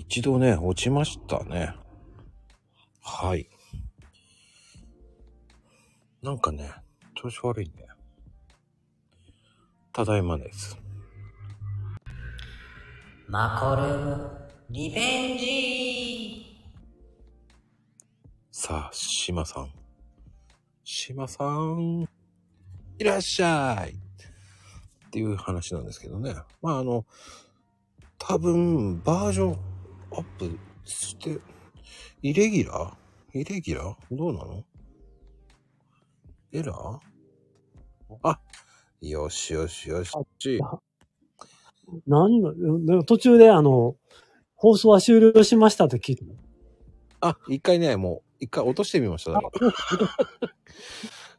[0.00, 1.74] 一度ね、落ちましたね。
[3.02, 3.50] はい。
[6.22, 6.72] なんかね、
[7.14, 7.86] 調子悪いね。
[9.92, 10.78] ただいまです。
[13.28, 14.30] マコルーム
[14.70, 16.56] リベンジ
[18.50, 19.70] さあ、島さん。
[20.82, 22.08] 島さん、
[22.98, 26.34] いらっしゃいっていう話なんですけどね。
[26.62, 27.04] まあ、あの、
[28.16, 29.69] 多分、バージョン
[30.12, 31.38] アップして、
[32.22, 33.38] イレギュラー？
[33.38, 34.16] イレギュラー？
[34.16, 34.64] どうなの？
[36.52, 36.98] エラー？
[38.22, 38.40] あ、
[39.00, 40.14] よしよしよし。
[42.06, 43.96] なんだ、でも途中であの、
[44.54, 46.24] 放送は終了しましたって聞いて
[47.20, 49.40] あ、一回ね、もう、一回落としてみました。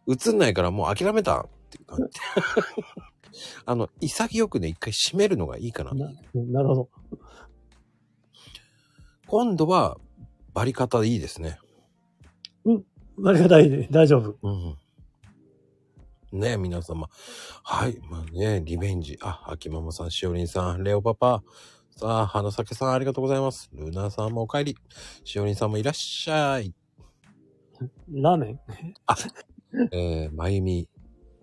[0.07, 2.19] 映んないからもう諦めたっていう感じ。
[3.65, 5.93] あの、潔くね、一回閉めるのがいいかな。
[5.93, 6.89] ななるほど。
[9.31, 9.97] 今度は、
[10.53, 11.57] バリ方いいですね。
[13.25, 14.35] ありがたいで大丈夫。
[14.43, 14.49] う
[16.35, 16.39] ん。
[16.41, 17.07] ね皆様。
[17.63, 17.97] はい。
[18.09, 19.17] まあね、リベンジ。
[19.21, 21.43] あ、秋ママさん、しおりんさん、レオパパ。
[21.95, 23.69] さあ、花咲さん、ありがとうございます。
[23.73, 24.77] ルナさんもお帰り。
[25.23, 26.75] しおりんさんもいらっしゃい。
[28.09, 28.59] ラーメン？
[29.95, 30.89] えー、まゆみ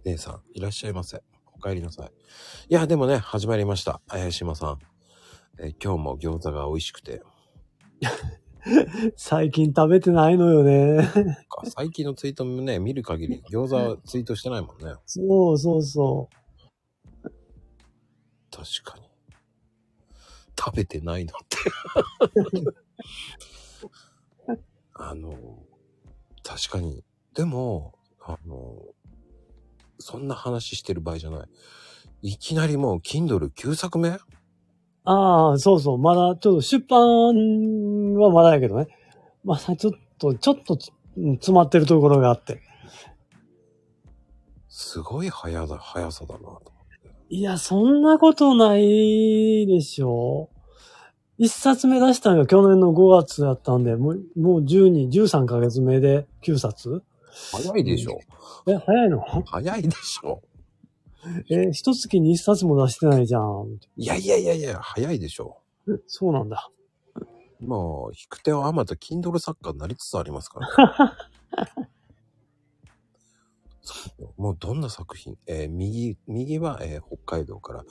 [0.04, 1.22] 姉さん、いらっしゃいませ。
[1.56, 2.12] お帰りなさい。
[2.68, 4.02] いや、でもね、始まりました。
[4.08, 4.78] 綾島さん。
[5.58, 7.22] えー今日も餃子が美味しくて。
[9.16, 11.08] 最近食べてないのよね。
[11.64, 14.94] 最近のツイートもね、見る限り餃子はツイートしてないもんね。
[15.06, 16.28] そうそうそ
[18.50, 19.08] 確かに。
[20.58, 21.56] 食べてないなって。
[24.94, 25.62] あの、
[26.42, 27.04] 確かに。
[27.34, 28.76] でも、あの、
[30.00, 31.48] そんな話してる場合じゃない。
[32.22, 34.18] いきなりもう Kindle9 作目う。
[35.10, 35.98] ああ、そうそう。
[35.98, 38.88] まだ、ちょっと出版はまだやけどね。
[39.42, 40.78] まだちょっと、ちょっと
[41.14, 42.60] 詰まってるところがあって。
[44.68, 46.62] すごい速だ、速さだなと。
[47.30, 50.50] いや、そんなことないでしょ。
[51.38, 57.02] 一冊目出したのが去年の5月だったんで、もう、もう12、13ヶ月目で9冊
[57.52, 58.20] 早いでしょ。
[58.66, 59.20] え、早いの？
[59.46, 60.42] 早いでしょ。
[61.50, 63.78] え、一月に一冊も出してないじゃん。
[63.96, 65.58] いやいやいやいや、早いでしょ。
[66.06, 66.70] そうなんだ。
[67.60, 67.80] まあ、
[68.12, 71.16] 引く手をあまた Kindle 作家になりつつありますから。
[74.36, 77.84] もうどんな作品、えー右、右は、えー北海道から、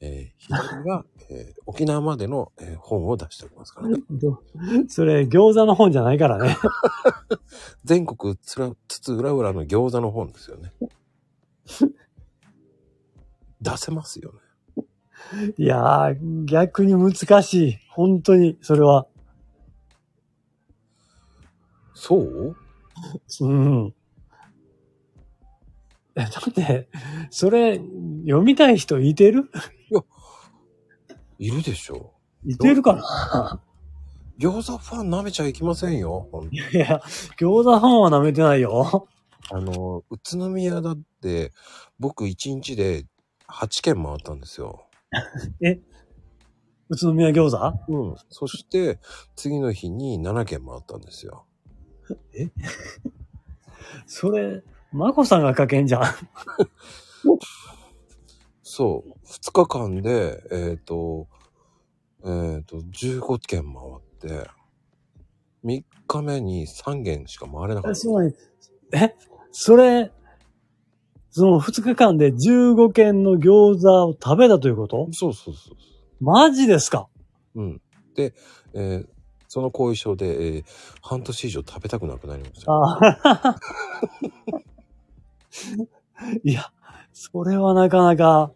[0.00, 4.02] えー左は、えー沖縄までの、えー本を出しておりますからね。
[4.10, 4.42] ど
[4.88, 6.56] それ、餃子の本じゃないからね。
[7.84, 10.72] 全国つら、つつ裏裏の餃子の本ですよね。
[13.64, 14.84] 出せますよね。
[15.56, 17.78] いやー、逆に難しい。
[17.88, 19.06] 本当に、それは。
[21.94, 22.56] そう？
[23.40, 23.94] うん。
[26.14, 26.88] え、だって、
[27.30, 27.80] それ、
[28.26, 29.50] 読みたい人いてる？
[31.38, 32.12] いるでしょ
[32.44, 33.60] いてるかな？
[34.38, 36.28] 餃子ファン舐めちゃいけませんよ。
[36.30, 37.00] ほんいや、
[37.38, 39.08] 餃子本は舐めてないよ。
[39.50, 41.52] あの、宇都宮だって、
[41.98, 43.06] 僕1日で
[43.54, 44.88] 8軒回ったんですよ。
[46.90, 47.56] 宇都宮餃子？
[47.88, 48.16] うん。
[48.28, 48.98] そして、
[49.36, 51.46] 次の日に7軒回ったんですよ。
[54.06, 54.62] それ、
[54.92, 56.02] まこさんが書けんじゃん。
[58.62, 59.10] そう。
[59.26, 61.28] 2日間で、えっ、と、
[62.24, 64.00] えっ、と、15軒回っ
[64.42, 64.50] て、
[65.64, 67.94] 3日目に3軒しか回れなかった。
[67.94, 68.34] そうなん
[68.92, 69.14] え、
[69.52, 70.12] それ、
[71.36, 75.08] その2日間で15軒の餃子を食べたということ？
[75.10, 75.76] そうそうそう。
[76.20, 77.08] マジですか？
[77.56, 77.80] うん。
[78.14, 78.34] で、
[78.72, 79.08] えー
[79.48, 80.64] その後遺症で、えー
[81.02, 82.72] 半年以上食べたくなくなりました。
[82.72, 83.56] ああ。
[86.44, 86.70] いや、
[87.12, 88.52] それはなかなか、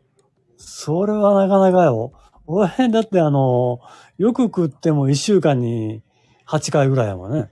[0.56, 2.12] それはなかなかよ。
[2.46, 3.80] 俺、だってあの、
[4.18, 6.02] よく食っても1週間に
[6.46, 7.50] 8回ぐらいやもんね。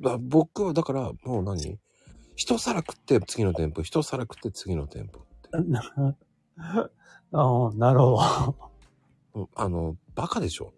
[0.00, 1.78] だ僕はだから、もう何？
[2.36, 5.48] 一皿食って次の店舗、一皿食って次の店舗って。
[7.32, 8.18] ああ、なるほど。
[9.34, 10.72] うんあの、バカでしょ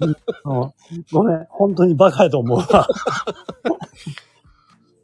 [0.00, 0.72] うん
[1.10, 2.86] ごめん、本当にバカやと思うわ。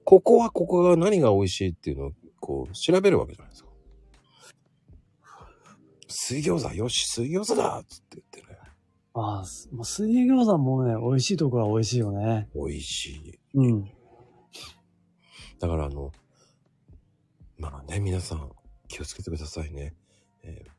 [0.05, 3.69] ここはここが何が美味しいっていうのをこう調べるわけじゃないですか。
[6.09, 8.59] 水餃子よし水餃子だっつって言ってね。
[9.15, 12.49] ああ、水餃子もね、美味しいところは美味しいよね。
[12.55, 13.39] 美味しい。
[13.55, 13.91] うん。
[15.59, 16.13] だからあの、
[17.59, 18.51] まあね、皆さん
[18.89, 19.95] 気をつけてくださいね。
[20.43, 20.79] えー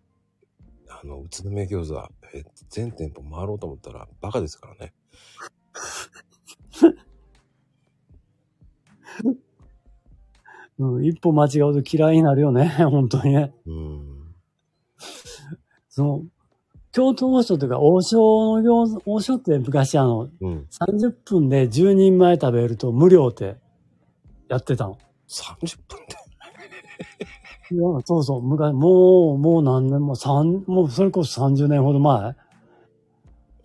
[0.90, 4.94] あの、宇都宮餃子、え全店舗回ろうと思ったらバカですからね。
[10.80, 13.54] うん、一歩間違うと嫌いになるよね、 本当にね。
[13.66, 14.36] うん。
[15.90, 16.24] その、
[16.92, 20.68] 京都王将というか、王将の餃子、王将って昔あの、うん。
[20.72, 23.58] 30分で10人前食べると無料って
[24.50, 24.98] やってたの。
[25.28, 26.16] 30分で？
[27.72, 32.36] いやそうそう、昔、もう、もう何年も、三、もうそれこそ30年ほど前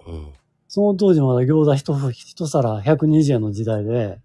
[0.07, 0.33] うん。
[0.69, 1.75] その当時まだ餃子
[2.11, 4.21] 一一皿120円の時代で、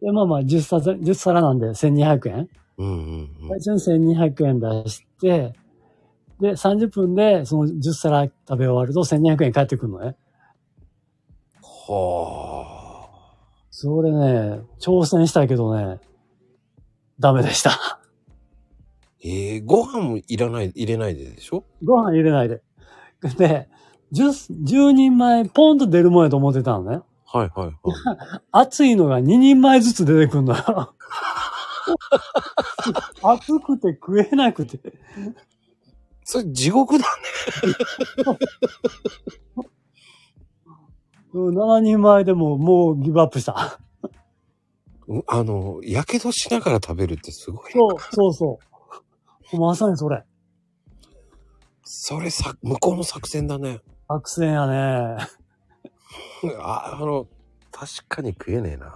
[0.00, 2.48] で、まあまあ10皿、10皿なんで1200円
[2.78, 3.60] うんうんうん。
[3.60, 5.52] 最初に1200円出して、
[6.40, 10.16] で、30分でその10皿食べ終わると1200円返ってくるのね。
[11.62, 12.71] はあ。
[13.74, 15.98] それね、挑戦したけどね、
[17.18, 18.02] ダメでした。
[19.24, 21.64] えー、ご飯もいらない、入れないででしょ？
[21.82, 22.62] ご飯入れないで。
[23.38, 23.68] で、
[24.12, 27.00] 10, 10人前ポンと出るもんやと思ってたのね。
[27.24, 27.74] はいはいはい。
[28.52, 30.62] 熱いのが2人前ずつ出てくるのよ。
[33.22, 34.78] 熱くて食えなくて。
[36.24, 37.06] それ地獄だ
[39.56, 39.66] うん
[41.34, 43.78] 7人前でももうギブアップした。
[45.26, 47.72] あの、やけどしながら食べるってすごい。
[47.72, 48.58] そう、そうそ
[49.52, 49.58] う。
[49.58, 50.22] まさにそれ。
[51.84, 53.80] それさ、向こうの作戦だね。
[54.08, 55.16] 作戦やね。
[56.58, 57.26] あ、あの、
[57.70, 58.94] 確かに食えねえな。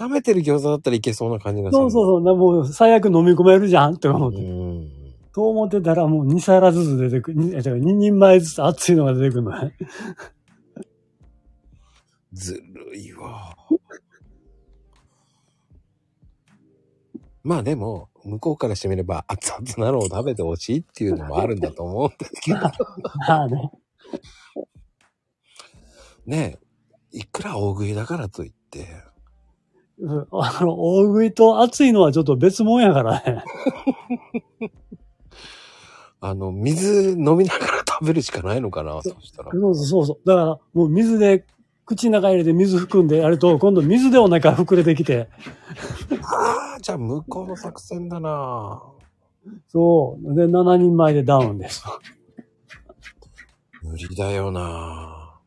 [0.00, 1.82] 冷めてる餃子だったらいけそうな感じがする。
[1.82, 2.22] そうそうそう。
[2.22, 4.38] なもう最悪飲み込めるじゃんって思って。
[4.38, 4.90] うん。
[5.32, 7.38] と思ってたらもう2皿ずつ出てくる。
[7.38, 9.74] にえだから2人前ずつ熱いのが出てくるのね。
[12.36, 13.56] ずるいわ。
[17.42, 22.58] まあでも、向こうからしてみれば熱々なのを食べてほしいっていうのもあるんだと思うんですけど。
[23.28, 23.70] まあね。
[26.26, 26.58] ね
[27.12, 28.88] え、いくら大食いだからといって、
[29.98, 33.42] うんあの、大食いと熱いのはちょっと別物やからね。
[36.20, 39.52] あの、水飲みながら食べるしかないのかな、そしたら。
[39.52, 40.18] そうそうそうそう。
[40.26, 41.46] だから、もう水で、
[41.86, 45.28] 口の中入れて水含んでやると、 今度水でお腹膨れてきて、
[46.22, 48.82] ああ、じゃあ向こうの作戦だな。
[49.68, 50.34] そう。
[50.34, 51.84] で、7人前でダウンです。
[53.82, 55.40] 無理だよな。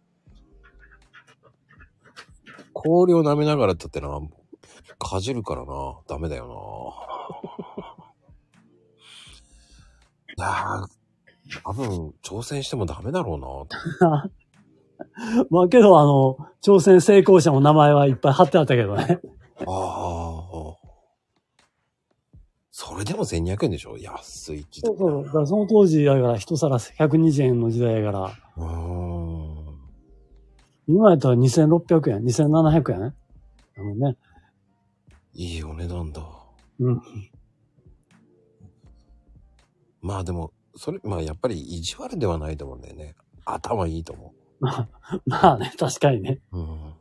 [2.71, 4.21] 氷を舐めながらだってな、
[4.97, 5.99] かじるからな。
[6.07, 6.53] ダメだよな。
[10.37, 10.87] いやー、
[11.65, 13.39] 多分、挑戦してもダメだろう
[14.07, 14.29] な。
[15.49, 19.19] まあけど、あの、挑戦成功者の名前はいっぱい貼ってあったけどね。
[19.65, 20.75] ああ。
[22.71, 23.97] それでも1200円でしょ？
[23.97, 25.25] 安い時代そうそう。
[25.25, 29.79] だからその当時やから一皿120円の時代やから、うーん。
[30.87, 33.03] 今やったら2600円、2700円？
[33.77, 34.17] あのね。
[35.33, 36.21] いいお値段だ。
[36.79, 37.01] うん。
[40.01, 43.15] まあでも、それ、まあやっぱり意地悪ではないと思うんだよね。
[43.45, 44.33] 頭いいと思
[45.25, 46.39] まあね、確かにね。
[46.51, 46.57] う。
[46.57, 46.93] うん。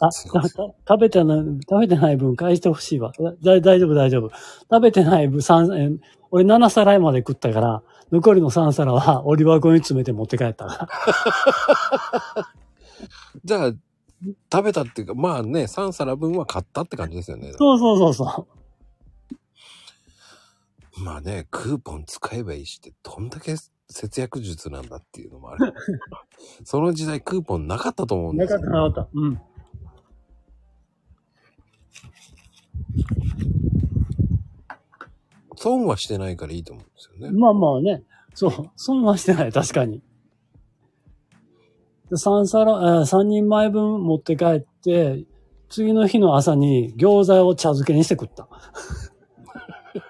[0.00, 3.12] あ、食べてない、食べてない分返してほしいわ。
[3.18, 4.30] だ大丈夫、大丈夫。
[4.70, 5.90] 食べてない分三え
[6.30, 7.82] 俺7皿まで食ったから、
[8.12, 10.88] 残りの3皿は 折り箱に詰めて持って帰ったか
[12.34, 12.48] ら。
[13.44, 13.72] じゃあ、
[14.52, 17.52] 食べたっていうか、まあね、3皿分は買ったって感じですよね。
[17.56, 18.60] そうそうそうそう。
[21.02, 23.54] まあね、クーポン使えばいいしって、どんだけ
[23.90, 25.74] 節約術なんだっていうのもある。
[26.64, 29.08] その時代クーポンなかったと思うんですよなかった、なかった。
[29.12, 29.40] うん。
[35.56, 37.38] 損はしてないからいいと思うんですよね。
[37.38, 38.02] まあまあね。
[38.32, 38.70] そう。
[38.76, 40.02] 損はしてない、確かに。
[42.08, 45.26] で3皿、えー、3人前分持って帰って、
[45.68, 48.48] 次の日の朝に餃子を茶漬けにして食った。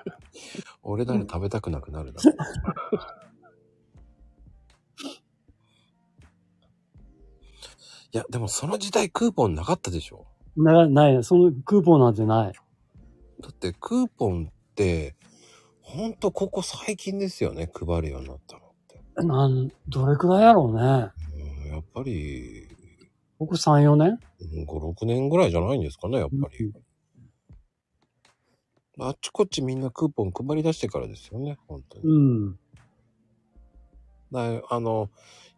[0.83, 2.21] 俺なら食べたくなくなるな。
[8.13, 10.27] いや、でもその時代クーポンなかったでしょ？
[10.57, 12.53] な、ない、そのクーポンなんてない。
[13.41, 15.15] だってクーポンって、
[15.81, 19.27] ほんとここ最近ですよね、配るようになったのって。
[19.27, 20.81] なん、どれくらいやろうね。
[21.65, 22.67] うん、やっぱり、
[23.39, 24.19] ここ3、4年？
[24.41, 26.73] うん5、6年ぐらいじゃないんですかね、やっぱり。
[28.99, 32.05] あっちこっちみんなクーポン配り出してからですよね、本当に。
[32.05, 32.59] うん。
[34.33, 35.09] だあの、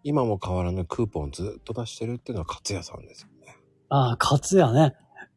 [0.04, 3.56] 今も変わらぬクーポンをずっと出してるっていうのは勝也さんですよね。
[3.88, 4.94] ああ、カツやね。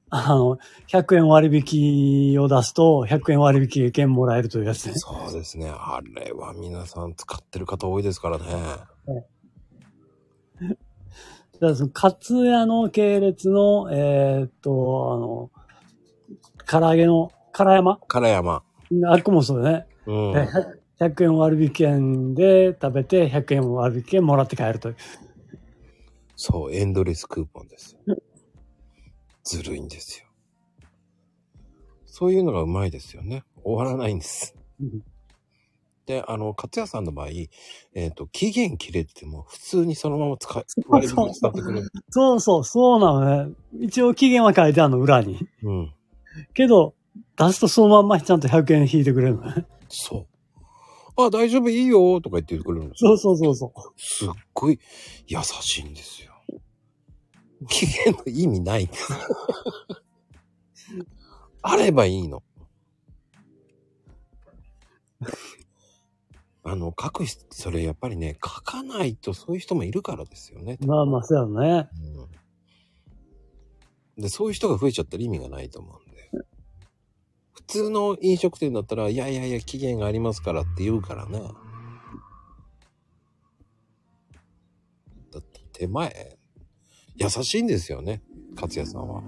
[0.10, 0.57] あの、
[0.88, 4.93] 100円割引を出すと、100円割引券もらえるというやつね。
[4.95, 5.69] そうですね。
[5.69, 8.45] あれは皆さん使ってる方多いですからね。
[8.45, 8.51] だ
[11.60, 15.51] からその、カツ屋の系列の、えーっと、あの、
[16.81, 18.00] 唐揚げの、唐山？
[18.07, 18.63] 唐山。
[19.10, 19.88] あっこもそうだね。
[20.05, 20.34] うん。
[21.00, 24.96] え100円割引券で食べて、100円割引券もらって帰るという。
[26.36, 28.18] そう、エンドレスクーポンですよ。
[29.44, 30.28] ずるいんですよ。
[32.06, 33.44] そういうのがうまいですよね。
[33.64, 34.56] 終わらないんです。
[34.80, 35.02] うん
[36.06, 37.30] で、あの、勝屋さんの場合、
[37.96, 41.92] えっ、と、期限切れてても、普通にそのまま使い、割引使ってくれる。
[42.12, 43.56] そうそう、そうなのね。
[43.80, 45.48] 一応期限は書いてあるの、裏に。
[45.64, 45.94] うん。
[46.54, 46.94] けど、
[47.38, 49.66] 出すとそのまんまちゃんと100円引いてくれるのね。
[49.90, 50.35] そう。
[51.17, 53.17] あ、大丈夫、いいよ、とか言ってくれるんですよ。
[53.17, 54.00] そうそうそうそう。
[54.00, 54.79] すっごい
[55.27, 56.34] 優しいんですよ。
[57.69, 59.13] 期限の意味ないんです。
[61.62, 62.43] あればいいの。
[66.63, 70.77] あの、書く必、それやっぱりね、書かないとそういう人もいるからですよね。
[70.86, 71.89] まあまあ、そうやろね。
[74.17, 74.24] うん。
[74.24, 76.05] で、そういう人が増えちゃったら意味がないと思う
[77.67, 81.39] 通の飲食店だったら、いやいやいや、期限がありますからって言うからね。
[85.31, 86.38] だって手前、
[87.17, 88.22] 優しいんですよね、
[88.55, 89.22] 勝也さんは。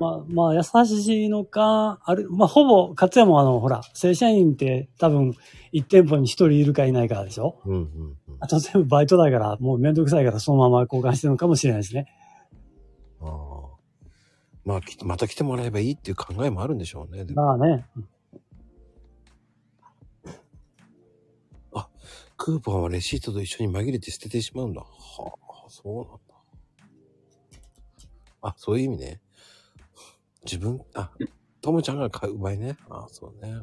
[0.00, 5.34] まあ、まあ、優しいのか、ある、まあ、ほぼ、勝也もあの、ほら、正社員って多分、
[5.70, 7.60] 一店舗に一人いるかいないかでしょ？
[7.64, 8.16] うんうんうん。
[8.40, 12.06] あと全部バイトだから、もうめんどくさいからそのまま交換してるのかもしれないですね。
[14.66, 14.72] ああ。
[14.72, 17.24] まあ、きまた来てもらえばいいっていう考えもあるんでしょうね。
[17.24, 17.86] でもまあね。
[22.44, 24.80] クーポンはレシートと一緒に紛れて捨ててしまうんだ。
[24.80, 26.34] はあ、そうなんだ。
[28.42, 29.20] あ、そういう意味ね。
[30.44, 31.12] 自分、あ、
[31.60, 32.76] ともちゃんが買う場合ね。
[32.90, 33.60] あそうね。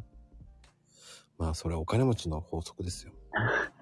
[1.37, 3.11] まあ、それはお金持ちの法則ですよ。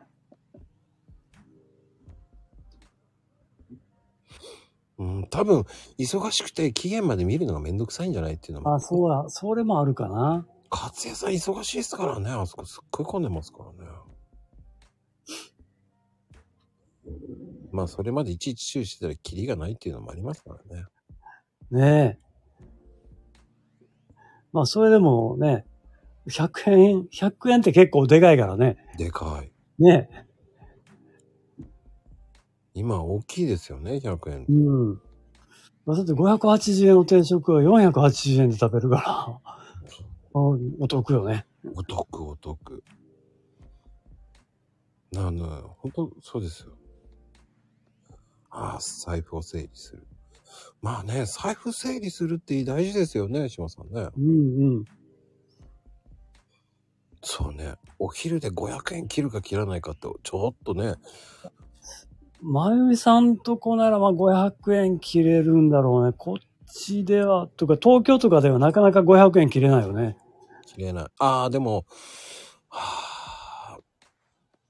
[5.00, 5.66] うん、多分、
[6.00, 8.75] 忙しくて期限まで見るのがめんどくさいんじゃないっていうのも。
[8.75, 10.48] あ、そうや、それもあるかな。
[10.70, 12.30] 勝也さん忙しいですからね。
[12.30, 13.89] あそこすっごい混んでますからね。
[17.72, 20.86] まあ、それまでいちいち注意してたらキリがないっていうのもありますからね。
[21.72, 22.27] ねえ。
[24.51, 25.66] まあ、それでもね、
[26.30, 28.77] 100円、100円って結構でかいからね。
[28.98, 29.51] でかい。
[29.82, 30.26] ねえ。
[32.77, 34.46] 今大きいですよね、100円。
[34.48, 35.01] うん。
[35.86, 39.60] まあだって580円の定食は480円で食べるから、あ
[40.34, 41.48] お得よね。
[41.74, 42.84] お得、お得。
[45.12, 46.74] なの、本当そうですよ。
[48.51, 50.05] ああ、財布を整理する。
[50.81, 54.10] まあね、財布整理するって大事ですよね、島さんね。
[54.17, 54.86] うんうん。
[57.24, 57.75] そうね。
[58.00, 60.93] お昼で500円切るか切らないかって、ちょっとね、
[62.41, 66.13] まゆみさんとこならまあ500円切れるんだろうね。
[66.15, 66.38] こっ
[66.72, 70.17] ちでは、とか東京とかではなかなか500円切れないよね。
[70.65, 71.06] 切れない。
[71.20, 71.86] ああ、でも、
[72.70, 73.79] はあ、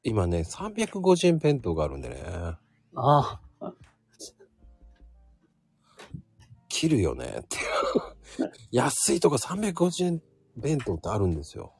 [0.03, 2.24] 今ね、350円弁当があるんでね、
[2.95, 3.41] あ
[6.69, 7.57] 切るよねって。
[8.71, 10.21] 安いとこ350円
[10.55, 11.74] 弁当ってあるんですよ。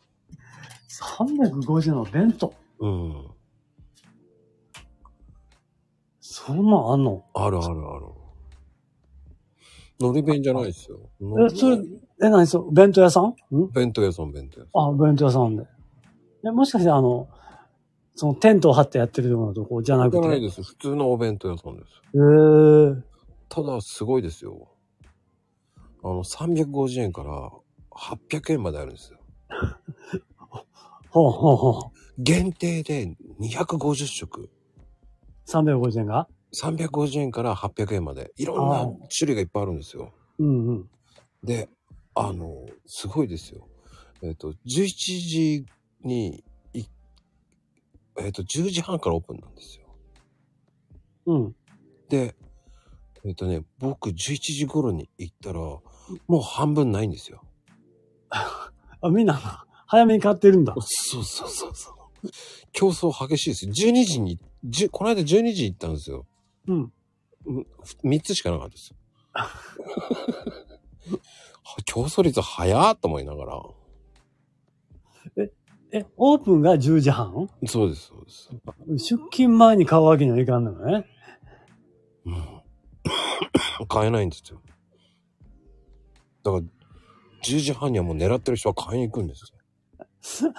[1.20, 2.54] あ、350円の弁当。
[2.80, 3.37] うん。
[6.40, 7.26] そんなんあんの？
[7.34, 8.06] あるあるある。
[10.00, 11.00] のり弁じゃないですよ。
[11.20, 11.78] え、それ、
[12.22, 12.46] え、何？
[12.46, 13.30] そう、弁当屋さん？
[13.56, 13.72] ん？
[13.74, 14.84] 弁当屋さん、弁当屋さん。
[14.84, 15.66] あ、弁当屋さんで。
[16.46, 17.28] え、もしかしてあの、
[18.14, 20.22] そのテントを張ってやってるようなとこじゃなくて？
[20.22, 20.62] じゃないです。
[20.62, 21.88] 普通のお弁当屋さんです。
[22.14, 23.02] えー、
[23.50, 24.70] ただ、すごいですよ。
[26.04, 27.52] あの、350円から
[27.90, 29.18] 800円まであるんですよ。
[31.10, 31.82] ほうほうほう。
[32.20, 34.52] 限定で250食。
[35.48, 38.32] 350円が？350円から800円まで。
[38.38, 38.86] いろんな
[39.18, 40.14] 種類がいっぱいあるんですよ。
[40.40, 40.90] うんうん。
[41.44, 41.70] で、
[42.16, 43.68] あの、すごいですよ。
[44.22, 45.66] えっ、と、11時
[46.04, 46.86] にい、
[48.20, 49.88] えっ、と、10時半からオープンなんですよ。
[51.28, 51.56] うん。
[52.10, 52.36] で、
[53.24, 55.84] えっ、とね、僕11時頃に行ったら、も
[56.40, 57.42] う半分ないんですよ。
[58.30, 58.72] あ、
[59.10, 60.74] みんな、早めに買ってるんだ。
[60.80, 61.97] そうそうそうそう。
[62.72, 63.72] 競争激しいですよ。
[63.92, 66.26] 12時に、10この間12時行ったんですよ。
[66.68, 66.92] うん。
[68.04, 68.98] 3つしかなかったですよ。
[71.86, 73.62] 競争率早っと思いながら。
[75.92, 77.50] え、オープンが10時半？
[77.66, 78.50] そうです、そうです。
[79.16, 81.06] 出勤前に買うわけにはいかんのよね。
[82.26, 83.88] うん。
[83.88, 84.62] 買えないんですよ。
[86.44, 86.64] だから、
[87.44, 89.54] 10時半にはもう狙ってる人は買いに行くんです
[90.44, 90.54] よ。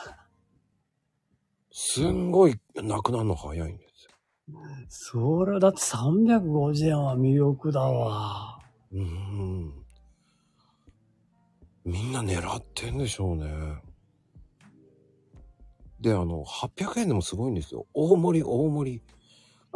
[1.80, 4.60] すんごい、なくなるの早いんですよ。
[4.88, 8.58] それ、だって350円は魅力だわ。
[8.92, 9.72] うーん。
[11.84, 13.46] みんな狙ってんでしょうね。
[16.00, 17.86] で、あの、800円でもすごいんですよ。
[17.94, 19.02] 大盛り、大盛り。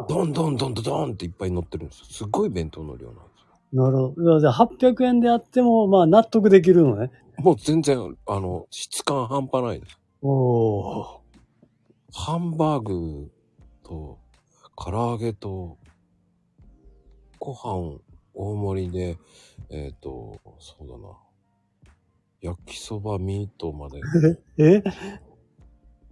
[0.09, 2.05] どんどんどんどんどんっていっぱい乗ってるんですよ。
[2.09, 3.21] すっごい弁当の量なんで
[3.71, 3.85] すよ。
[3.85, 4.39] なるほど。
[4.41, 7.11] じゃあ800円であっても、まあ納得できるのね。
[7.37, 9.97] もう全然、あの、質感半端ないです。
[10.21, 11.22] おー。
[12.15, 13.31] ハンバーグ
[13.83, 14.19] と、
[14.77, 15.77] 唐揚げと、
[17.39, 17.99] ご飯
[18.33, 19.17] 大盛りで、
[19.69, 21.17] えっ、と、そうだな。
[22.41, 23.99] 焼きそばミートまで。
[24.57, 24.83] え？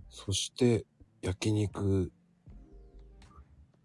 [0.09, 0.85] そして、
[1.21, 2.11] 焼肉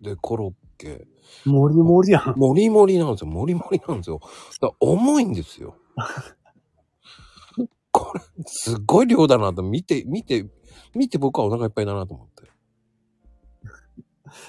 [0.01, 1.07] でコロッケ。
[1.45, 2.39] もりもりやん。
[2.39, 3.31] もりもりなんですよ。
[3.31, 4.21] もりもりなんですよ。
[4.61, 5.77] だ重いんですよ。
[7.93, 10.47] これ、すっごい量だなと見て、見て、
[10.95, 12.51] 見て僕はお腹いっぱいだなと思って。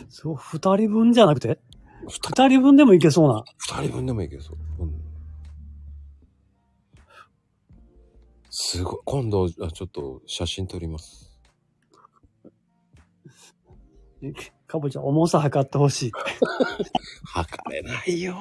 [0.09, 1.59] そう、二人分じゃなくて？
[2.09, 3.43] 二人分でもいけそうな。
[3.57, 4.83] 二人分でもいけそう。
[4.83, 5.01] うん。
[8.49, 8.99] すごい。
[9.05, 11.39] 今度、あちょっと写真撮ります。
[14.67, 16.11] かぼちゃん、重さ測ってほしい。
[17.23, 18.35] 測れないよ。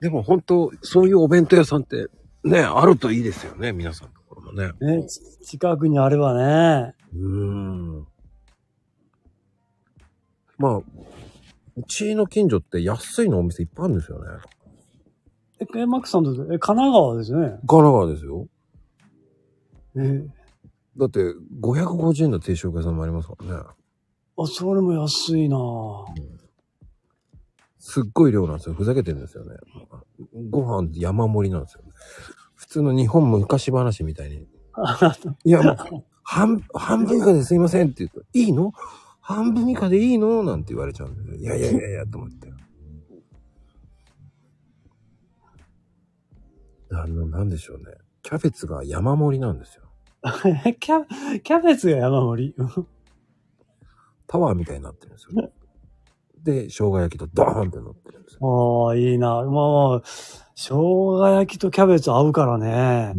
[0.00, 2.08] でも本当、そういうお弁当屋さんって、
[2.42, 4.08] ね、あるといいですよね、皆さん
[4.52, 4.72] ね。
[4.80, 6.94] ね、ち近くにあればね。
[7.14, 8.06] うーん。
[10.58, 14.26] まあ、うちの近所って安いのお店いっぱいあるんですよね。
[15.60, 17.38] え、えマックさんと、え、神奈川ですね。
[17.40, 18.46] 神奈川ですよ。
[19.96, 20.26] え、
[20.96, 21.20] だって、
[21.60, 23.62] 550円の定食屋さんもありますからね。
[24.36, 26.04] あ、それも安いなぁ。
[27.78, 28.74] すっごい量なんですよ。
[28.74, 29.56] ふざけてるんですよね。
[30.50, 31.82] ご飯山盛りなんですよ。
[31.92, 32.39] 普
[32.70, 34.36] 通の日本昔話みたいに。
[35.44, 35.76] いや、もう、
[36.22, 38.72] 半、半分以下ですいませんって言うと、いいの？
[39.20, 40.42] 半分以下でいいの？
[40.44, 41.34] なんて言われちゃうんですよ。
[41.36, 42.52] いやいやいやいや、と思って。
[46.92, 47.84] あの、なんでしょうね。
[48.22, 49.82] キャベツが山盛りなんですよ。
[50.80, 51.04] キャ、
[51.42, 52.64] キャベツが山盛り？
[54.26, 55.50] タワーみたいになってるんですよ。
[56.42, 58.86] で、生姜焼きとドーンって乗ってるんですよ。
[58.88, 59.42] ああ、いいな。
[59.42, 60.02] まあ、
[60.54, 63.12] 生姜焼きとキャベツ合うからね。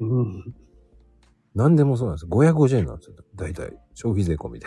[0.00, 0.20] うん。
[0.20, 0.54] うん。
[1.54, 2.28] 何でもそうなんですよ。
[2.30, 3.16] 550円なんですよ。
[3.34, 3.72] 大体。
[3.94, 4.66] 消費税込みで。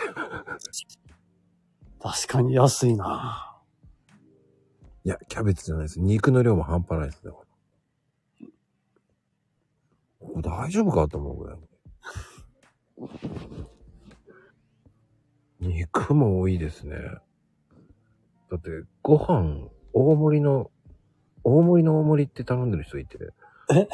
[2.02, 3.56] 確かに安いな
[5.04, 6.00] いや、キャベツじゃないです。
[6.00, 7.32] 肉の量も半端ないですね。
[10.42, 11.58] 大丈夫かと思うぐらい。
[15.60, 16.96] 肉も多いですね。
[18.50, 18.70] だって、
[19.02, 20.70] ご飯、大盛りの、
[21.44, 23.18] 大盛りの大盛りって頼んでる人いて。
[23.72, 23.86] え？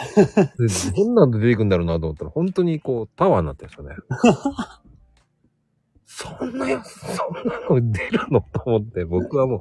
[0.58, 0.66] で
[0.96, 3.96] どんなんで出てくんだろうなと思ったら、本当にこう、タワーになってるんですよね。
[6.06, 9.60] そんなやつ、そんなの出るのと思って、僕はもう、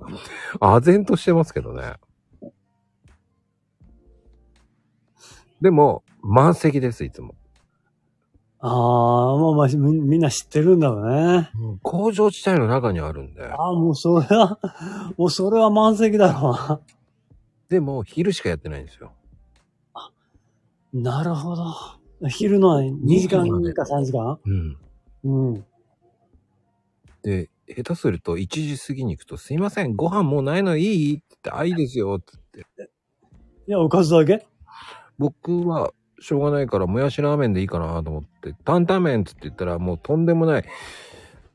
[0.60, 1.96] 唖然としてますけどね。
[5.60, 7.36] でも、満席です、いつも。
[8.67, 11.51] ああ、まあまあ、みみんな知ってるんだろうね。
[11.84, 13.43] 工場地帯の中にあるんで。
[13.43, 14.60] ああ、もうそれは、
[15.17, 16.80] もうそれは満席だろうな。
[17.69, 19.12] でも、昼しかやってないんですよ。
[20.93, 21.63] なるほど。
[22.28, 24.39] 昼の2時間か3時間？
[24.45, 24.78] うん。
[25.23, 25.65] うん。
[27.21, 31.15] で、下手すると1時過ぎに行くと、すいません、ご飯もうないのいい？
[31.15, 32.91] って言って、あ、いいですよ、って言って。
[33.67, 34.47] いや、おかずだけ？
[35.19, 40.65] 僕は、しょうがないから、もやしラーメンでいいかなと思って、担々麺っつって言ったら、もうとんでもない。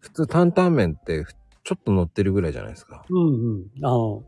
[0.00, 1.24] 普通担々麺って、
[1.62, 3.04] ちょっと乗ってるぐらいじゃないですか。
[3.08, 3.66] うんうん。
[3.82, 4.24] あの、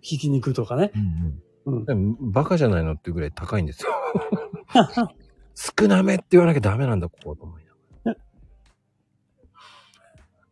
[0.00, 0.92] ひき肉とかね。
[1.66, 1.84] うん。
[1.86, 3.90] でもバカじゃないのっていうぐらい高いんですよ。
[5.54, 7.74] 少なめって言わなきゃダメなんだ、ここと思いなが
[8.12, 8.16] ら。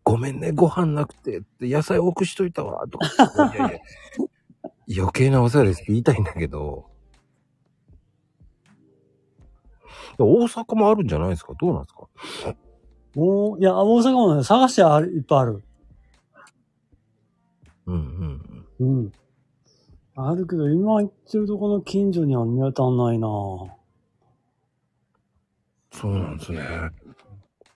[0.04, 3.52] ごめんね、ご飯なくてって、野菜多くしといたわ、とか。
[3.54, 6.91] いやいや、余計なお世話ですって言いたいんだけど。
[10.18, 11.54] 大阪もあるんじゃないですか？
[11.60, 12.54] どうなんですか？
[13.14, 15.62] もう、いや、大阪もね、探してある、いっぱいある。
[17.86, 18.98] うんうんうん。
[19.00, 19.12] うん。
[20.14, 23.28] あるけど、今行ってるとこの近所には見当たんないな
[25.90, 26.58] そうなんですね。
[26.58, 26.92] だか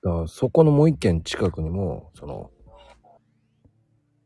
[0.02, 2.50] らそこのもう一軒近くにも、その、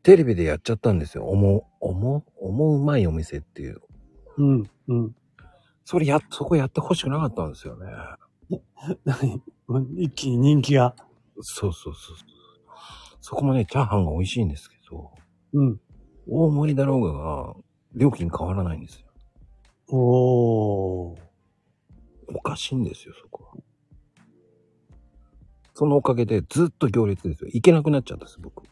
[0.03, 1.25] テレビでやっちゃったんですよ。
[1.25, 3.81] おも、おも、おもうまいお店っていう。
[4.37, 5.15] うん、うん。
[5.91, 7.85] それや、そこやってほしくなかったんですよね。
[9.03, 9.41] 何
[10.01, 10.95] 一気に人気が。
[11.41, 12.15] そうそうそう
[13.19, 15.11] そこもね、チャーハンが美味しいんですけど、
[15.51, 15.81] うん。
[16.29, 17.55] 大盛りだろうがが、
[17.93, 19.07] 料金変わらないんですよ。
[19.89, 21.17] おー。
[22.35, 23.51] おかしいんですよ、そこは。
[25.73, 27.49] そのおかげでずっと行列ですよ。
[27.51, 28.63] 行けなくなっちゃったんです、僕。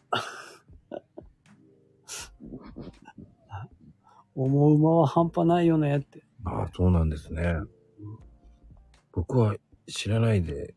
[4.34, 6.29] 思う間は半端ないよねって。
[6.44, 7.56] ああ、そうなんですね。
[9.12, 9.56] 僕は
[9.88, 10.74] 知らないで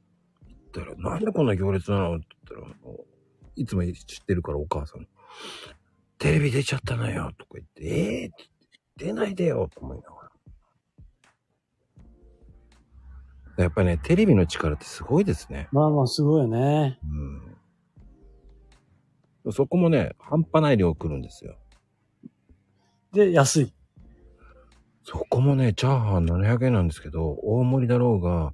[0.48, 2.18] 行ったら、なんでこんな行列なの？
[2.18, 2.98] って言ったら、あの
[3.56, 5.08] いつも知ってるからお母さん。
[6.18, 8.50] テレビ出ちゃったのよとか言って、ええー、って
[8.98, 10.16] 出ないでよと思いなが
[13.58, 13.64] ら。
[13.64, 15.68] やっぱりね、テレビの力ってすごいですね。
[15.72, 16.98] まあまあ、すごいよね。
[19.44, 19.52] うん。
[19.52, 21.56] そこもね、半端ない量来るんですよ。
[23.12, 23.74] で、安い。
[25.06, 28.54] そこもね、チャーハン700円なんですけど、大盛りだろうが、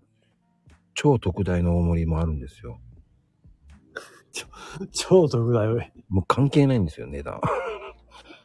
[0.96, 2.80] 超特大の大盛りもあるんですよ。
[4.92, 5.82] 超特大よ。
[6.10, 7.40] もう関係ないんですよ、値段。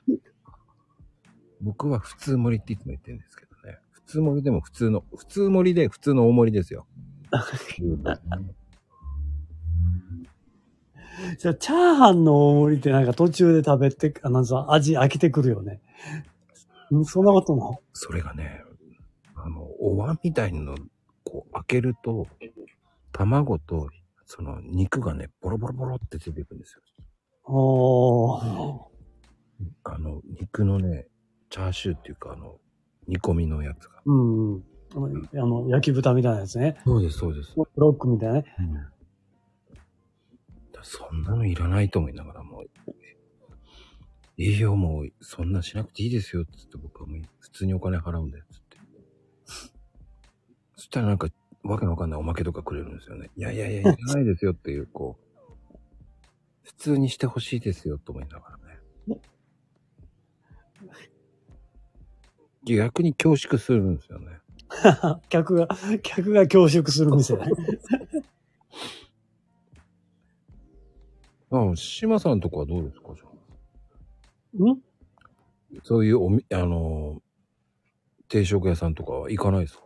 [1.61, 3.79] 僕は普通盛りっていつも言ってるんですけどね。
[3.91, 6.87] 普通盛りでも普通の、普通盛りで普通の大盛りですよ。
[11.39, 15.81] じゃあ、チャーハンの大盛りってなんか途中で食べて、あのさ、味飽きてくるよね。
[16.93, 17.81] んそんなことも？
[17.93, 18.63] それがね、
[19.35, 20.75] あの、お椀みたいの、
[21.25, 22.27] こう開けると、
[23.13, 23.89] 卵と、
[24.27, 26.83] その肉がね、ボロボロボロって出てくるんですよ。
[27.45, 28.79] おー。
[29.85, 31.07] あの、肉のね、
[31.51, 32.59] チャーシューっていうか、あの、
[33.07, 34.01] 煮込みのやつが。
[34.07, 34.65] うんうん。
[34.95, 34.99] あ
[35.37, 36.81] の、焼き豚みたいなやつね。
[36.85, 37.53] そうです、そうです。
[37.55, 38.45] ブロックみたいなね。
[40.73, 42.67] だそんなのいらないと思いながらもう、
[44.37, 48.95] 栄養もそんなしなくていいですよって言って僕はもう普通にお金払うんだよって言って。
[50.77, 51.29] そしたらなんか
[51.65, 53.31] わけのわかんないおまけとかくれるんですよね。
[53.37, 55.79] いやいやいや、いらないですよっていう、こう、
[56.63, 58.65] 普通にしてほしいですよと思いながらね。
[62.67, 64.41] 逆に恐縮するんですよね。
[65.29, 65.69] 客が、
[66.03, 67.45] 客が恐縮する店ね。
[71.51, 73.34] あ、島さんとこはどうですかじゃあ？
[74.59, 74.79] ん？
[75.83, 77.21] そういうおみ、あの、
[78.29, 79.83] 定食屋さんとかは行かないですか？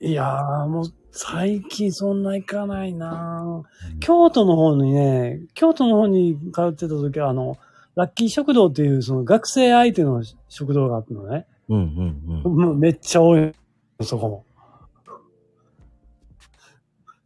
[0.00, 7.56] いやー、もう、最近そんな行かないなぁ京都の方にね、京都の方に通ってた時は、あの、
[7.94, 11.46] ラッキー食堂っていう、その学生相手の食堂があったのね。
[11.68, 12.56] うんうんうん。
[12.56, 13.52] もうめっちゃ多い、
[14.02, 14.44] そこも。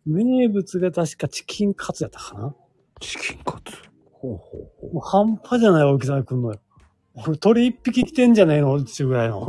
[0.04, 2.54] 名物が確かチキンカツやったかな
[3.00, 3.57] チキンカツ。
[4.20, 4.94] ほうほうほう。
[4.94, 6.60] もう半端じゃない大きさが来んのよ。
[7.14, 8.76] これ鳥一匹来てんじゃねえの？
[8.76, 9.48] っていうぐらいの。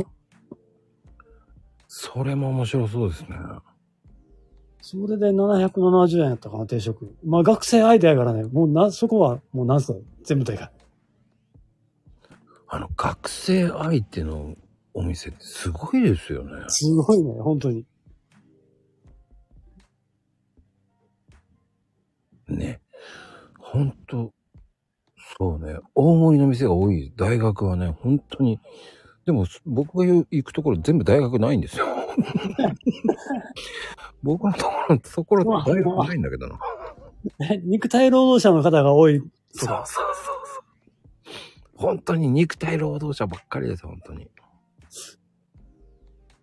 [1.88, 3.36] それも面白そうですね。
[4.80, 7.14] それで770円やったかな、定食。
[7.24, 10.72] まあ学生相手やからね、もうな、そこはもうなんすか、全部でかい。
[12.68, 14.56] あの、学生相手の
[14.94, 16.64] お店ってすごいですよね。
[16.68, 17.84] すごいね、本当に。
[22.48, 22.80] ね。
[23.58, 24.32] ほんと、
[25.40, 25.78] そうね。
[25.94, 28.60] 大盛りの店が多い大学はね、本当に。
[29.24, 31.86] でも、僕が行くところ全部大学ないんですよ。
[34.22, 36.58] 僕のところ、そこら大学ないんだけどな。
[37.50, 39.18] え肉体労働者の方が多い。
[39.18, 40.02] そうそうそうそ
[40.60, 40.64] う。
[41.74, 44.28] 本当に肉体労働者ばっかりです、本当に。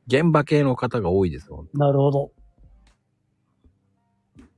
[0.08, 2.32] 現場系の方が多いです、本当なるほど。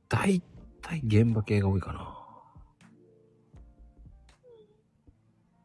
[0.08, 0.41] 大
[0.82, 2.18] 体現場系が多いかな。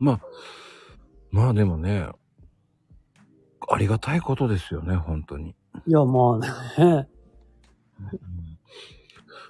[0.04, 0.20] まあ、
[1.30, 2.06] まあでもね、
[3.70, 5.54] ありがたいことですよね、本当に。
[5.86, 7.08] いや、まあね。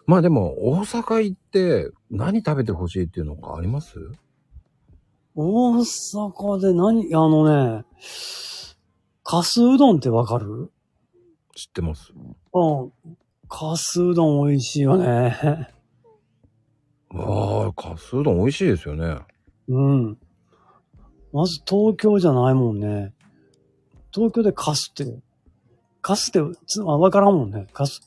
[0.07, 3.99] まあでも、大阪行って何食べてほしいっていうのがあります？
[5.35, 7.85] 大阪で何、あのね、
[9.25, 10.71] かすうどんってわかる？
[11.57, 12.13] 知ってます
[12.53, 12.93] うん。
[13.49, 15.69] かすうどん美味しいよね。
[17.11, 19.19] わあ、かすうどん美味しいですよね。
[19.69, 20.19] うん。
[21.35, 23.13] まず東京じゃないもんね。
[24.13, 25.19] 東京でかすって、
[26.01, 27.67] かすってつあわからんもんね。
[27.73, 28.01] かす。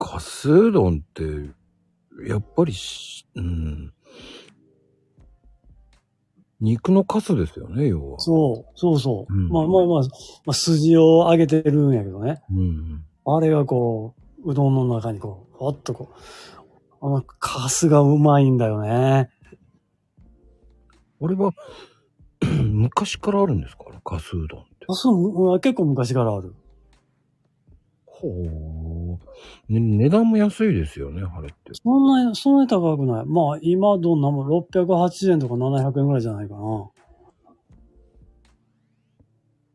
[0.00, 1.22] かすうどんって、
[2.26, 3.92] やっぱりし、うん。
[6.60, 8.18] 肉のかすですよね、要は。
[8.18, 9.32] そう、そうそう。
[9.32, 10.02] うんまあまあまあ、
[10.44, 12.42] まあ、筋を揚げてるんやけどね。
[12.50, 13.04] うんうん。
[13.36, 16.10] あれがこう、うどんの中にこう、ほっとこ
[17.00, 19.30] う、あの、かすがうまいんだよね。
[21.20, 21.52] あれは、
[22.72, 23.84] 昔からあるんですか？
[24.04, 24.86] かすうどんって。
[24.88, 26.54] あそう、うん結構昔からある。
[28.06, 28.28] ほ
[29.68, 29.72] う。
[29.72, 31.72] ね、値段も安いですよね、あれって。
[31.74, 33.26] そんなに、そんなに高くない。
[33.26, 36.90] まあ、今どんなもん、680円とか700円ぐらいじゃないかな。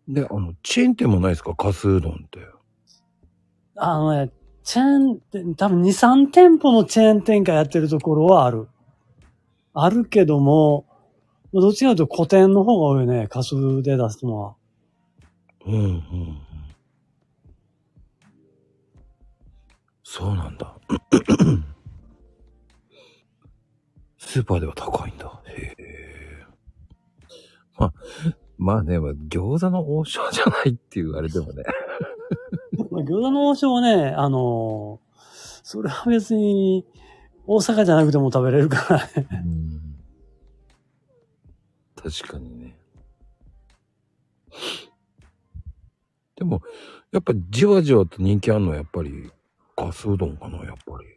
[0.08, 1.56] で、あの、チェーン店もないですか？
[1.56, 2.40] カスうどんって。
[3.76, 4.32] あのね、
[4.64, 8.68] チェーン店、多分2、3店舗のチェーン店がやってるところはある。
[9.74, 10.86] あるけども、
[11.62, 14.56] どっちかというと古典の方が多いよね、カスで出すのは。
[15.66, 16.38] うん、うん、うん。
[20.04, 20.76] そうなんだ。
[24.18, 25.42] スーパーでは高いんだ。
[25.48, 26.46] へえ。
[27.78, 27.94] まあ、
[28.58, 31.64] まあね、まあ餃子の王将じゃないっていうあれでもね。
[32.90, 35.04] ま あ餃子の王将はね、あのー
[35.64, 36.86] それは別に、
[37.48, 39.28] 大阪じゃなくても食べれるからね。
[39.32, 39.83] うん。
[42.04, 42.78] 確かにね。
[46.36, 46.62] でも、
[47.12, 49.32] やっぱじわじわと人気あるのはやっぱり、
[49.78, 51.08] ガスうどんかな、やっぱり。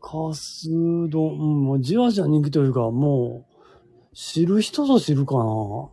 [0.00, 0.68] カス
[1.08, 3.46] 丼、うん、もうじわじわ人気というか、も
[4.12, 5.44] う、知る人ぞ知るかな。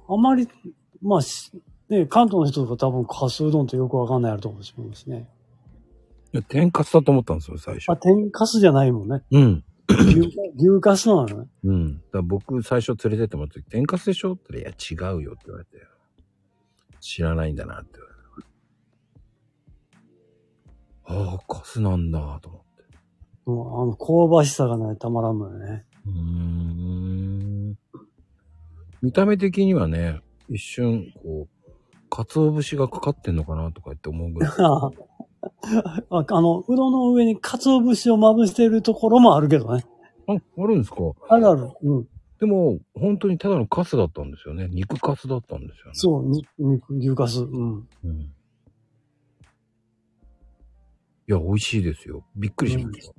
[0.10, 0.50] あまり、
[1.02, 1.52] まあ、し
[1.90, 5.30] ね、関東の人とか多分カスうどんってよくわかんないやろと思いますね。
[6.34, 7.98] いや、天かすだと思ったんですよ、最初あ、。
[7.98, 9.24] 天かすじゃないもんね。
[9.32, 9.64] うん。
[9.90, 11.44] 牛牛かすなの？
[11.44, 11.48] ね。
[11.64, 12.02] うん。
[12.14, 14.34] だ僕、最初連れてってもらった時、天かすでしょ？
[14.34, 15.72] って言ったら、いや、違うよって言われて。
[17.00, 18.14] 知らないんだなって言われ
[21.24, 21.30] て。
[21.32, 22.68] ああ、カスなんだ、と思って。
[23.46, 25.86] もうあの、香ばしさがね、たまらんのよね。
[26.06, 26.12] うー
[27.72, 27.78] ん。
[29.02, 31.50] 見た目的にはね、一瞬、こう、
[32.10, 34.52] 鰹節がかかってんのかなとか言って思うぐらい。
[36.10, 39.86] ああの、うどんの上に鰹節をまぶしてるところもあるけどね。
[40.28, 40.98] あ、あるんですか？
[41.30, 41.70] あるある。
[41.82, 42.08] うん。
[42.40, 44.68] でも、本当にただのカスだったんですよね。
[44.72, 45.92] 肉カスだったんですよね。
[45.94, 47.42] そう、に肉、牛かす。
[47.42, 47.88] うん。
[48.04, 48.20] うん。
[48.22, 48.30] い
[51.28, 52.24] や、美味しいですよ。
[52.36, 53.14] びっくりしました。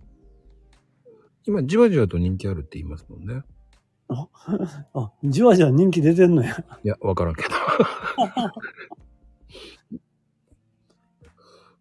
[1.47, 3.43] 今、じわじわと人気あるって言いますもんね。
[4.95, 6.65] あ、じわじわ人気出てんのや。
[6.83, 7.49] いや、わからんけど。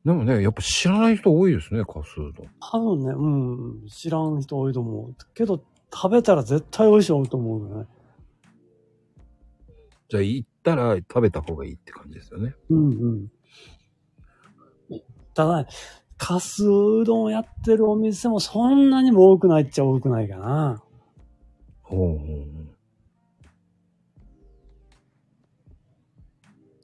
[0.06, 2.50] でもね、やっぱ知らない人多いですね、カスうどん。
[2.60, 5.16] 多分ね、うん、知らん人多いと思う。
[5.34, 5.62] けど、
[5.94, 7.88] 食べたら絶対美味しいと思うよね。
[10.08, 12.56] じゃあ、行ったら食べた方がいいって感じですよね。
[12.70, 13.32] うんうん。
[15.34, 15.68] ただ、
[16.18, 20.84] かすうどんやってるお店もそんなにも多くないっちゃ多くないかな。
[21.82, 22.76] ほうほうほう。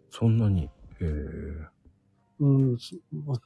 [0.09, 0.63] そんなに？
[0.63, 0.69] へ
[1.01, 1.74] え。
[2.39, 2.97] うん、す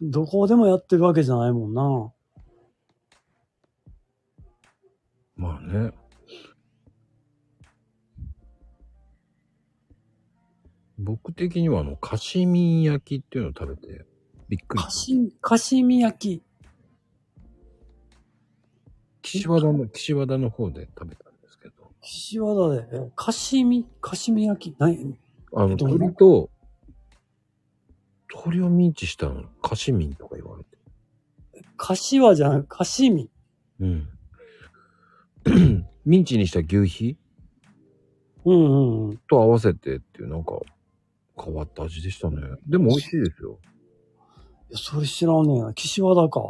[0.02, 2.12] どこでもやってるわけじゃないもんな。
[5.36, 5.91] まあね。
[10.97, 14.06] 僕的にはあの、カシミン焼きっていうのを食べて、
[14.49, 14.89] びっくりか。
[14.89, 16.43] し、かしみ焼き。
[19.21, 21.73] 岸和田の、岸和田の方で食べたんですけど。
[22.02, 24.75] 岸和田で、えかしみ、かしみ焼き？
[24.78, 25.17] 何
[25.54, 26.49] あの、どう鶏と、
[28.34, 30.70] 鶏をミンチしたの、カシミンとか言われて。
[31.78, 33.30] かしわじゃなく、かしみ。
[33.80, 34.10] うん。
[36.06, 37.18] ミンチにした牛皮？
[38.46, 39.18] うんうんうん。
[39.30, 40.60] と合わせてっていうなんか
[41.42, 42.38] 変わった味でしたね。
[42.68, 43.60] でも美味しいですよ。
[44.70, 45.74] いやそれ知らんねえな。
[45.74, 46.42] 岸和田か。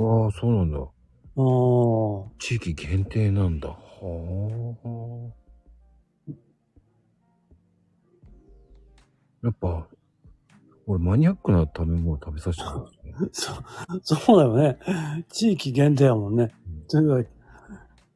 [0.00, 0.97] ああ、そうなんだ。
[1.38, 2.30] ああ。
[2.40, 3.68] 地域限定なんだ。
[3.68, 6.34] はあ。
[9.44, 9.86] やっぱ、
[10.86, 13.58] 俺マニアックな食べ物食べさせてもらうんですね。
[14.02, 14.78] そ、そうだよね。
[15.28, 16.52] 地域限定やもんね。
[16.88, 17.30] というか、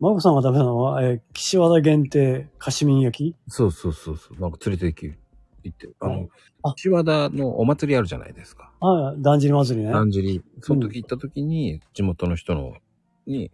[0.00, 3.36] マコさんが食べたのは、えー岸和田限定、かしみん焼き？
[3.46, 4.40] そうそうそうそう。
[4.40, 5.16] なんか連れて行き、
[5.62, 5.90] 行って。
[6.00, 6.28] あの、
[6.64, 8.72] あ岸和田のお祭りあるじゃないですか。
[8.80, 9.92] ああ、だんじり祭りね。
[9.92, 10.42] だんじり。
[10.60, 12.74] その時行った時に、地元の人の、
[13.26, 13.50] に、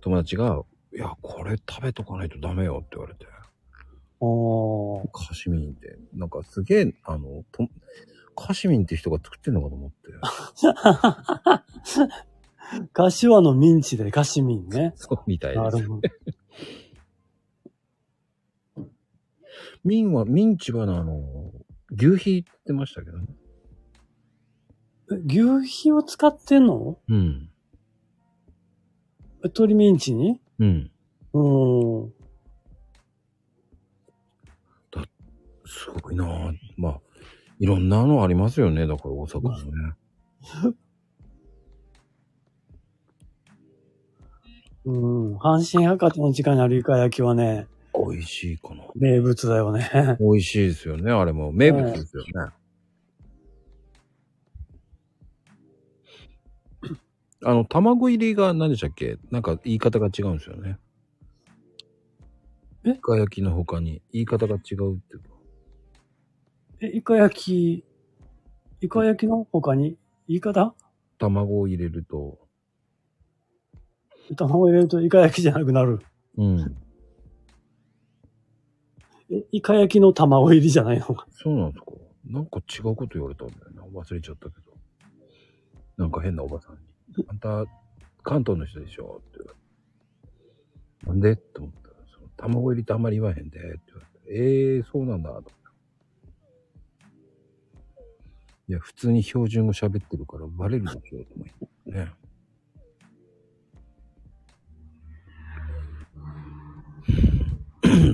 [0.00, 3.26] 友達が、いや、これ食べとかないとダメよって言われて。
[4.20, 7.68] おーカシミンって、なんかすげえ、あの、と
[8.34, 9.96] カシミンって人が作ってんのかと思って。
[12.92, 14.92] 柏のミンチでかしみんね。
[14.96, 15.76] そうみたいです。
[15.76, 16.02] なるほど。
[19.84, 21.52] ミンは、ミンチはあの、
[21.90, 23.26] 牛皮って言ってましたけどね。
[25.12, 26.98] え牛皮を使ってんの？
[27.08, 27.50] うん。
[29.44, 30.40] え鶏ミンチに？
[30.58, 30.90] うん。
[31.34, 32.12] うーん。
[35.66, 36.52] すごいなぁ。
[36.76, 37.00] まあ、
[37.58, 38.86] いろんなのありますよね。
[38.86, 39.64] だから大阪もね。
[44.86, 45.36] うん。
[45.36, 48.84] 阪神百貨店の地下にあるイカ焼きはね、美味しいかな。
[48.94, 50.16] 名物だよね。
[50.20, 51.10] 美味しいですよね。
[51.10, 52.32] あれも名物ですよね。
[57.44, 59.18] あの、卵入りが何でしたっけ？
[59.30, 60.78] なんか言い方が違うんですよね。
[62.84, 62.90] え？
[62.92, 65.28] イカ焼きの他に言い方が違うっていうか。
[66.80, 67.84] え、イカ焼き、
[68.80, 69.98] イカ焼きの他に？
[70.26, 70.74] 言い方？
[71.18, 72.38] 卵を入れると、
[74.36, 76.00] 卵入れるとイカ焼きじゃなくなる？
[76.38, 76.76] うん。
[79.30, 81.04] え、イカ焼きの卵入りじゃないの？
[81.06, 81.26] か。
[81.30, 81.92] そうなんですか？
[82.26, 83.82] なんか違うこと言われたんだよな。
[83.82, 84.72] 忘れちゃったけど。
[85.98, 86.78] なんか変なおばさんに。
[87.28, 87.64] あんた、
[88.22, 89.20] 関東の人でしょ？
[89.28, 89.58] って言われ
[91.06, 91.06] て。
[91.06, 91.32] なんで？
[91.32, 94.34] って思ったら、その卵入りってあんまり言わへんでって言われて。
[94.36, 95.50] ええー、そうなんだと。
[98.66, 101.48] いや、普通に標準語喋ってるからバレるでしょと思っ
[101.84, 102.08] てね。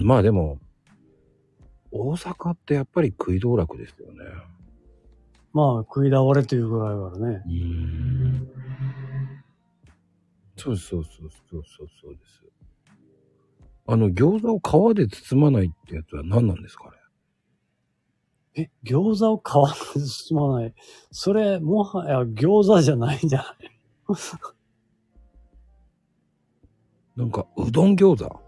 [0.04, 0.58] まあでも、
[1.92, 4.18] 大阪ってやっぱり食い道楽ですよね。
[5.52, 7.42] まあ、食い倒れというぐらいからね。
[7.46, 8.29] うん。
[10.62, 12.42] そうそうそうそうそうそうです。
[13.86, 14.60] あの、餃子を
[14.92, 16.84] 皮で包まないってやつは何なんですか
[18.54, 18.64] ね？
[18.64, 19.42] え、餃子を皮
[19.94, 20.74] で包まない？
[21.10, 23.46] それ、もはや餃子じゃないんじゃない
[27.16, 28.40] なんか、うどん餃子？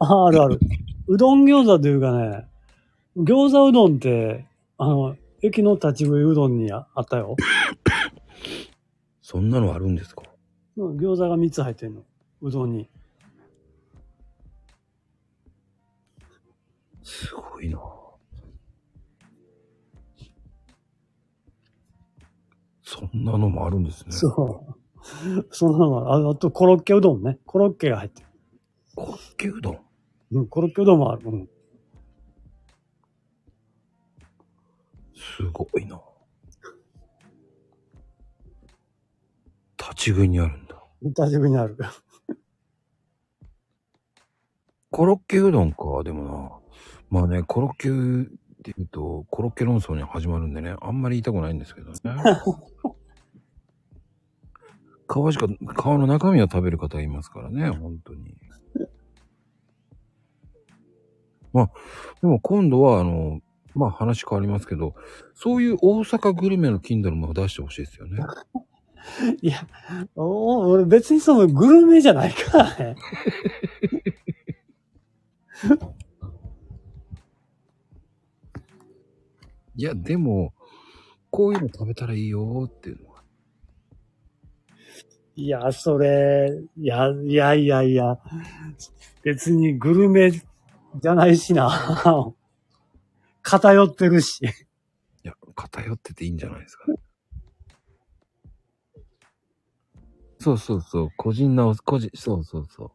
[0.00, 0.58] あ、あるある。
[1.06, 2.46] うどん餃子というかね、
[3.16, 4.46] 餃子うどんって、
[4.78, 7.36] あの、駅の立ち食いうどんにああったよ。
[9.22, 10.22] そんなのあるんですか？
[10.22, 10.33] うん
[10.76, 12.02] 餃子が3つ入ってんの。
[12.42, 12.88] うどんに。
[17.02, 17.78] すごいな
[22.82, 24.12] そんなのもあるんですね。
[24.12, 24.74] そう。
[25.50, 27.38] そんなのああと、コロッケうどんね。
[27.46, 28.28] コロッケが入ってる。
[28.94, 29.78] コロッケうどん？
[30.32, 31.22] うん、コロッケうどんもある。
[31.26, 31.48] うん。
[35.14, 36.00] すごいな
[39.78, 40.63] 立ち食いにある
[41.08, 41.24] んだ。
[41.24, 41.76] 立ち食いにある。
[44.90, 46.60] コロッケうどんか、でも
[47.10, 47.20] な。
[47.20, 47.92] まあね、コロッケっ
[48.62, 51.96] て言うと、コロッケ論争に始まるんでね、あんまり言いたくないんですけどね。
[55.06, 55.50] 皮しか、皮
[55.86, 58.36] の中身を食べる方いますからね、本当に。
[61.52, 61.70] まあ、
[62.20, 63.40] でも今度は、あの、
[63.74, 64.94] まあ話変わりますけど、
[65.34, 68.24] そういう大阪グルメの Kindle も出してほしいですよね。
[69.40, 69.66] いや、
[70.16, 72.96] お俺別にそのグルメじゃないからね。
[79.76, 80.54] いや、でも、
[81.30, 83.24] こういうの食べたらいいよっていうのは。
[85.36, 88.20] いや、それ、いや、いやいやいや、
[89.22, 91.70] 別にグルメじゃないしな。
[93.42, 94.44] 偏ってるし。
[94.44, 94.48] い
[95.24, 96.98] や、偏ってていいんじゃないですかね。
[100.44, 102.90] そうそうそう、個人なお、個人、そうそうそう。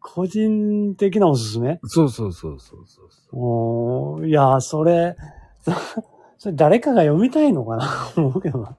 [0.00, 1.78] 個人的なおすすめ？
[1.84, 3.36] そうそうそうそうそうそう。
[3.38, 5.16] おーいや、それ、
[5.60, 5.72] そ
[6.38, 7.86] それ誰かが読みたいのかな？
[8.16, 8.76] 思うけどな。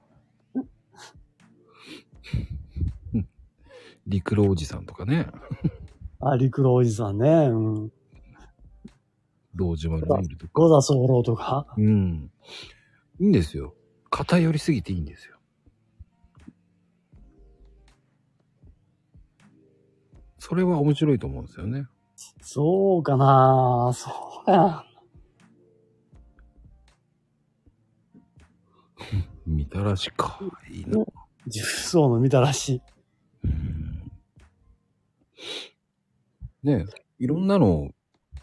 [4.08, 5.28] 陸路おじさんとかね、
[6.18, 7.28] あ、陸路おじさんね。
[7.28, 7.54] う
[7.86, 7.92] ん。
[9.54, 10.50] 道島のビールとか。
[10.54, 11.66] 五田候とか？
[11.78, 12.30] うん。
[13.20, 13.74] いいんですよ。
[14.10, 15.31] 偏りすぎていいんですよ。
[20.44, 21.86] それは面白いと思うんですよね。
[22.40, 24.10] そうかなそ
[24.44, 24.84] うや。
[29.46, 30.40] みたらしか。
[30.68, 30.98] いいな。
[31.46, 32.82] 重曹のみたらし。
[33.44, 34.10] うん
[36.64, 37.90] ねえ、いろんなの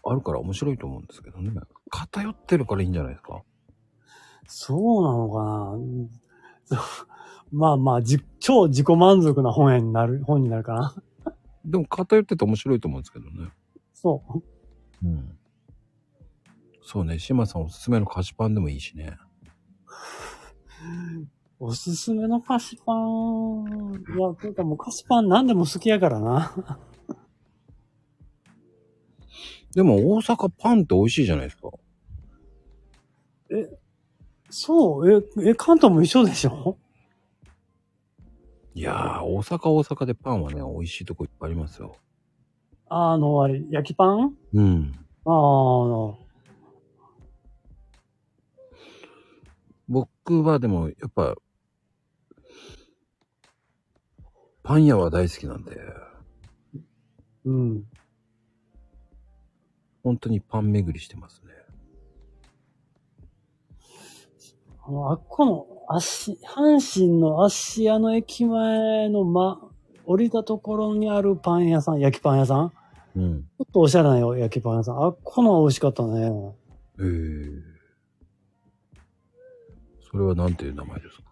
[0.05, 1.51] あるから面白いと思うんですけどね。
[1.89, 3.41] 偏ってるからいいんじゃないですか？
[4.47, 5.29] そうなの
[6.69, 6.79] かな
[7.51, 10.95] まあまあ、じ、超自己満足な本になる、本になるかな。
[11.69, 13.51] でも偏ってて面白いと思うんですけどね。
[13.93, 14.23] そ
[15.03, 15.07] う。
[15.07, 15.37] うん。
[16.81, 19.17] そうね、島さんおすすめの菓子パンでもいいしね。
[21.59, 23.93] おすすめの菓子パン。
[24.15, 26.55] いや、というかもう菓子パン何でも好きやからな。
[29.75, 31.69] でも大阪パンって美味しいじゃないですか。
[34.49, 36.77] そう、え、え、関東も一緒でしょ？
[38.79, 41.97] いやー、大阪大阪でパンはね、美味しいとこいっぱいありますよ。
[42.87, 44.37] あの、あれ、焼きパン？
[44.53, 44.93] うん。
[45.25, 46.17] ああの、
[49.89, 51.35] 僕はでも、やっぱ、
[54.63, 55.77] パン屋は大好きなんで、
[57.43, 57.83] うん。
[60.03, 61.51] 本当にパン巡りしてますね。
[64.87, 69.59] あの、あっこの、足、阪神の芦屋の駅前のま、
[70.05, 72.69] 降りたところにあるパン屋さん、焼きパン屋さん？
[72.69, 72.73] ち
[73.15, 73.47] うん。
[73.57, 74.97] ょっとおしゃれなよ焼きパン屋さん。
[75.03, 76.27] あっこの美味しかったね。
[76.27, 76.33] へえ。
[80.11, 81.23] それはなんていう名前ですか？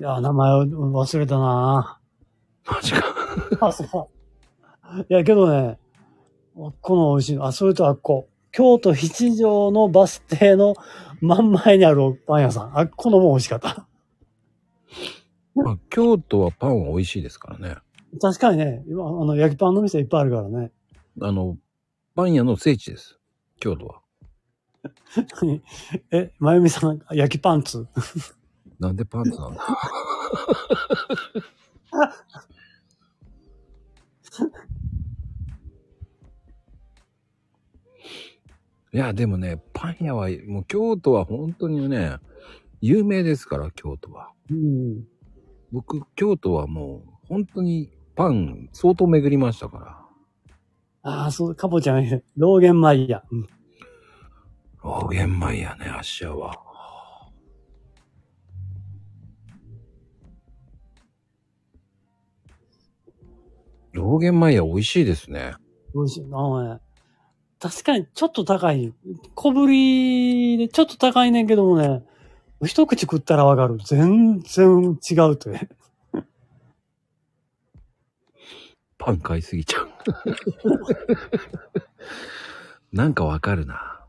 [0.00, 1.98] いや、名前を忘れたな
[2.70, 3.02] マジか。
[3.66, 5.00] あ、そう。
[5.00, 5.78] いや、けどね、
[6.54, 7.38] この美味しい。
[7.40, 8.28] あ、それとあっこ。
[8.52, 10.74] 京都七条のバス停の
[11.20, 12.78] 真ん前にあるパン屋さん。
[12.78, 13.86] あっこのも美味しかった。
[15.54, 17.76] まあ、京都はパンは美味しいですからね。
[18.20, 20.70] 確かにね、今、あの、焼きパンの店いっぱいあるからね。
[21.20, 21.58] あの、
[22.14, 23.18] パン屋の聖地です。
[23.60, 24.00] 京都は。
[26.10, 27.86] え、まゆみさん、焼きパンツ？
[28.78, 29.60] なんでパンツなんだ？
[38.92, 42.16] いや、でもね、パン屋は、もう京都は本当にね、
[42.80, 44.32] 有名ですから、京都は。
[44.50, 45.04] うん。
[45.72, 51.10] 僕、京都はもう、本当にパン、相当巡りましたから。
[51.10, 53.22] ああ、そう、かぼちゃん、ローゲンマイヤ。
[53.30, 53.46] うん。
[54.82, 56.68] ローゲンマイヤね、芦屋は。
[63.92, 65.54] ローゲンマイヤ美味しいですね。
[65.94, 66.24] 美味しい。
[66.24, 66.80] あのね、
[67.60, 68.92] 確かにちょっと高い。
[69.34, 72.04] 小ぶりでちょっと高いねんけどもね、
[72.64, 73.78] 一口食ったらわかる。
[73.84, 75.68] 全然違うとね。
[78.98, 79.88] パン買いすぎちゃう。
[82.96, 84.04] なんかわかるな。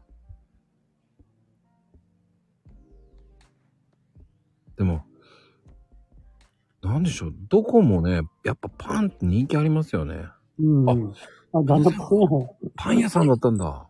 [4.77, 5.03] でも、
[6.81, 7.33] なんでしょう。
[7.49, 10.27] どこもね、やっぱパンって人気ありますよね。
[10.59, 10.89] うん。
[10.89, 10.95] あ
[11.53, 12.57] あ、だんだんパン屋も。
[12.75, 13.87] パン屋さんだったんだ。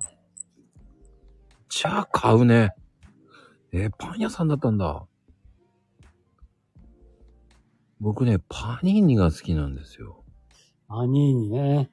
[1.70, 2.74] じゃあ買うね。
[3.72, 5.06] えーパン屋さんだったんだ。
[8.00, 10.24] 僕ね、パニーニが好きなんですよ。
[10.88, 11.92] パニーニね。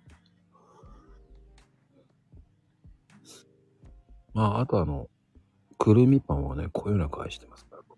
[4.32, 5.08] まあ、あとあの、
[5.78, 7.82] くるみパンはね、こういうの返してますから。
[7.82, 7.92] ああ、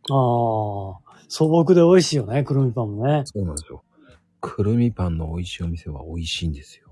[1.28, 3.22] 素朴で美味しいよね、くるみパンもね。
[3.26, 3.84] そうなんですよ。
[4.40, 6.87] くるみパンの美味しいお店は美味しいんですよ。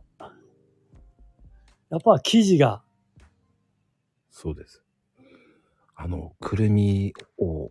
[1.91, 2.83] やっぱ生地が、
[4.31, 4.83] そうです。
[5.95, 7.71] あの、くるみを、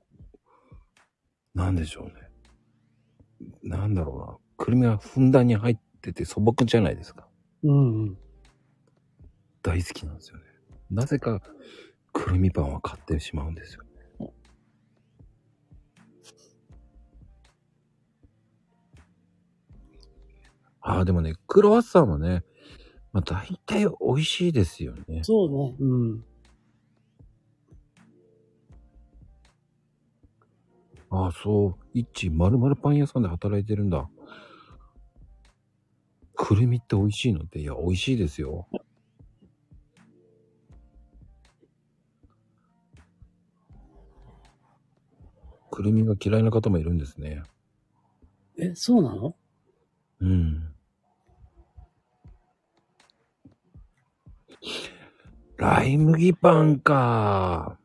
[1.54, 2.14] なんでしょうね。
[3.62, 4.38] なんだろうな。
[4.58, 7.28] くるみがふんだんに入ってて素朴じゃないですか。
[7.64, 8.18] うんうん。
[9.62, 10.44] 大好きなんですよね。
[10.90, 11.42] なぜか、
[12.14, 13.84] くるみパンは買ってしまうんですよ。
[20.88, 22.44] ああ、でもね、クロワッサンはね、
[23.16, 25.24] まあ大体美味しいですよね。
[25.24, 25.76] そうね。
[25.80, 26.26] うん。
[31.10, 31.76] ああ、そう。
[31.94, 34.10] 一まるまるパン屋さんで働いてるんだ。
[36.34, 38.68] くるみって美味しいのって、いや、美味しいですよ。
[45.72, 47.44] くるみが嫌いな方もいるんですね。
[48.60, 49.38] え、そうなの？
[50.20, 50.75] うん。
[55.58, 57.78] ライ麦パンか。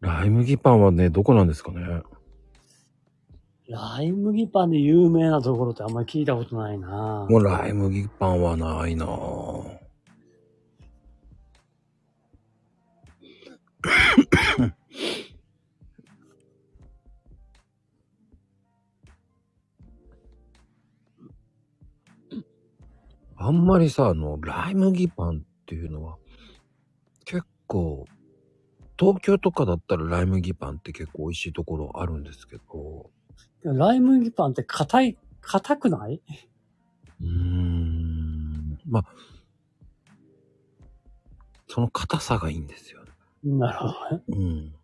[0.00, 2.02] ライ麦パンはね、どこなんですかね。
[3.70, 9.06] ライ麦パンで有名なところってあんまり聞いたことないなもうライ麦パンはないな
[23.42, 26.18] あんまりさ、あの、ライ麦パンっていうのは、
[27.24, 28.04] 結構、
[28.98, 33.10] 東京とかだったらライ麦パンって結構美味しいところあるんですけど、
[33.62, 36.20] ライ麦パンって硬い、硬くない？
[37.22, 39.04] うーん、まあ、
[41.66, 43.10] その硬さがいいんですよね。
[43.42, 44.22] なるほどね。
[44.28, 44.74] うん。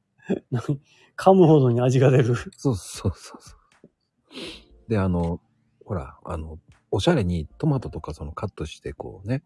[0.51, 0.81] 何
[1.15, 2.35] 噛むほどに味が出る。
[2.57, 4.89] そうそうそうそう。
[4.89, 5.43] で、あの、
[5.85, 6.59] ほら、あの、
[6.91, 9.43] おしゃれにトマトとかそのカットしてこうね、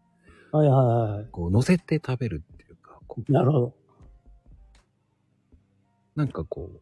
[0.51, 0.85] はいはい
[1.17, 1.27] はい。
[1.31, 3.75] こう乗せて食べるっていうか、こうなるほど。
[6.15, 6.81] なんかこう、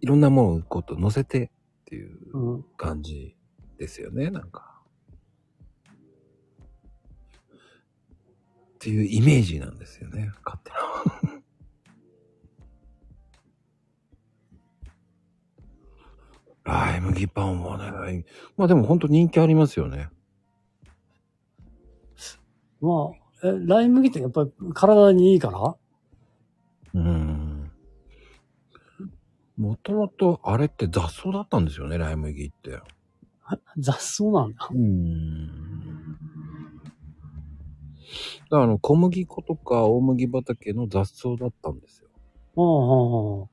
[0.00, 2.62] いろんなものをこうと乗せてっていううん。
[2.76, 3.36] 感じ
[3.76, 4.80] ですよね、なんか。
[8.74, 11.39] っていうイメージなんですよね、勝手な。
[16.64, 18.24] ライ麦パンはね、
[18.56, 20.08] まあでも本当人気ありますよね。
[22.80, 23.10] ま
[23.42, 25.76] あ、え、ライ麦ってやっぱり体にいいから？
[26.94, 27.70] うーん。
[29.56, 32.80] もともとあれって雑草だったんですよね、ライ麦って。
[33.78, 34.68] 雑草なんだ。
[34.70, 35.46] うーん。
[38.44, 42.08] だからあの、小麦粉とか大麦畑の雑草だったんですよ。
[42.56, 43.48] うんうん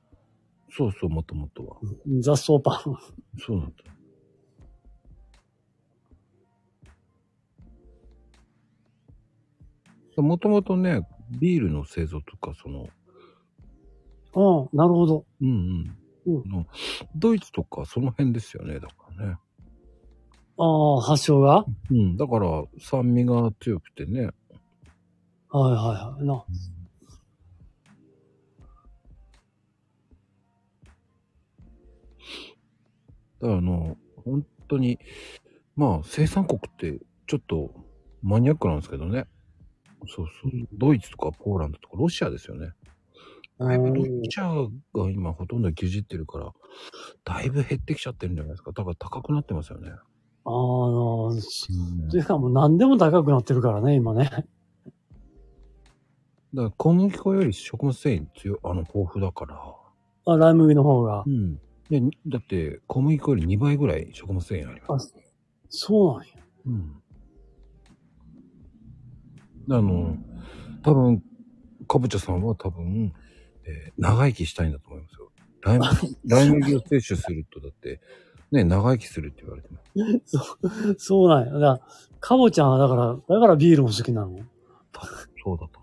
[0.70, 1.76] そうそう、もともとは。
[2.06, 2.22] うん。
[2.22, 2.96] 雑草パン。
[3.38, 3.66] そうなん
[10.16, 10.22] だ。
[10.22, 11.06] もともとね、
[11.38, 12.88] ビールの製造とか、その、
[14.34, 15.24] うん、なるほど。
[15.40, 15.96] うんうん。
[16.26, 16.66] うんあの
[17.16, 19.36] ドイツとかその辺ですよね、だからね。
[20.58, 20.64] あ
[20.98, 21.64] あ、発祥が？
[21.90, 22.16] うん。
[22.18, 24.28] だから酸味が強くてね。
[25.48, 26.26] はいはいはい。
[26.26, 26.44] な。
[33.40, 34.98] だからあの、本当に、
[35.76, 37.72] まあ生産国ってちょっと
[38.22, 39.26] マニアックなんですけどね。
[40.06, 40.52] そうそう。
[40.72, 42.72] ドイツとかポーランドとかロシアですよね。
[43.58, 46.52] だいぶロシアが今ほとんど牛耳ってるから、
[47.24, 48.72] だいぶ減ってきちゃってるんじゃないですか。
[48.72, 49.90] だから高くなってますよね。
[49.90, 51.34] ああ、の、
[52.10, 54.30] ていうかもう何でも高くなってるからね、今ね。
[56.54, 59.60] だから小麦粉より食物繊維強い、あの、豊富だから。
[60.26, 61.30] あ、ライ麦の方がう。
[61.30, 61.60] ん。
[61.90, 65.14] で、だって小麦粉より2倍ぐらい食物繊維あります。
[65.16, 65.20] あ、
[65.68, 66.28] そうなんや。
[66.66, 67.02] うん。
[69.70, 70.16] あの、
[70.82, 71.22] 多分、
[71.86, 73.12] かぼちゃさんは多分、
[73.64, 75.30] えー長生きしたいんだと思いますよ。
[75.62, 78.00] ライ麦、ライ麦を摂取すると、だって、
[78.52, 80.20] ね、長生きするって言われてます。
[80.38, 81.52] そう、そうなんや。
[81.54, 81.80] だから、
[82.20, 84.38] かぼちゃんはだから、だからビールも好きなの？
[85.44, 85.80] そうだと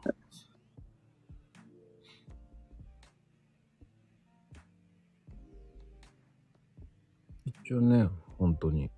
[7.66, 7.66] 思います。
[7.66, 8.08] 一応ね、
[8.38, 8.92] 本当に。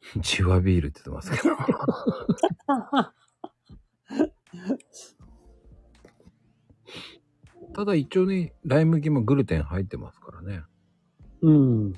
[0.22, 1.54] チワビールって言ってますけど。
[7.74, 10.62] ただ一応ね、ライ麦もグルテン入ってますからね。
[11.42, 11.92] うん。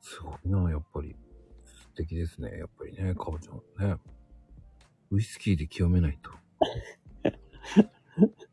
[0.00, 1.14] すごいな、やっぱり。
[1.64, 3.96] 素敵ですね、やっぱりね、かぼちゃんね。
[5.12, 6.32] ウイスキーで清めないと。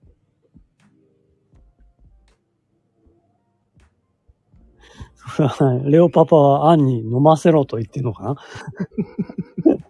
[5.86, 8.36] レオパパはアンに飲ませろと言ってんのかな？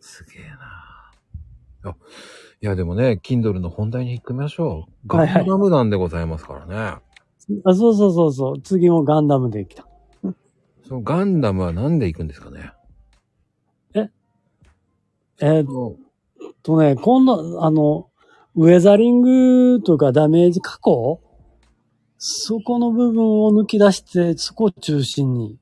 [0.00, 0.48] すげえ
[1.82, 1.90] な。
[1.90, 1.96] あ、
[2.62, 4.92] いやでもね、Kindle の本題に行きましょう。
[5.06, 7.02] ガはいはいンダム弾でございますからね。
[7.64, 8.60] あそうそうそうそう。
[8.60, 9.86] 次もガンダムで来た。
[10.86, 12.72] そのガンダムはなんで行くんですかね？
[13.94, 14.08] え？
[15.40, 15.96] ーっ
[16.62, 18.08] とね、今度、あの、
[18.56, 21.20] ウェザリングとかダメージ加工？
[22.18, 25.58] そこの部分を抜き出して、そこを中心に、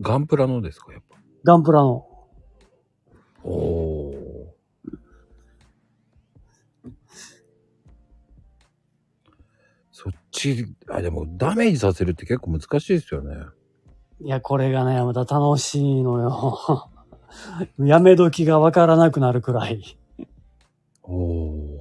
[0.00, 1.16] ガンプラのですか、やっぱ？
[1.44, 2.06] ガンプラの。
[3.44, 4.14] おー。
[9.92, 13.34] そっち、あ、でもダメージさせるって結構難しいですよね。
[14.20, 16.90] いや、これがね、また楽しいのよ。
[17.78, 19.98] やめ時がわからなくなるくらい。
[21.02, 21.78] おー。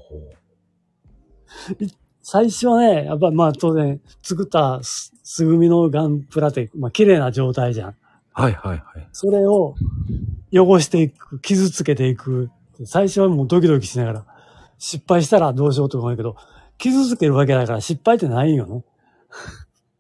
[2.24, 7.96] 最初はね、やっぱまあ当然、作ったすすぐみのガンプラって、まあ綺麗な状態じゃん。
[8.32, 9.08] はいはいはい。
[9.12, 9.76] それを
[10.52, 12.50] 汚していく、傷つけていく。
[12.86, 14.26] 最初はもうドキドキしながら、
[14.80, 16.38] 失敗したらどうしようと思うけど、
[16.78, 18.84] 傷つけるわけだから失敗ってないよね。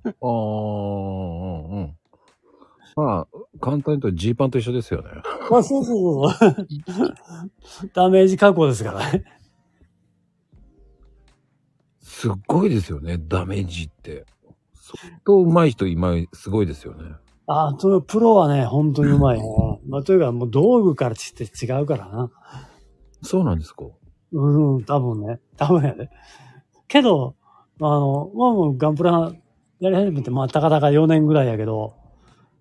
[0.05, 1.97] あー、うんうん。
[2.95, 3.27] まあ、
[3.59, 5.09] 簡単に言うとジーパンと一緒ですよね。
[5.49, 6.67] まあそうそうそう。
[7.93, 9.23] ダメージ加工ですからね。
[12.23, 14.25] すっごいですよね、ダメージって。
[14.75, 17.15] 相当上手い人今、すごいですよね。
[17.47, 19.45] ああ、とプロはね、本当にうまいね。
[19.89, 22.31] まあというかもう道具からして違うからな。
[23.23, 23.83] そうなんですか
[24.31, 25.41] うん、多分ね。
[25.57, 26.09] 多分やで。
[26.87, 27.35] けど、
[27.81, 29.33] あの、まあもうガンプラ
[29.81, 31.93] やり始めて、まあたかだか4年ぐらいやけど、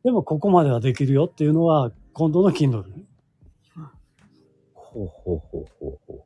[0.03, 3.05] でもここまではできるよっていうのは、今度の Kindle ね。
[4.75, 6.23] ほうほうほうほうほう。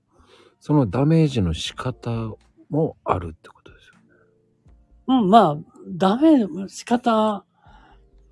[0.58, 2.34] そのダメージの仕方
[2.70, 5.22] もあるってことですよね。
[5.22, 5.56] うん、まあ、
[5.88, 7.44] ダメ、仕方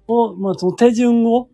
[0.06, 1.48] を、まあその手順を、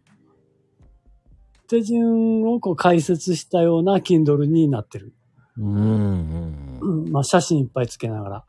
[1.68, 5.14] 手順をこう解説したような Kindle になってる。
[5.56, 8.44] うんうんまあ写真いっぱいつけながら。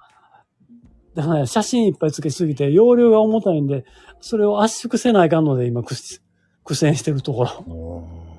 [1.13, 3.85] だからね、写真いっぱいつけすぎて、容量が重たいんで、
[4.21, 5.95] それを圧縮せないかんので、今苦
[6.75, 8.31] 戦してるところ。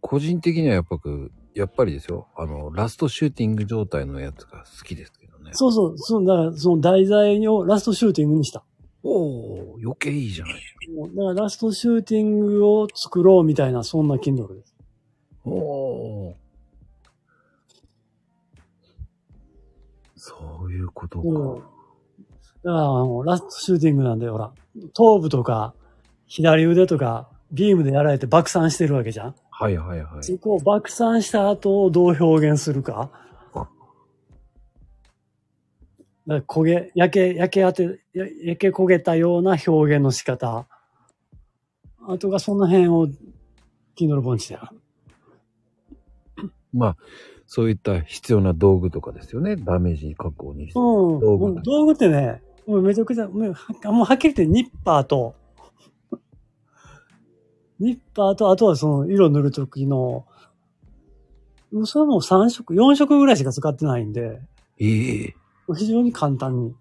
[0.00, 2.28] 個人的にはやっぱく、やっぱりですよ。
[2.36, 5.50] あの、ラストシューティング状態のやつが好きですけどね。
[5.54, 8.62] そうそう、そう、だからその題材をラストシューティングにした。
[9.02, 10.54] おお余計いいじゃない。
[10.94, 14.74] もうだからラストシューティングを作ろうみたいな、そんな Kindle です。
[15.44, 16.36] おお
[20.16, 21.28] そういうことか。
[21.28, 21.54] うん。
[21.56, 21.68] だか
[22.64, 24.52] ら、あの、ラストシューティングなんで、ほら、
[24.94, 25.74] 頭部とか、
[26.26, 30.22] 左腕とか、ビームでやられて爆散してるわけじゃんはいはいはい。
[30.22, 33.10] そこを爆散した後をどう表現するか？
[36.46, 40.66] 焦げ、焼け、焼け当て、や焼け焦げたような表現の仕方。
[42.06, 43.08] あとがその辺を、
[43.96, 44.58] キンドルポンチで。
[46.72, 46.96] まあ、
[47.46, 49.56] そういった必要な道具とかですよね。
[49.56, 50.78] ダメージ確保にして。
[50.78, 51.20] うん。
[51.20, 55.34] 道具道具ってね、もうめちゃくちゃ、もうはもうはっきり言ってニッパーと、
[57.80, 60.26] ニッパーと、あとはその色塗るときの、
[61.72, 64.40] もうそれはもう3色、4色ぐらいしか使ってないんで、
[64.78, 65.34] ええ
[65.76, 66.74] 非常に簡単に。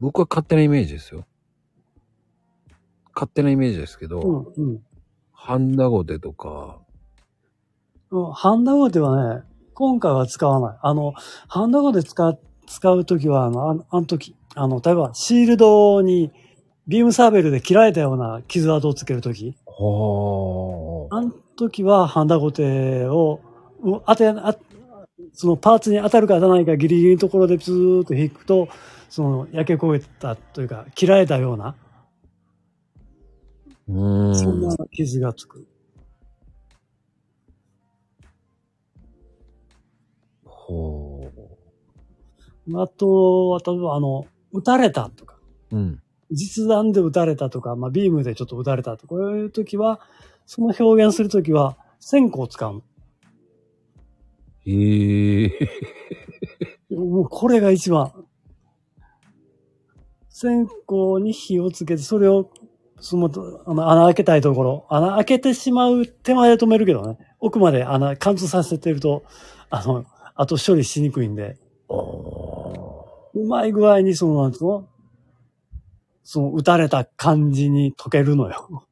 [0.00, 1.26] 僕は勝手なイメージですよ。
[3.14, 4.82] 勝手なイメージですけど、うん、うん。
[5.32, 6.78] ハンダゴテとか、
[8.10, 9.42] うんハンダゴテはね、
[9.74, 10.78] 今回は使わない。
[10.82, 11.14] あの、
[11.48, 16.30] ハンダゴテ使う、使うときは、あの、あのあの時、あの、例えばシールドに
[16.88, 23.40] ビームサーベルで切られたような傷跡をつけるとき、はあの時はハンダゴテを、
[23.82, 24.56] うん当て、あ
[25.34, 28.68] そのパーツに当たるか当たらないかギリギリのところでずーっと引くと、
[29.10, 31.74] その焼け焦げたというか、切られたような、
[33.86, 34.34] うーん。
[34.34, 35.66] そんな傷がつく。
[40.44, 41.30] ほ
[42.74, 45.36] あと、あとはあの、撃たれたとか、
[45.72, 45.76] う。
[45.76, 46.02] うん。
[46.30, 50.00] 実弾で撃たれたとか、まあ、ビームでちょっと撃たれたとか、こういう時は、
[50.46, 52.82] その表現するときは、線香を使うの。
[54.66, 55.50] へえ。
[56.90, 58.12] もうこれが一番。
[60.28, 60.74] 線香
[61.20, 62.50] に火をつけて、それを、
[63.00, 63.30] その、
[63.66, 67.18] あの、穴開けたいところ、穴開けてしまう手前で止めるけどね。
[67.40, 69.24] 奥まで穴貫通させてると、
[69.70, 70.04] あの、
[70.34, 71.56] 後処理しにくいんで、
[73.34, 74.88] うまい具合にその、なんつうの？
[76.30, 78.86] その、撃たれた感じに溶けるのよ。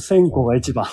[0.00, 0.86] 線香が一番。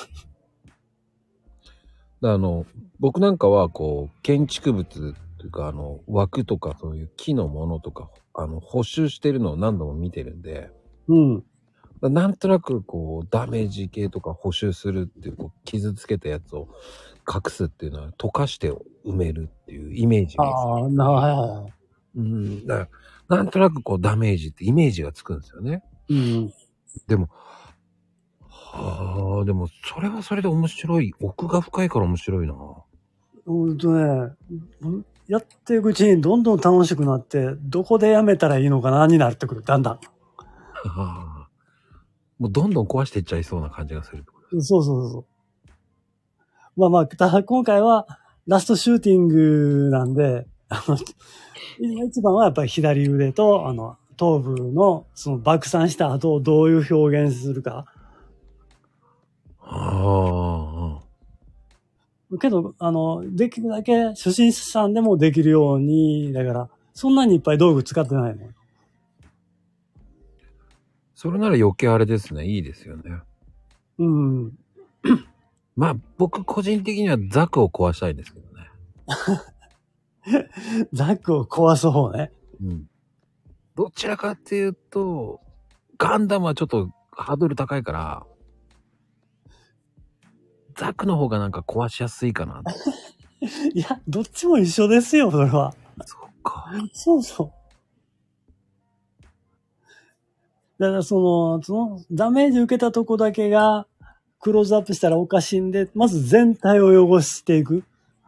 [2.22, 2.68] あの、
[3.00, 10.70] 僕なんかは、こう、建築物というか、あの、枠とか、そういう木のものとか、あの、補修してるのを何度も見てるんで、
[11.08, 11.44] うん。
[12.04, 16.68] なんとなく、こう、ダメージ系とか補修するっていう、こう、傷つけたやつを
[17.28, 18.72] 隠すっていうのは、溶かして
[19.04, 20.44] 埋めるっていうイメージが。
[20.44, 21.74] ああ、な、はいはいはい。
[22.18, 22.68] うん。
[22.68, 22.90] だから
[23.36, 25.84] なんとなくこう、ダメージってイメージがつくんですよね。
[26.10, 26.54] うん。
[27.08, 27.30] でも、
[28.42, 31.14] はあ、でも、それはそれで面白い。
[31.22, 32.54] 奥が深いから面白いな。
[33.46, 34.34] うんとね、
[35.28, 39.94] やっていくうちにどんどん楽しくなって、どこでやめたらいいのかなになってくる、だんだん。
[39.94, 40.00] は
[40.88, 41.48] あ
[42.38, 44.26] もうどんどん壊していっちゃいそうな感じがする。
[44.52, 45.26] そうそうそう。
[46.76, 48.08] まあまあ、ただ今回は
[48.48, 50.98] ラストシューティングなんで、あの、
[51.80, 57.86] 今一番はやっぱり左腕と、あの、頭部のその爆散した後をどういう表現するか。
[59.60, 61.00] あ
[62.40, 68.48] けど、あの、できるだけ初心者さんでもできるように、だから、そんなにいっぱい道具使ってないの。
[71.16, 72.46] それなら余計あれですね。
[72.46, 73.20] いいですよね。
[74.00, 74.54] うん。
[75.76, 78.70] まあ、僕個人的にはザクを壊したいんですけどね。
[80.94, 82.32] ザックを壊す方ね。
[82.62, 82.90] うん。
[83.76, 85.42] どちらかっていうと、
[85.98, 88.26] ガンダムはちょっとハードル高いから、
[90.76, 92.64] ザクの方がなんか壊しやすいかな。
[93.74, 95.74] いや、どっちも一緒ですよ、それは。
[96.06, 96.72] そっか。
[96.94, 97.62] そうそう。
[100.80, 103.88] だからその、その、ダメージ受けたとこだけが、
[104.40, 107.84] クローズアップしたらおかしいんで、まず全体を汚していく。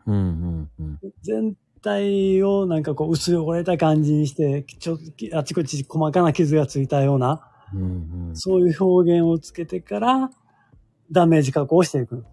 [0.05, 0.99] うんうんうん。
[1.23, 4.97] 全体をなんかこう薄汚れた感じにして、ちょ
[5.33, 7.85] あちこち細かな傷がついたような、うんう
[8.31, 8.35] ん。
[8.35, 10.29] そういう表現をつけてから、
[11.11, 12.25] ダメージ加工をしていく。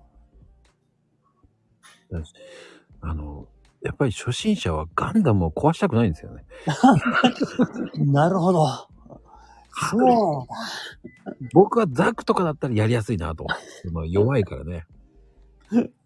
[3.03, 3.46] あの、
[3.82, 6.44] やっぱり初心者はガンダムを壊したくないんですよね。
[8.12, 8.66] なるほど。
[9.90, 10.46] そう。
[11.55, 13.46] 僕はザクとかだったらやりやすいなと
[14.09, 14.86] 弱いからね。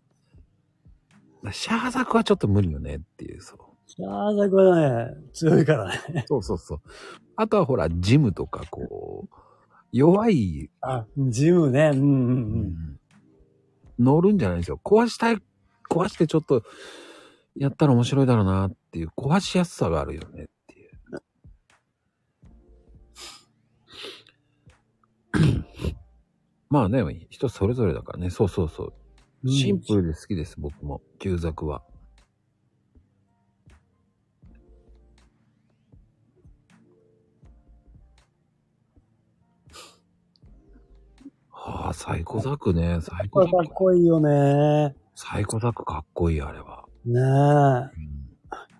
[1.52, 3.58] シャーザクはちょっと無理よねっていう、そう。
[3.86, 6.24] シャーザクはね、強いからね。
[6.26, 6.80] そうそうそう。
[7.36, 9.34] あとはほら、ジムとか、こう、
[9.92, 10.70] 弱い。
[10.80, 11.90] あ、ジムね。
[11.92, 13.00] うんうんうん。
[13.98, 14.80] 乗るんじゃないんですよ。
[14.82, 15.38] 壊したい、
[15.90, 16.62] 壊してちょっと、
[17.54, 20.90] やったら面白いだろうなっていう、壊しやすさがあるよねっていう。
[26.68, 28.30] まあね、人それぞれだからね。
[28.30, 28.92] そうそうそう。
[29.44, 31.02] うんシンプルで好きです、僕も。
[31.18, 31.82] 旧ザクは。
[41.50, 43.00] はあ、サイコザクね。
[43.02, 43.74] サイコザク。
[43.74, 44.96] こいいよね。
[45.14, 46.84] サイコザクかっこいい、あれは。
[47.04, 47.20] ねえ。
[47.20, 48.24] うん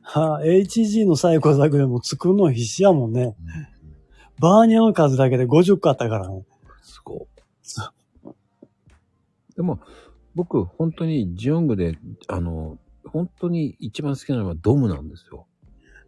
[0.07, 3.35] はあ、HG のサイコザクでも作るの必死やもんね。
[4.39, 6.45] バーニャの数だけで50個あったからね。
[6.83, 7.27] すごい。
[9.57, 9.81] でも、
[10.35, 15.47] 僕、本当にジオングで、あの、本当に一番好きなのはドムなんですよ。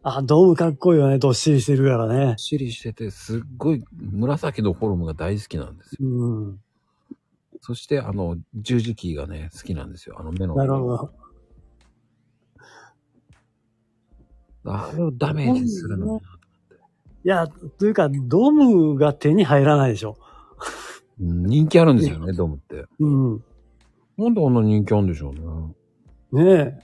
[0.03, 1.19] あ、ドームかっこいいよね。
[1.19, 2.35] どっしりしてるからね。
[2.39, 6.09] しりしてて、すっごい紫のフォルムが大好きなんですよ。
[6.09, 6.61] うん。
[7.61, 10.17] そして、あの、十字キーがね、好きなんですよ。
[10.19, 10.55] あの目の。
[10.55, 11.11] なるほど。
[14.65, 16.21] あれをダメージするの。
[17.25, 17.47] いや、
[17.79, 20.17] というか、ドームが手に入らないでしょ。
[20.21, 20.27] うん
[21.19, 22.85] 人気あるんですよね、ドムって。
[23.01, 23.45] うん。
[24.19, 25.35] なんであんな人気あるんでしょう
[26.35, 26.45] ね。
[26.45, 26.83] ね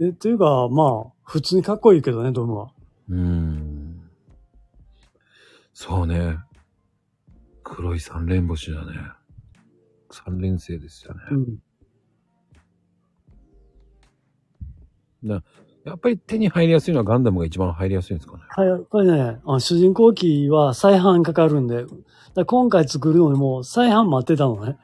[0.00, 0.06] え。
[0.06, 2.70] え、というか、まあ、普通にかっこいいけどね、ドームは。
[3.08, 4.10] うーん。
[5.72, 6.38] そうね。
[7.62, 8.92] 黒い三連星だね。
[10.10, 11.20] 三連星でしたね。
[11.30, 11.58] うん。
[15.84, 18.42] やっぱり手に入りやすいのはガンダムが一番入りやすいんですかね。
[18.50, 21.84] はい、やっぱりね、あ主人公機は再販かかるんで、
[22.34, 24.76] だ今回作るのにもう再販待ってたのね。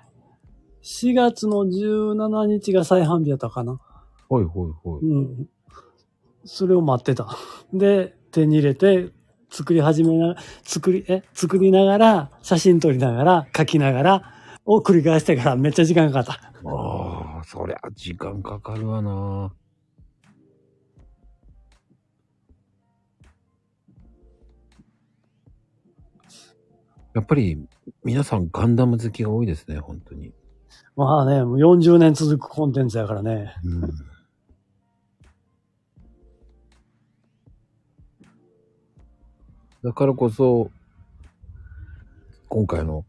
[0.85, 3.81] 4月の17日が再販日やったかな。
[4.29, 5.01] ほいほいほい。
[5.03, 5.49] うん。
[6.45, 7.27] それを待ってた。
[7.73, 9.09] で、手に入れて、
[9.51, 14.35] 作り始めな、作り、え、作りながら、写真撮りながら、書きながら、
[14.67, 16.53] を繰り返してからめっちゃ時間かかった。
[16.69, 19.55] ああ、そりゃ時間かかるわな。
[27.15, 27.67] やっぱり
[28.03, 30.35] 皆さんガンダム好きが多いですね、本当に。
[30.97, 33.55] まあね、もう40年続くコンテンツやからね。
[33.65, 33.81] うん。
[39.83, 40.71] だからこそ、
[42.49, 43.05] 今回の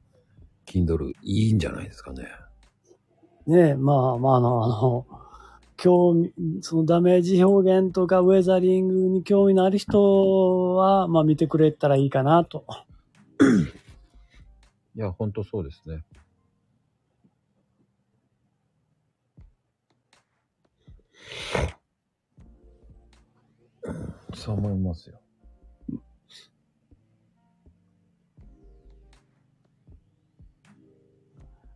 [0.65, 2.27] Kindle いいんじゃないですかね。
[3.45, 5.05] ねえ、まあまああの、あの、
[5.77, 12.65] 興味、そのダメージ表現とかウェザリングに興味のある人は、まあ見てくれたらいいかなと。
[14.95, 16.03] いや、ほんとそうですね。
[24.33, 25.19] そう思いますよ。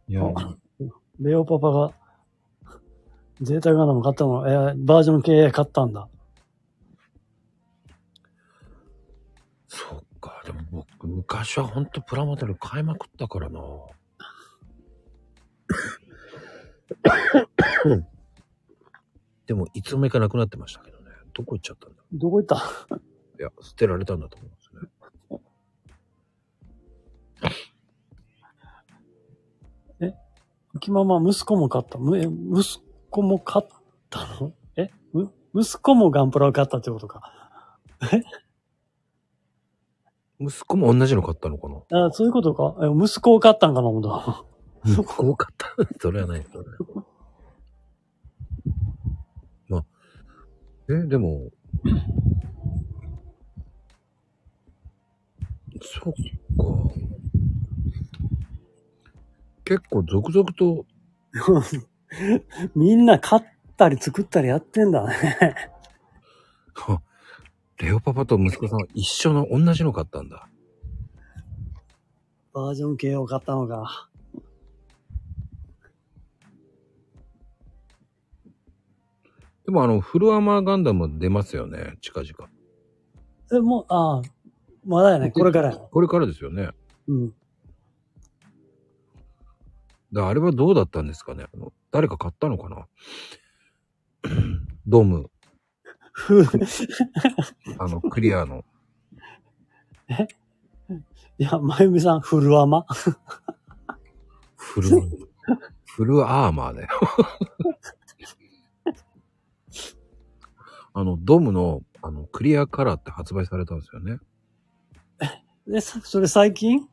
[0.07, 0.23] いや、
[1.19, 1.93] レオパパが、
[3.41, 6.07] ゼータガンダム買ったの、えーバージョン系買ったんだ。
[9.67, 10.41] そっか。
[10.45, 13.59] でも僕、昔はほんとプラモデル買いまくったからな。
[19.49, 21.05] でも、いつの間にかなくなってましたけどね。
[21.33, 22.61] どこ行っちゃったんだどこ行った？
[23.39, 24.81] いや、捨てられたんだと思うんですね。
[30.79, 31.97] きまま息子も買った？
[31.97, 32.79] むえ息
[33.09, 33.67] 子も買っ
[34.11, 34.53] たの？
[34.75, 34.91] え？
[35.13, 37.79] む息子もガンプラを買ったってことか。
[40.39, 42.05] 息子も同じの買ったのかな？
[42.05, 42.75] あそういうことか。
[42.85, 44.45] え息子を買ったんかな、思った。
[44.87, 45.75] 息子を買った？
[45.99, 46.53] それはないよね。
[49.69, 49.85] まあ、
[50.89, 51.49] え、でも、
[55.81, 56.19] そっか。
[59.65, 60.85] 結構続々と、
[62.75, 63.43] みんな買っ
[63.77, 65.55] たり作ったりやってんだね。
[67.79, 70.49] レオパパと息子さんは一緒の同じの買ったんだ。
[72.53, 74.08] バージョン系を買ったのか。
[79.69, 82.49] でもあの、フルアーマーガンダム出ますよね、近々。
[83.53, 84.21] え、もう、ああ、
[84.83, 85.29] まだやね。
[85.29, 85.77] これからや。
[85.77, 86.71] これからですよね。
[87.07, 87.33] うん。
[90.11, 91.45] だあれはどうだったんですかね？
[91.53, 92.87] あの誰か買ったのかな？
[94.87, 95.29] ドーム、
[96.13, 96.41] ふ
[97.77, 98.65] あの、クリアの。
[101.37, 102.87] いや、まゆみさん、フルアマ？
[104.55, 104.89] フル、
[105.85, 106.87] フルアーマーだよ。
[110.93, 114.17] あの、ドムの、あの、クリアカラーって発売されたんですよね。
[115.73, 116.87] え、さそれ最近？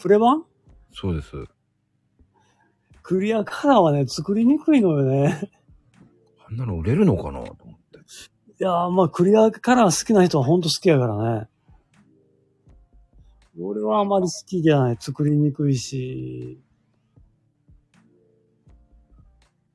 [0.00, 0.44] プレ版？
[0.92, 1.44] そうです。
[3.02, 5.50] クリアカラーはね、作りにくいのよね。
[6.46, 7.98] あんなの売れるのかなと思って。
[7.98, 11.48] いやー、まあ、クリアカラー好きな人はほんと好きやからね。
[13.60, 14.96] 俺はあまり好きじゃない。
[15.00, 16.60] 作りにくいし。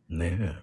[0.10, 0.56] ねえ。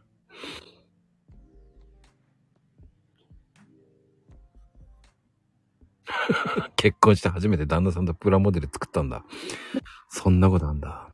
[6.77, 9.25] 結婚して初めて旦那さんとプラモデル作ったんだ。
[10.09, 11.13] そんなことあんだ。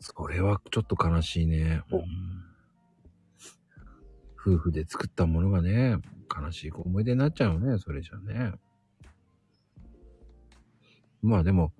[0.00, 1.82] それはちょっと悲しいね。
[4.38, 5.98] 夫婦で作ったものがね、
[6.34, 8.52] 悲しい思い出になっちゃうよね、それじゃね。
[11.22, 11.72] まあでも、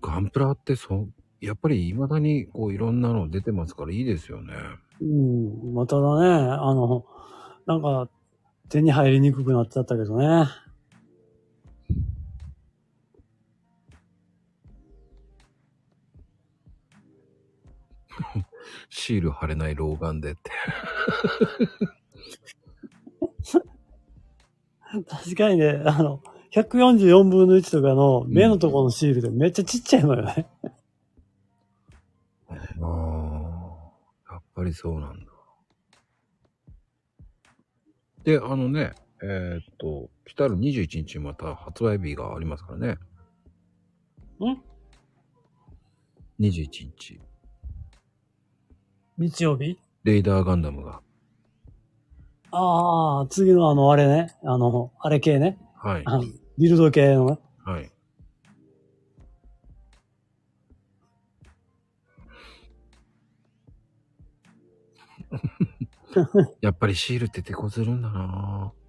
[0.00, 4.54] ガンプラってそう、やっぱり未だにこういろんなの出てますからいいですよね。
[5.00, 5.74] うん。
[5.74, 7.04] まあ、ただね、あの、
[7.66, 8.08] なんか、
[8.68, 10.46] 手に入りにくくなっちゃったけどね。
[18.90, 20.50] シール貼れない老眼でって。
[25.08, 30.46] 確かにね、あの、144分の1とかの目のところのシールでめっちゃちっちゃいのよね。
[32.48, 32.54] あ
[34.28, 35.33] あ、やっぱりそうなんだ。
[38.24, 42.98] で、あのね、えーっと、来たる21日また発売日がありますからね。
[44.40, 44.60] ん
[46.40, 47.20] ?21 日。
[49.18, 49.78] 日曜日？
[50.04, 51.02] レイダーガンダムが。
[52.50, 54.34] ああ、次のあの、あれね。
[54.42, 55.58] あの、あれ系ね。
[55.76, 56.02] はい。
[56.06, 56.24] あの
[56.56, 57.38] ビルド系のね。
[57.64, 57.90] はい。
[66.60, 68.84] やっぱりシールって手こずるんだなぁ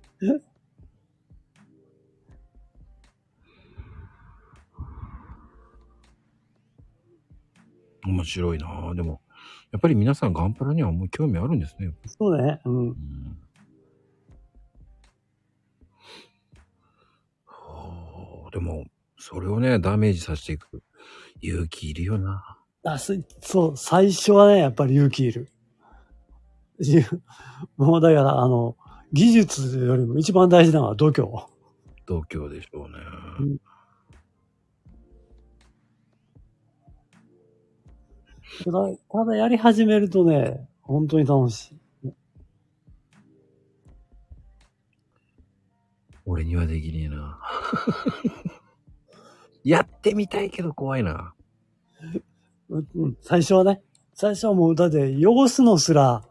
[8.05, 9.21] 面白いなぁでも、
[9.71, 11.91] やっぱり皆さんガンプラにはもう興味あるんですね。
[12.05, 12.61] そうね。
[12.65, 12.89] うん。
[12.89, 12.95] うん
[17.45, 18.86] はあでも、
[19.17, 20.84] それをね、ダメージさせていく
[21.41, 22.57] 勇気いるよな。
[22.84, 25.49] あすそう、最初はね、やっぱり勇気いる。
[26.80, 27.03] ゆ
[27.78, 28.76] もうだから、あの、
[29.13, 31.23] 技術よりも一番大事なのは度胸。
[32.05, 32.95] 度胸でしょうね。
[33.39, 33.57] うん
[38.63, 38.80] ただ、
[39.11, 42.13] ただやり始めるとね、本当に楽しい。
[46.26, 47.39] 俺にはできねえな。
[49.63, 51.34] やってみたいけど怖いな。
[52.69, 53.82] ううん、最初はね、
[54.13, 56.23] 最初はもう、だって、汚すのすら、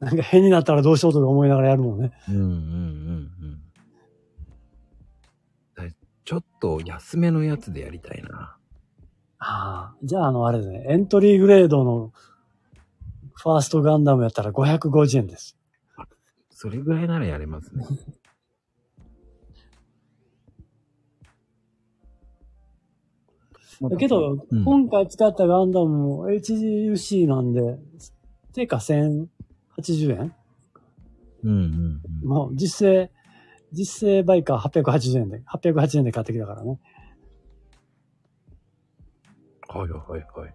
[0.00, 2.12] なんか変になったらどうしようとか思いながらやるもんね。
[2.28, 2.52] うんうんうんう
[3.46, 3.60] ん。
[5.74, 5.84] だ
[6.24, 8.56] ちょっと安めのやつでやりたいな。
[9.40, 12.12] ああ、じゃあ、あの、あれですね、エントリーグレードの
[13.34, 15.56] ファーストガンダムやったら550円です。
[16.50, 17.84] それぐらいならやれますね。
[23.80, 27.78] だ けど、うん今回使ったガンダムも HGUC なんで、
[28.52, 28.80] 定価
[29.78, 30.34] 1080円？
[31.44, 32.28] うんうんうん。
[32.28, 33.10] もう実製、
[33.72, 36.78] 実製バイカー880円で、880円で買ってきたからね。
[39.68, 40.54] はいはいはい。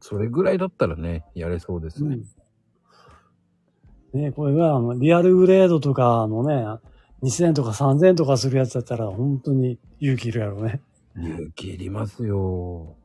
[0.00, 2.18] それぐらいだったらね、やれそうですね。
[4.12, 6.78] ねこれが、あの、リアルグレードとかのね、
[7.22, 10.80] 2000円とか3000円とかするやつだったら、本当に勇気いるやろうね。
[11.16, 12.96] 勇気いりますよ。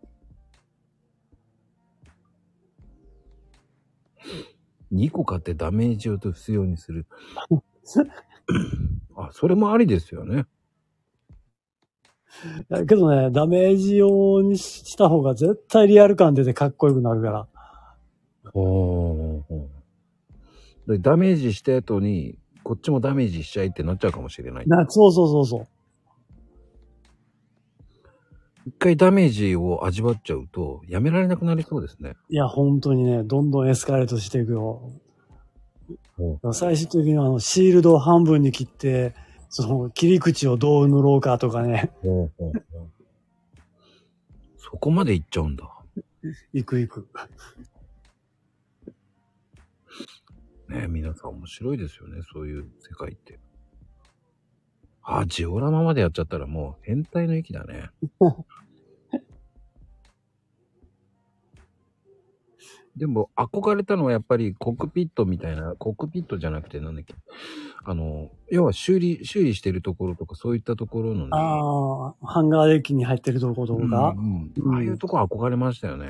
[4.94, 7.06] 2個買ってダメージをと不要にする。
[9.16, 10.46] あ、それもありですよね。
[12.70, 17.48] だけどね、ダメージ用にした方が絶対リアル感出てかっこよくなるから。
[18.54, 19.44] ほ
[20.88, 20.92] う。
[20.92, 24.68] でダメージした後に、こっちもダメージしちゃいってなっちゃうかもしれない。
[24.68, 25.68] なそうそうそうそう。
[28.66, 32.16] 一回ダメージを味わっちゃうと、やめられなくなりそうですね。
[32.30, 34.92] いや、本当にね、どんどんエスカレートしていくよ。
[36.54, 39.16] 最終的にはあの、シールドを半分に切って、
[39.50, 41.92] その、切り口をどう塗ろうかとかね、
[44.58, 45.66] そこまでいっちゃうんだ。
[46.54, 47.08] いくいく。
[50.68, 53.40] ね皆さん面白いですよね、そういう世界って。
[55.12, 57.90] あ、ジオラマまでやっちゃったらもう変態の域だね。
[62.96, 67.16] でも、憧れたのはやっぱりコックピットみたいな、コックピットじゃなくてなんだっけ？
[67.86, 71.30] あの、要は修理、修理してるところとかそういったところのね。
[71.32, 76.10] ああ、ハンガーデッキに入ってるところとか、うんうんうんああいうとこ憧れましたよね。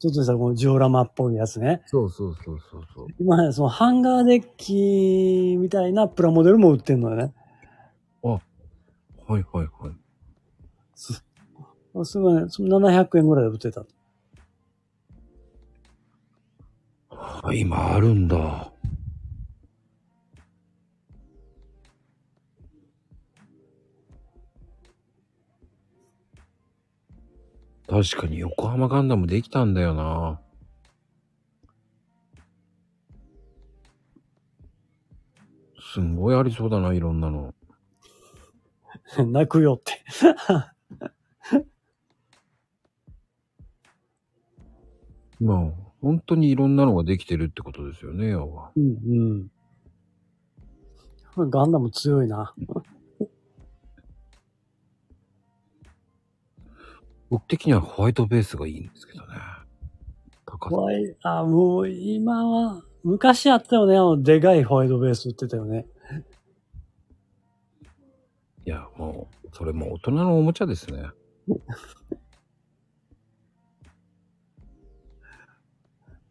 [0.00, 1.82] ちょっとしたこのジオラマっぽいやつね。
[1.86, 3.06] そうそうそうそうそう。
[3.18, 7.32] 今ね、そのハンガーデッキみたいなプラモデルも売ってんのよね。
[8.22, 8.40] は
[9.30, 9.64] いはいはい。
[10.94, 11.22] す
[12.18, 13.84] ごいね、その700円ぐらいで売ってた。
[17.10, 18.72] あ、今あるんだ。
[27.88, 30.40] 確かに横浜ガンダムできたんだよな。
[35.80, 37.54] すんごいありそうだな、いろんなの。
[39.26, 40.04] 泣くよって。
[45.40, 48.72] まあ、本当にいろんなのができてるってことですよね、要は。
[48.76, 48.98] うん
[51.36, 51.50] うん。
[51.50, 52.52] ガンダム強いな。
[57.30, 59.34] 僕的にはホワイトベースがいいんですけどね。
[60.44, 65.86] 高さホワイあ、もう今は、昔あったよね、あの、でかいホワイトベース売ってたよね。
[68.68, 71.04] いや、もう、それもう大人のおもちゃですね。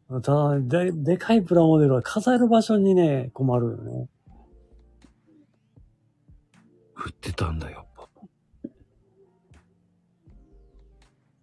[0.08, 4.08] ただ、で、でかいプラモデルは飾る場所にね、困るよね。
[7.04, 7.88] 売ってたんだよ。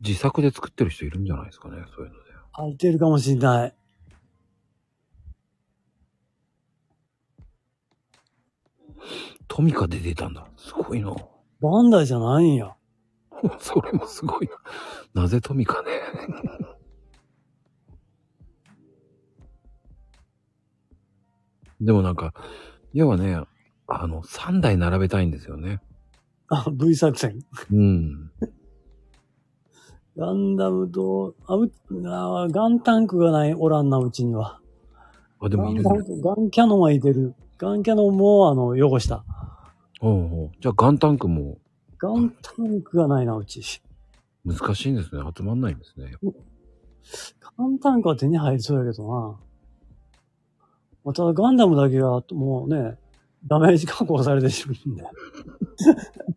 [0.01, 2.31] 自作で作ってる人いるんじゃないですかね、そういうので。
[2.53, 3.75] 空いてるかもしんない。
[9.49, 10.47] トミカで出たんだ。
[10.57, 11.15] すごいな。
[11.61, 12.75] バンダイじゃないんや。
[13.59, 14.49] それもすごい
[15.15, 15.23] な。
[15.23, 15.91] なぜトミカね？
[21.81, 22.33] でもなんか、
[22.93, 23.41] 要はね、
[23.87, 25.81] あの、3台並べたいんですよね。
[26.49, 27.41] あ、V 作戦。
[27.71, 28.31] うん。
[30.17, 31.71] ガンダムと、あ、う
[32.07, 34.61] あガンタンクがない、おらんな、うちには。
[35.41, 35.91] あ、でもいるね。
[35.91, 37.35] ガンガンキャノンはいてる。
[37.57, 39.25] ガンキャノンも、あの、汚した。
[40.01, 41.57] おうおうじゃあガンタンクも
[41.99, 43.63] ガンタンクがないな、うち。
[44.45, 45.23] 難しいんですね。
[45.37, 46.13] 集まんないんですね。
[47.57, 49.39] ガンタンクは手に入りそうやけどな。
[51.05, 52.99] まあただガンダムだけが、もうね、
[53.47, 55.11] ダメージ加工されてしまうんだよ。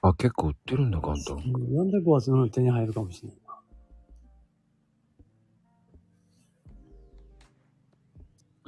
[0.00, 1.42] あ、結構売ってるんだ、ガンタンク。
[1.42, 3.38] 400ワットの手に入るかもしれない。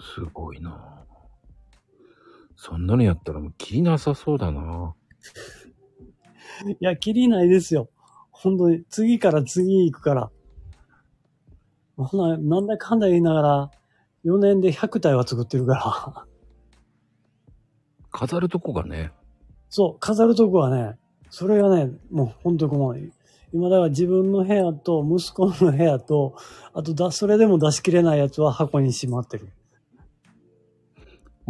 [0.01, 1.05] すごいな
[2.57, 4.95] そんなのやったらもう切りなさそうだな
[6.69, 7.89] いや、きりないですよ。
[8.31, 10.31] 本当に、次から次行くから。
[11.97, 13.71] ほな、なんだかんだ言いながら、
[14.25, 16.27] 4年で100体は作ってるから。
[18.13, 19.13] 飾るとこがね。
[19.69, 20.99] そう、飾るとこはね、
[21.31, 23.13] それがね、もう本当に困る。
[23.53, 26.35] 今だから自分の部屋と息子の部屋と、
[26.73, 29.51] あとだ、それでも出し切れないやつは箱にしまってる。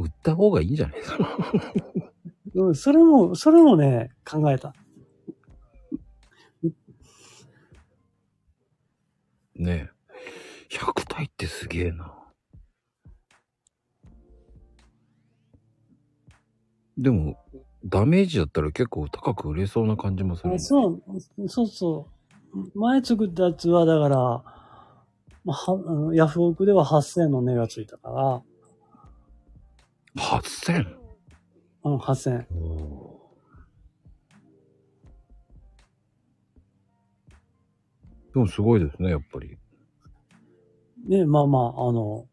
[0.01, 1.39] 売った方がいいんじゃないですか。
[2.55, 4.75] うん、それも、それもね、考えた。
[9.55, 10.01] ねえ。
[10.71, 12.15] 100体ってすげえな。
[16.97, 17.37] でも、
[17.85, 20.55] ダメージだったら結構高く売れそうな感じもする。
[20.55, 22.09] あそう、そうそ
[22.55, 22.79] う。
[22.79, 24.45] 前作ったやつは、だから、
[25.45, 28.43] まあ、ヤフオクでは8000の値がついたから、
[30.17, 30.97] 8000?
[31.85, 32.47] うん、8000。
[38.33, 39.59] でもすごいですね、やっぱり。
[41.07, 42.27] ね、まあまあ、あの、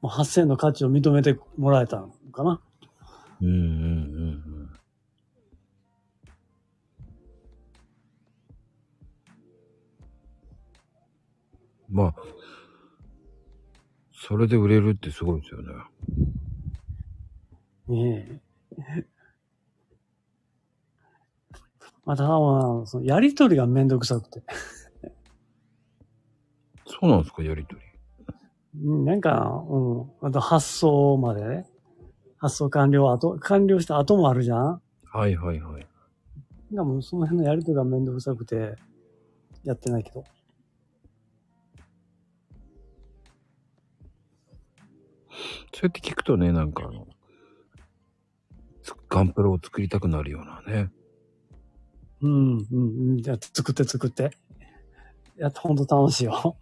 [0.00, 2.60] まあ8000の価値を認めてもらえたのかな。
[3.40, 3.62] うんうんうんう
[4.62, 4.70] ん。
[11.88, 12.14] まあ、
[14.12, 15.72] それで売れるってすごいですよね。
[17.88, 19.06] ねえ。
[22.04, 24.42] まあ、ただまあ、そのやりとりがめんどくさくて。
[26.86, 27.82] そうなんですか、やりとり。
[28.84, 29.78] うんなんか、う
[30.24, 30.28] ん。
[30.28, 31.66] あと発送までね。
[32.38, 35.86] 発送完了、あと、完了した後もあるじゃんはいはいはい。
[36.70, 38.76] なもうその辺のやりとりがめんどくさくて、
[39.64, 40.24] やってないけど。
[45.74, 47.15] そうやって聞くとね、なんかあの、つ
[49.08, 50.90] ガンプラを作りたくなるようなね。
[52.22, 52.78] うん、うん、う
[53.14, 53.16] ん。
[53.18, 54.30] じゃあ作って作って。
[55.36, 56.56] やってほんと楽しいよ。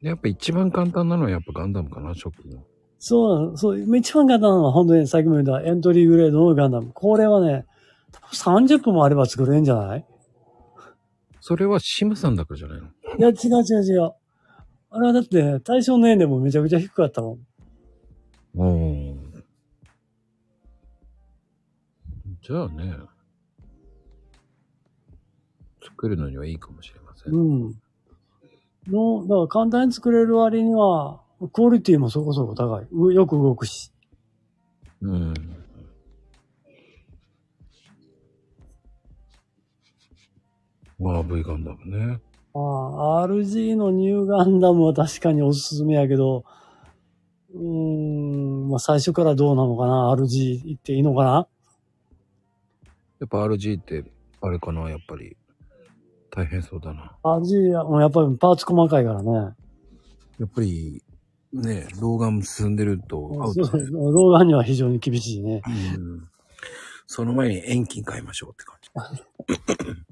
[0.00, 2.62] でやっぱ一番簡単なのはやっぱガンダムかな、初期の。
[2.98, 6.92] そうそう、一番簡単なのは本当にさっきも言ったエントリーグレードのガンダム。
[6.92, 7.64] これはね、
[8.10, 10.06] 多分30分もあれば作れるんじゃない？
[11.40, 12.86] それはシムさんだからじゃないの？
[12.86, 12.90] い
[13.22, 13.34] や、違う
[13.64, 14.12] 違う違う。
[14.90, 17.38] あれはだって、対象年齢もめちゃくちゃ低かったもん。
[18.54, 19.44] うん。
[22.42, 22.94] じゃあね、
[25.82, 27.34] 作るのにはいいかもしれません。
[27.34, 27.74] うん。
[28.88, 31.20] の、だから簡単に作れる割には、
[31.52, 32.86] クオリティもそこそこ高い。
[32.92, 33.92] うよく動くし。
[35.00, 35.34] うん。
[40.98, 42.20] まあ、V ガンダムね。
[42.54, 46.44] ああ、RG のニューガンダムは確かにおすすめやけど、
[47.54, 47.62] うー
[48.66, 51.46] ん、まあ最初からどうなのかな ?RG 言っていいのかな？
[53.20, 54.04] やっぱ RG って、
[54.40, 55.36] あれかな、やっぱり。
[56.34, 57.16] 大変そうだな。
[57.22, 59.54] ?RG はもうやっぱりパーツ細かいからね。
[60.38, 61.02] やっぱり、
[61.52, 63.60] ね、老眼進んでるとアウト。
[63.90, 65.60] 老眼には非常に厳しいね。
[65.66, 66.28] うん。
[67.06, 68.90] その前に遠近買いましょうって感じ。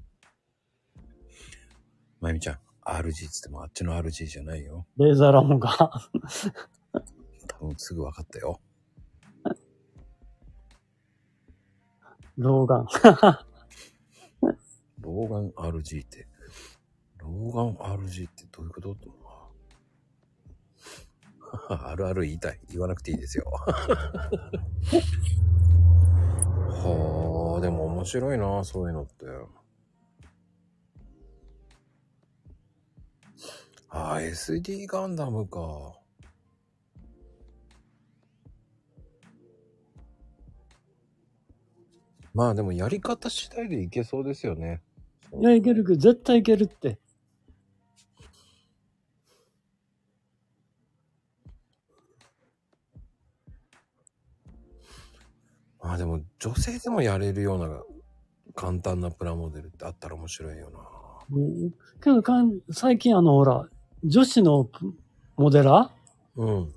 [2.20, 4.86] まゆみちゃん、RG っつってもあっちの RG じゃないよ。
[4.98, 5.90] レーザーラモンが。
[7.60, 8.58] 多分すぐ分かったよ。
[12.38, 12.86] 老眼。
[15.02, 16.26] 老眼 RG って、
[17.18, 18.94] 老眼 RG ってどういうこと？
[18.94, 19.10] と
[21.68, 22.60] あるある言いたい。
[22.70, 23.44] 言わなくていいですよ。
[26.72, 29.26] はあ、でも面白いな、そういうのって。
[33.90, 35.99] ああ、SD ガンダムか。
[42.34, 44.80] まあでもやり方次第でいけそうですよね。
[45.38, 46.98] いや、いけるけど、絶対いけるって。
[55.82, 57.82] まあでも女性でもやれるような
[58.54, 60.78] 簡単なプラモデルってあったら面白いよな。
[61.32, 61.70] うん
[62.02, 63.68] けどかん、最近あの、ほら、
[64.04, 64.94] 女子のプ
[65.36, 65.90] モデラ
[66.36, 66.48] うん。
[66.64, 66.68] ー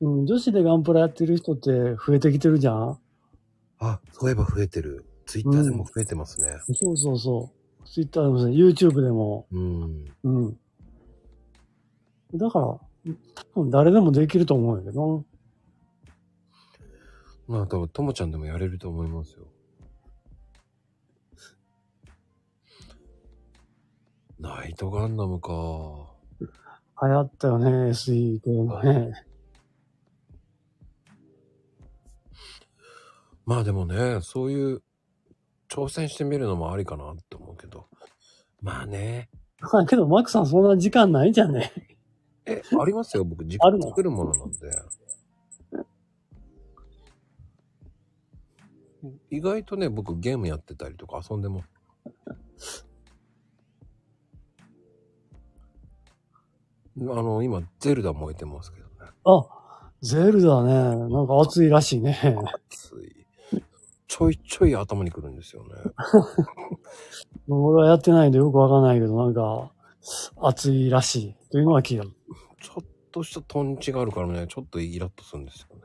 [0.00, 2.98] うん、女子でガンプラやってる人って増えてきてるじゃん
[3.86, 5.04] あ、そういえば増えてる。
[5.26, 6.48] ツイッターでも増えてますね。
[6.72, 7.86] そうそうそう。
[7.86, 9.46] ツイッターでもね、YouTube でも。
[9.52, 10.04] うん。
[10.22, 10.58] うん。
[12.34, 12.80] だから、多
[13.54, 15.24] 分誰でもできると思うんやけど。
[17.46, 19.46] まあ多分ともちゃんでもやれると思いますよ。
[24.38, 25.50] ナイトガンダムか。
[27.02, 29.26] 流行ったよね、SE 系のね。
[33.46, 34.82] まあでもね、そういう
[35.68, 37.88] 挑戦してみるのもありかなって思うけど。
[38.62, 39.28] まあね。
[39.72, 41.72] だけど、マックさんそんな時間ないじゃんね。
[42.46, 43.24] え、ありますよ。
[43.24, 43.86] 僕、実あるの？
[43.86, 44.58] 家作るものなんで。
[49.30, 51.64] 意外とね、僕ゲームやってたりとか遊んでも。
[56.96, 59.10] あの、今、ゼルダ燃えてますけどね。
[59.24, 60.72] あ、ゼルダね。
[60.72, 62.18] なんか熱いらしいね。
[62.70, 63.13] 熱い。
[64.16, 65.70] ちょいちょい頭にくるんですよね。
[67.48, 69.72] 俺はやってないんでよくわかんないけど、なんか、
[70.40, 71.34] 熱いらしい。
[71.50, 72.04] というのは聞いた。
[72.04, 75.82] ちょっとしたトンチがあるからね、ちょっとイラッとするんですよね。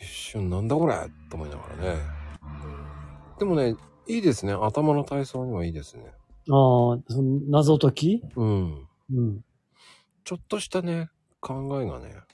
[0.00, 0.94] 一瞬なんだこれ
[1.30, 1.96] と思いながらね。
[3.40, 3.74] でもね、
[4.06, 4.52] いいですね。
[4.52, 6.14] 頭の体操にはいいですね。
[6.48, 6.98] ああ、
[7.48, 8.22] 謎解き？
[8.36, 8.88] うん。
[9.12, 9.44] うん。
[10.22, 11.10] ちょっとしたね、
[11.40, 12.25] 考えがね。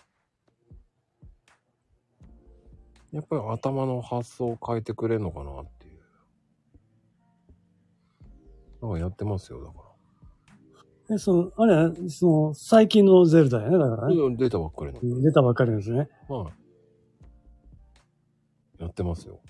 [3.12, 6.00] やっぱり頭の発想を変えてくれるのかなっていう。
[8.80, 9.74] なんかやってますよ、だか
[11.08, 11.14] ら。
[11.14, 14.14] え、その、あれ、その、最近のゼルダやね、だからね。
[14.14, 15.00] うん出たばっかりの。
[15.00, 16.08] うん出たばっかりですね。
[16.28, 16.50] は
[18.78, 18.82] い。
[18.82, 19.40] やってますよ。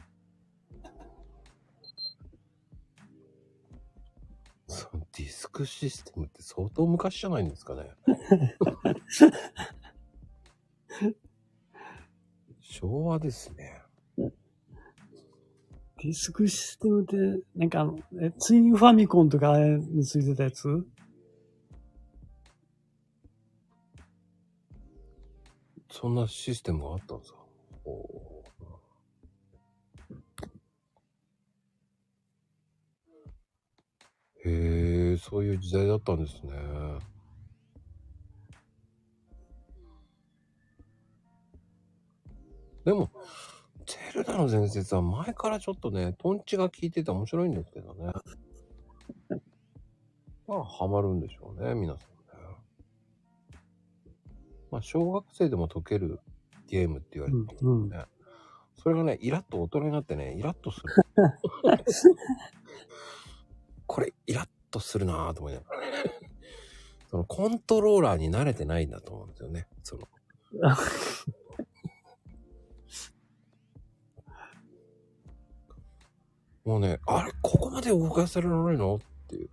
[4.67, 7.91] そうディスクシステムって相当昔じゃないんですかね。
[12.73, 13.83] 昭和ですね。
[14.17, 17.17] ディスクシステムって、
[17.55, 20.67] なんかあの、え、ツインファミコンとかについてたやつ？
[25.91, 27.39] そんなシステムがあったんですか？
[27.85, 36.53] おーへえ、そういう時代だったんですね。
[44.53, 48.13] ルダの伝説は前からちょっとね、トンチが効いてて面白いんですけどね。
[50.47, 52.13] まあ、ハマるんでしょうね、皆さんね。
[54.71, 56.21] まあ、小学生でも解ける
[56.67, 57.83] ゲームって言われてるうん。
[57.83, 57.91] うん。
[58.83, 60.93] それがね、イラッと大人になってね、イラッとする。
[63.87, 65.87] これ、イラッとするなぁと思いながらね。
[67.11, 69.69] そのコントローラーに慣れてないんだと思うんですよね。
[69.83, 70.09] その。
[76.65, 78.97] もうね、あれ、ここまで動かせられないの？
[78.97, 78.99] っ
[79.29, 79.51] ていう。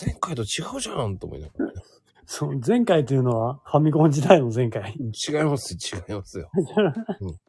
[0.00, 1.72] 前回と違うじゃんと思いながらね。
[2.26, 4.92] そう、前回というのはファミコン時代の前回。
[4.92, 5.04] 違い
[5.44, 5.78] ます、違
[6.12, 6.50] いますよ。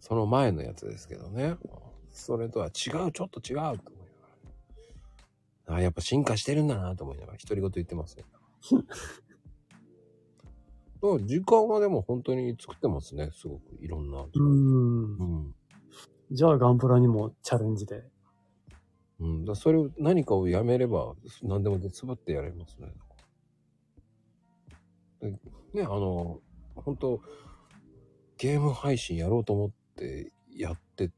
[0.00, 1.56] その前のやつですけどね。
[2.10, 3.84] それとは違う、ちょっと違うと思いながらね。
[5.66, 8.24] あ、やっぱ進化してるんだなと思いながら独り言言ってますよ。
[11.00, 14.20] 時間はでも本当に作ってますね、すごくいろんな。
[14.20, 15.16] うーん。
[15.16, 15.54] うん。
[16.30, 18.04] じゃあガンプラにもチャレンジで。
[19.18, 19.44] うん。
[19.44, 22.88] だそれを何かをやめれば何でもでつぶってやれますね。
[25.20, 25.30] で
[25.74, 26.40] ね、あの、
[26.74, 27.20] 本当
[28.38, 31.10] ゲーム配信やろうと思ってやって、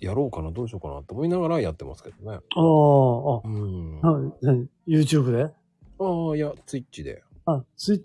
[0.00, 2.38] やろうかな、どうしようかなと思いながらやってますけどね。
[2.38, 4.00] ああ、うん。
[4.02, 5.44] あ、はい何？YouTube で？
[5.44, 7.24] ああ、いや、ツイッチで。
[7.46, 7.96] あ、スイ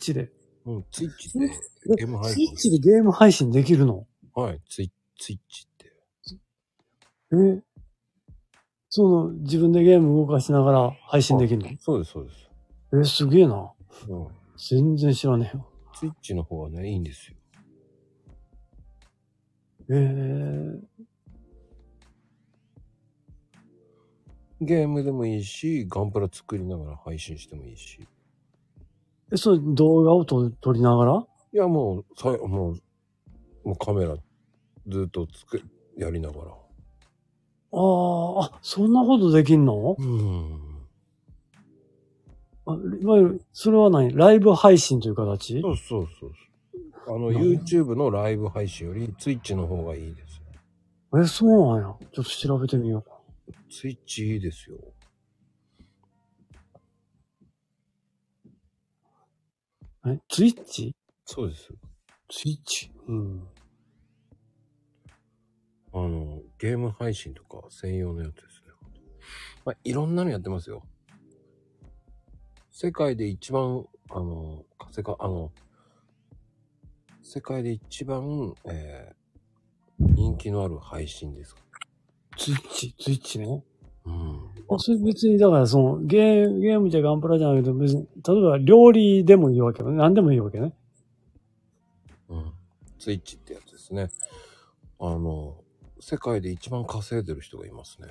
[0.65, 1.49] うん、ツイッチでえ
[1.95, 2.56] ゲーム配スイッ信。
[2.56, 4.07] チでゲーム配信できるの？
[4.34, 5.94] はい、ツイツイッチって。
[7.35, 7.61] え？
[8.90, 11.69] その、自分でゲーム動かしながら配信できるの？
[11.80, 12.49] そうです、そうです。
[12.94, 13.72] え、すげえな。
[14.07, 14.27] うん。
[14.56, 15.68] 全然知らねえよ。
[15.95, 17.35] ツイッチの方はね、いいんですよ。
[19.90, 20.80] えー、
[24.61, 27.99] ゲームでもいいし、ガンプラ作りながら配信してもいいし。
[29.34, 31.26] え、それ動画をと撮りながら？
[31.53, 32.76] いや、もう、さもう、
[33.64, 34.15] もうカメラ
[34.88, 35.61] ずっとつく、
[35.97, 36.51] やりながら。
[36.51, 36.53] あ
[37.76, 39.95] あ、あ、そんなことできんの？
[39.97, 40.60] うん。
[42.65, 44.15] あいわゆる、それは何？
[44.15, 45.61] ライブ配信という形？
[45.61, 46.31] そうそうそう
[47.05, 47.15] そう。
[47.15, 50.41] あの、YouTube のライブ配信より、ツイッチの方がいいです。
[51.19, 51.95] え、そうなんや。
[52.14, 53.18] ちょっと調べてみようか。
[53.69, 54.77] ツイッチいいですよ。
[60.05, 61.69] え、ツイッチそうです。
[62.30, 63.47] ツイッチうん。
[65.93, 68.73] あの、ゲーム配信とか専用のやつですね。
[69.65, 70.84] まあ、いろんなのやってますよ。
[72.71, 75.51] 世界で一番、あの、稼が、あの、
[77.21, 79.23] 世界で一番、えー
[79.99, 81.55] 人気のある配信です。
[82.38, 83.63] ツイッチ、ツイッチね。
[84.05, 84.49] うん。
[84.69, 89.91] あ、それ別に、だからその、ゲー、ゲームじゃガンプラじゃなくて別に、例えば料理でもいいわけね。
[89.91, 90.73] 何でもいいわけね。
[92.30, 92.53] うん。
[92.99, 94.09] ツイッチってやつですね。
[94.99, 95.57] あの、
[95.99, 98.07] 世界で一番稼いでる人がいますね。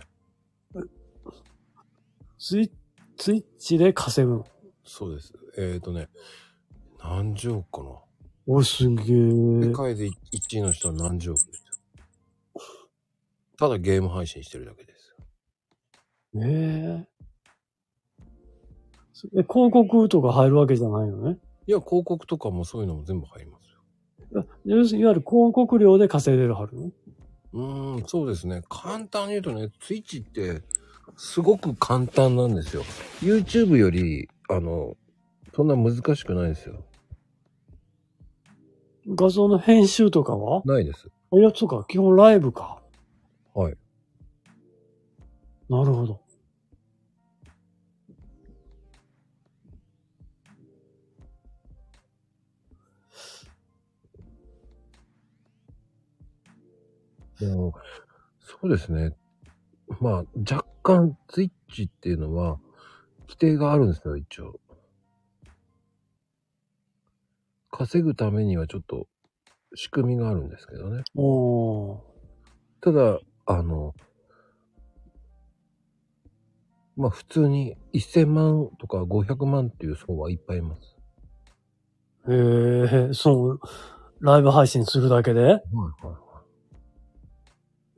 [2.38, 2.70] ツイ
[3.16, 4.46] ツイッチで稼ぐの？
[4.84, 5.32] そうです。
[5.56, 6.08] えっ、ー、とね、
[7.02, 8.00] 何十億かな。
[8.46, 9.72] お、すげ世え。
[9.72, 12.64] 界で1位の人は何十億ですよ。
[13.58, 14.91] ただゲーム配信してるだけで。
[16.34, 17.06] ええ
[19.38, 21.38] え、広告とか入るわけじゃないよね？
[21.66, 23.70] いや、広告とかもそういうのも全部入ります
[24.34, 24.40] よ。
[24.40, 26.90] あ要するにいわゆる広告料で稼いでるはるの？
[27.52, 28.62] うーん、そうですね。
[28.68, 30.62] 簡単に言うとね、ツイッチって
[31.16, 32.82] すごく簡単なんですよ。
[33.20, 34.96] YouTube より、あの、
[35.54, 36.82] そんな難しくないですよ。
[39.06, 40.62] 画像の編集とかは？
[40.64, 41.10] ないです。
[41.30, 42.80] あ、いや、そうか、基本ライブか。
[43.54, 43.74] はい。
[45.68, 46.20] なるほど。
[57.40, 57.74] でも
[58.40, 59.16] そうですね。
[60.00, 62.58] まあ、若干ツイッチっていうのは、
[63.22, 64.60] 規定があるんですよ、一応。
[67.70, 69.08] 稼ぐためにはちょっと
[69.74, 71.02] 仕組みがあるんですけどね。
[71.16, 71.98] おー。
[72.80, 73.94] ただ、あの、
[76.96, 80.96] まあ普通に1000万とか500万っていう層はいっぱいいます。
[82.28, 83.60] へえ、そう、
[84.20, 85.40] ライブ配信するだけで？
[85.42, 86.22] はいはい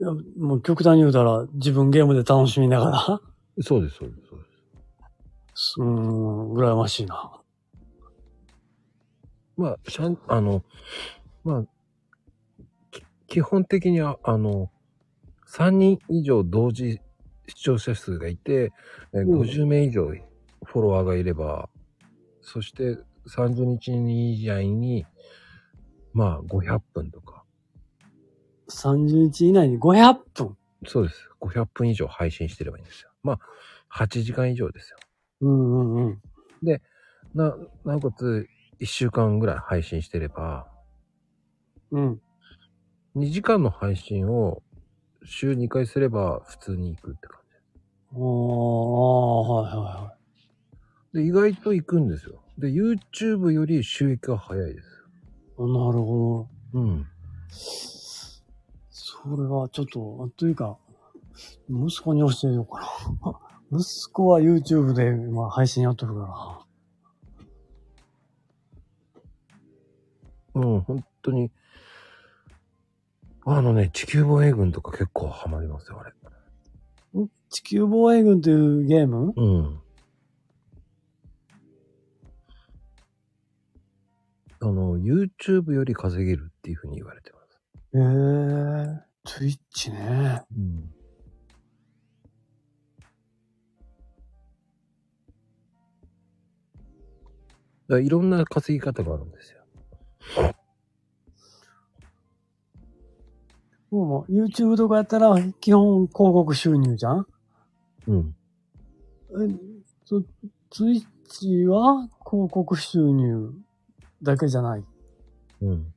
[0.00, 3.20] いやもう極端に言うたら、自分ゲームで楽しみながら、
[3.56, 3.62] い。
[3.62, 4.44] そうです、そうです、そうで
[5.54, 5.80] す。
[5.80, 7.40] うーん、羨ましいな。
[9.56, 10.64] まあ、しゃん、あの、
[11.44, 11.64] まあ、
[12.90, 14.70] き基本的には、あの、
[15.46, 17.00] 3人以上同時
[17.46, 18.72] 視聴者数がいて、
[19.12, 20.08] えーうん50名以上
[20.64, 21.68] フォロワーがいれば、
[22.40, 22.98] そして
[23.28, 25.06] 30日以内に、
[26.12, 27.44] まあ、500分とか。
[28.68, 30.56] 30日以内に500分。
[30.86, 31.30] そうです。
[31.40, 33.10] 500分以上配信してればいいんですよ。
[33.22, 33.34] ま
[33.90, 34.98] あ、8時間以上ですよ。
[35.40, 36.22] うんうんうん。
[37.34, 38.48] な、なおかつ、
[38.80, 40.66] 1週間ぐらい配信してれば、
[41.90, 42.20] うん。
[43.16, 44.62] 2時間の配信を
[45.24, 47.38] 週2回すれば普通に行くって感
[48.14, 51.16] ああ、はいはいはい。
[51.16, 51.20] じ。
[51.20, 52.42] で、意外と行くんですよ。
[52.59, 54.88] で、YouTube より収益が早いです。
[55.59, 56.80] なるほど。
[56.80, 57.06] うん。
[58.90, 60.78] それはちょっと、というか、
[61.68, 62.80] 息子に教えようか
[63.22, 63.40] な。
[63.80, 66.64] 息子は YouTube で今配信やっとるか
[70.55, 71.51] うん、本当に。
[73.46, 76.12] あのね、地球防衛軍とか結構ハマりますよ、あれ。
[77.50, 79.32] 地球防衛軍というゲーム？
[79.36, 79.80] うん。
[84.60, 87.60] あの、YouTube より稼げるっていうふうに言われてます。
[87.94, 90.42] ええー、Twitch ね。
[90.56, 90.90] うん。
[97.86, 99.60] だからいろんな稼ぎ方があるんですよ。
[103.94, 107.26] もう YouTube とかやったら基本広告収入じゃん？
[108.06, 108.34] うん。
[109.30, 109.54] え、
[110.04, 110.22] そ、
[110.70, 113.52] Twitch は広告収入
[114.22, 114.84] だけじゃない？
[115.62, 115.92] うん。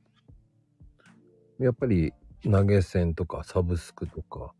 [1.58, 2.12] やっぱり
[2.44, 4.52] 投げ銭とかサブスクとか。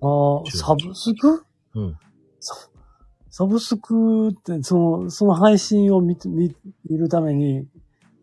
[0.00, 1.44] ああ、サブスク？
[1.74, 1.98] うん。
[2.40, 2.54] サ
[3.30, 6.54] サブスクって、その、その配信を見て、見、
[6.88, 7.66] 見るために、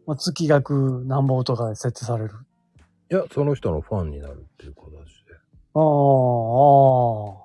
[0.07, 2.31] まあ、月額何本とかで設定される。
[3.11, 4.89] いや、その人のファンになるっていう形
[5.25, 5.33] で。
[5.73, 5.83] ああ、あ
[7.37, 7.41] あ。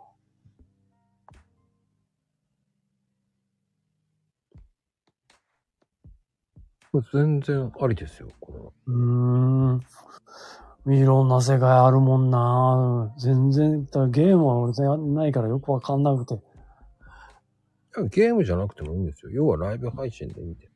[7.12, 8.70] 全然ありですよ、これは。
[8.86, 10.94] うーん。
[10.94, 16.38] いろんな世界あるもんな全然、だゲームは俺やんないからよくわかんなくて。
[18.10, 19.32] ゲームじゃなくてもいいんですよ。
[19.32, 20.70] 要はライブ配信でいいんで。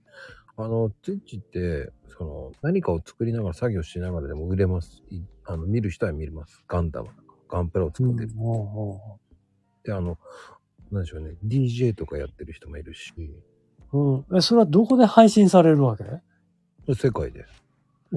[0.57, 5.03] あの、Twitch って、その、何かを作りながら作業しながらでも売れます。
[5.11, 6.62] いあの、見る人は見れます。
[6.69, 8.31] ガンダムとか、ガンプラを作ってる。
[9.85, 10.19] で、あの、
[10.91, 11.37] なんでしょうね。
[11.45, 13.12] DJ とかやってる人もいるし、
[13.93, 14.24] ううん。
[14.37, 16.05] え、それはどこで配信されるわけ？
[16.95, 17.47] 世界で。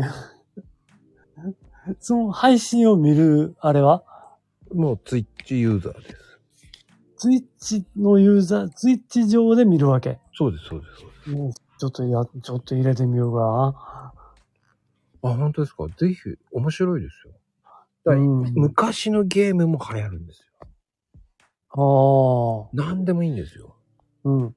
[2.00, 4.04] その配信を見る、あれは？
[4.74, 6.16] もう Twitch ユーザーです。
[7.18, 10.20] ツイッチのユーザー、ツイッチ上で見るわけ？
[10.34, 11.63] そうです、そうです、そうです。
[11.74, 14.14] うんちょっとや、ちょっと入れてみようか
[15.24, 15.88] あ、本当ですか？
[15.98, 16.20] ぜひ、
[16.52, 17.34] 面白いですよ。
[18.06, 18.16] だ。
[18.16, 20.46] 昔のゲームも流行るんですよ。
[21.70, 22.70] ああ。
[22.74, 23.76] 何でもいいんですよ。
[24.24, 24.56] うん。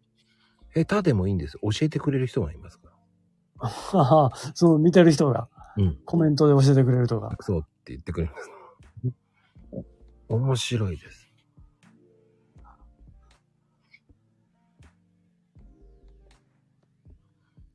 [0.75, 1.59] 下手でもいいんです。
[1.63, 2.91] 教えてくれる人がいますか
[3.59, 3.69] ら。
[3.69, 5.99] はは、その見てる人がうん。
[6.05, 7.37] コメントで教えてくれるとか。
[7.41, 8.51] そうって言ってくれます。
[10.29, 11.26] 面白いです。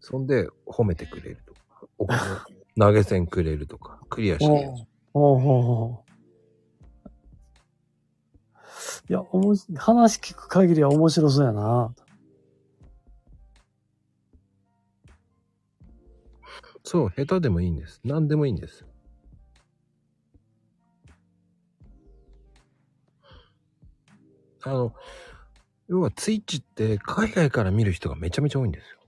[0.02, 2.20] そんで、褒めてくれるとか、 お金、
[2.78, 4.72] 投げ銭くれるとか、クリアしてる。
[5.14, 6.12] ほうほうほう。
[9.10, 11.94] いや、おもし、話聞く限りは面白そうやな。
[16.84, 18.02] そう、下手でもいいんです。
[18.04, 18.86] 何でもいいんです。
[24.64, 24.94] あの、
[25.88, 29.01] 要はツイッチって海外から見る人がめちゃめちゃ多いんですよ。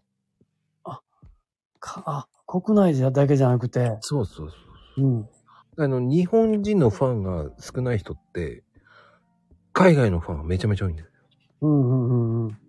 [1.84, 4.56] か、あ、国内じゃだけじゃなくて、そうそうそ
[5.04, 5.06] う。
[5.06, 5.30] うん。
[5.78, 8.64] あの、日本人のファンが少ない人って、
[9.74, 11.12] 海外のファンがめちゃめちゃ多いんですよ。
[11.62, 12.50] うんうんうんうん。
[12.50, 12.60] だか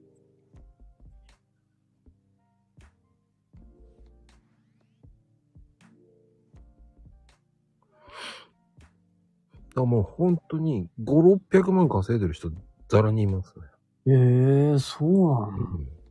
[9.76, 12.50] らもう本当に5、600万稼いでる人
[12.88, 13.64] ザラにいますね。
[14.06, 16.03] ええそうなの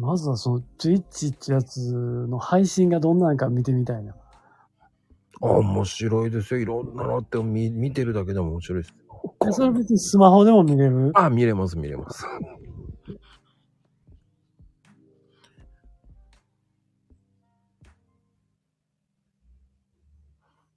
[0.00, 4.14] まずはその Twitch ってやつの配信がどんなんか見てみたいな。
[5.42, 6.60] あ、面白いですよ。
[6.60, 8.94] いろんなのって見見てるだけでも面白いです
[9.50, 11.10] それ別にスマホでも見れる？
[11.14, 12.24] あ、見れます、見れます。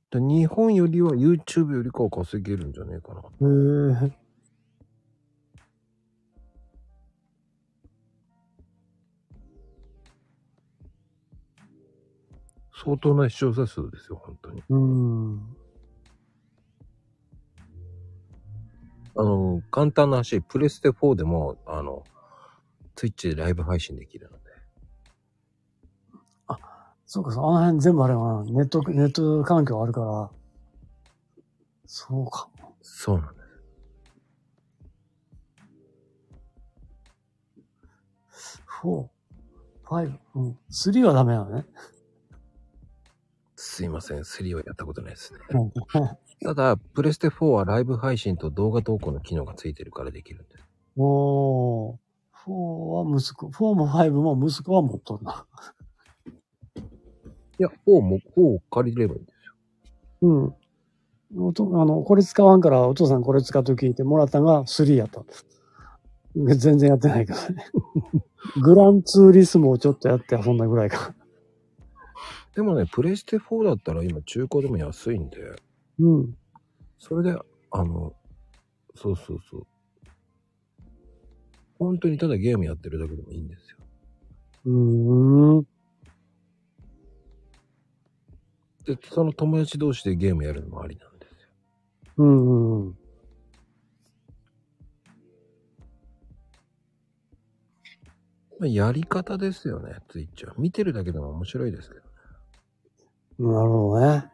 [0.09, 3.21] で日本よりは YouTube よりかは稼げるんじゃねえかな。
[3.21, 4.20] へえ
[12.83, 14.63] 相当な視聴者数ですよ、本当に。
[14.69, 15.55] うん。
[19.15, 22.03] あの、簡単な話、プレステ4でも、あの、
[22.95, 24.41] Twitch でライブ配信できるので。
[27.05, 30.31] そうか、そうあの辺全部あれはな、ネット、ネット環境あるから、
[31.85, 32.73] そうかも。
[32.81, 33.41] そうなんで
[38.31, 38.63] す。
[38.81, 39.09] 4、
[39.83, 40.59] 5、うん。
[40.71, 41.65] 3はダメなのね。
[43.71, 45.39] すいません、3はやったことないですね。
[45.51, 45.71] うん
[46.43, 50.67] ただ、プレステ4はライブ配信と動画投稿の機能がついてるからできるんです。
[50.97, 51.95] おー。
[52.47, 52.51] 4
[53.11, 55.45] は息子、4も5も息子は持っとんな。
[56.75, 56.81] い
[57.59, 60.55] や、4も、4を借りればいいんですよ。
[61.35, 61.47] うん。
[61.47, 65.23] おとあの、これ使わんからお父さんこれ使っと聞いてもらったのが3やった。
[66.35, 67.65] 全然やってないからね。
[68.61, 71.13] グランツーリスモをちょっとやって遊んだぐらいか。
[72.55, 75.37] でもね、プレステ4だったら今中古でも安いんで、
[75.99, 76.37] うん。
[76.99, 77.39] それで、
[77.71, 78.13] あの、
[78.95, 79.67] そうそうそう。
[81.79, 83.77] 本当にただゲームやってるだけでもいいんですよ。
[84.65, 85.67] うーん。
[88.85, 91.49] で、その友達同士でゲームやるのもありなんですよ。
[92.17, 92.97] うんうん
[98.67, 100.53] やり方ですよね、ツイッチは。
[100.57, 102.00] 見てるだけでも面白いですけどね。
[103.41, 104.31] なるほどね。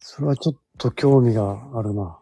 [0.00, 2.18] それはちょっと興味があるな。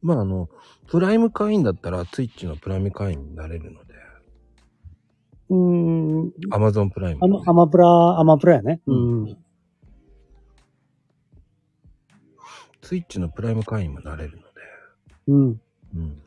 [0.00, 0.48] まあ、あの、
[0.86, 3.94] プライム会員だったら、ツイッチのプライム会員になれるので、
[5.48, 6.32] うーん。
[6.50, 8.80] アマゾンプライムアマ、アマプラ、アマプラやね。
[8.86, 9.36] うん。
[12.80, 14.43] ツイッチのプライム会員もなれる
[15.26, 15.60] うん。
[15.94, 16.22] うん。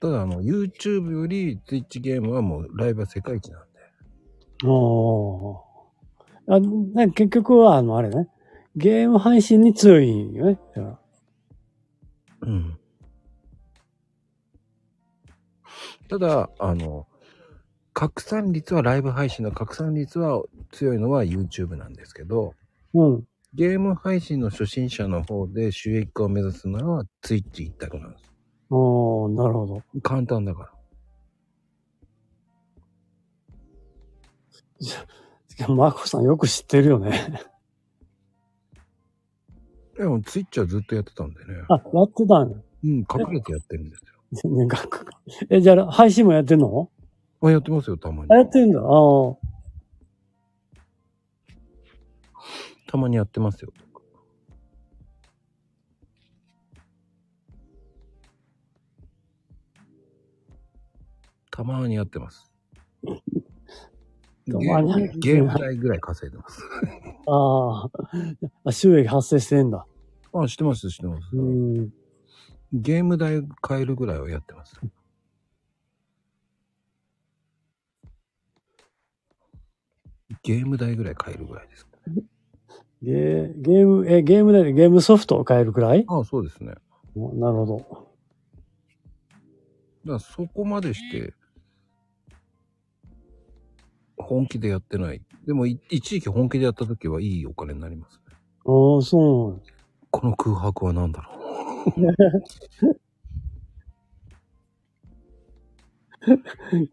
[0.00, 4.66] ただ、あの、YouTube よりツイッチゲームはもうライブは世界一なんで。
[4.66, 5.72] おー。
[6.48, 8.28] あ、ね、結局は、あの、あれね。
[8.74, 10.58] ゲーム配信に強いよね。
[12.40, 12.78] うん。
[16.08, 17.06] ただ、あの、
[17.92, 20.42] 拡散率は、ライブ配信の拡散率は
[20.72, 22.54] 強いのは YouTube なんですけど、
[22.94, 23.24] うん。
[23.54, 28.32] ゲーム配信の初心者の方で収益化を目指すのは Twitch 一択なんです。
[28.70, 29.82] おー、なるほど。
[30.00, 30.72] 簡単だか
[35.58, 35.68] ら。
[35.68, 37.12] マコさんよく知ってるよね。
[39.98, 41.62] でも Twitch はずっとやってたんでね。
[41.68, 42.56] あ、やってたんや。
[42.84, 44.06] うん、隠れてやってるんですよ。
[44.32, 44.98] 全然かっこ
[45.50, 46.90] え、じゃあ、配信もやってんの？
[47.42, 48.36] あ、やってますよ、たまにあ、。
[48.38, 48.80] やってんだ。
[48.80, 49.36] ああ。
[52.92, 53.72] たまにやってますよ。
[61.50, 62.52] たまにやってます。
[63.02, 66.60] たまにゲーム代ぐらい稼いでます。
[67.26, 68.72] あーあ。
[68.72, 69.86] 収益発生してんだ。
[70.34, 71.34] あ、知ってます、知ってます。
[71.34, 71.90] うん。
[72.74, 74.78] ゲーム代買えるぐらいはやってます。
[80.42, 81.88] ゲーム代ぐらい買えるぐらいです。
[83.02, 86.04] ゲーゲーム、え、ゲームでゲームソフトを買えるくらい？
[86.06, 86.74] ああ、そうですね。
[87.16, 87.78] おなるほど。
[87.78, 87.98] だか
[90.04, 91.34] らそこまでして、
[94.16, 95.20] 本気でやってない。
[95.46, 98.36] でも、い一時期本気でやった時はいいお金になりますね。
[98.64, 99.64] ああ、そうなんだ
[100.10, 101.30] この空白は何だろ
[101.96, 102.02] う。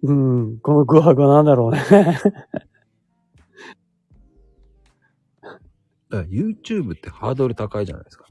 [0.08, 0.60] うん。
[0.60, 1.84] この空白は何だろうね。
[6.10, 8.26] だから YouTube ってハードル高いじゃないですか。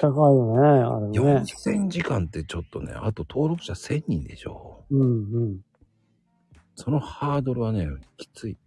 [0.00, 1.18] 高いよね、あれね。
[1.18, 4.84] 4000時間ってちょっとね、あと登録者1000人でしょ。
[4.90, 5.04] うんう
[5.54, 5.60] ん。
[6.76, 8.58] そのハードルはね、きつい。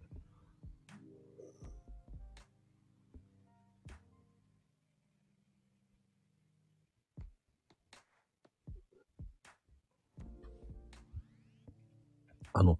[12.52, 12.78] あの、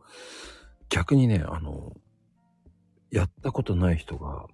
[0.89, 1.94] 逆にね、あの、
[3.11, 4.47] やったことない人が、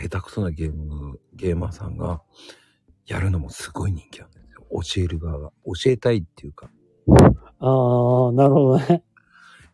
[0.00, 2.22] 下手くそなゲーム、ゲーマーさんが、
[3.06, 4.62] やるのもすごい人気なんですよ。
[4.70, 5.52] 教える側が。
[5.64, 6.70] 教えたいっていうか、
[7.60, 9.02] ああ、なるほどね。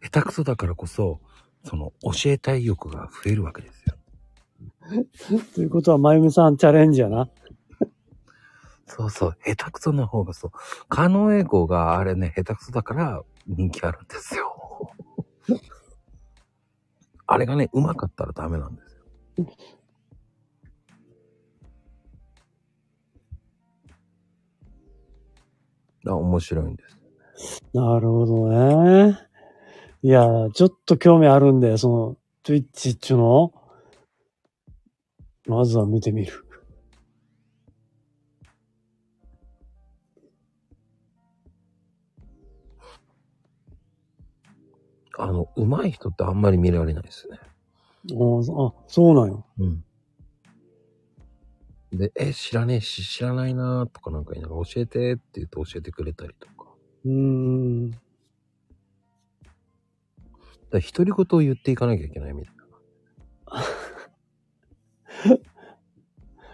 [0.03, 1.21] 下手くそだからこそ、
[1.65, 3.95] その教えたい欲が増えるわけですよ。
[5.55, 7.29] ということは、まゆみさんチャレンジやな。
[8.87, 10.51] そうそう、下手くそな方がそう。
[10.89, 14.93] カノエゴがあれね、下手くそだから人気あるんですよ。
[17.27, 19.05] あれがね、上手かったらダメなんですよ。
[26.07, 26.99] あ面白いんです。
[27.73, 29.19] なるほどね。
[30.03, 33.53] いや、ちょっと興味あるんで、その、Twitch っちゅうの
[35.47, 36.45] まずは見てみる。
[45.17, 47.39] あの、上手い人ってあんまり見られないですね。
[47.41, 49.47] ああ、そうなんよ。
[49.59, 49.85] うん。
[51.97, 56.75] で、え、知らねえし、知らないなーとかなんか言いながら教えてって言って教えてくれたりとか。
[57.05, 57.91] うーん。
[60.71, 62.65] だ独り言を言っていかなきゃいけないみたいな。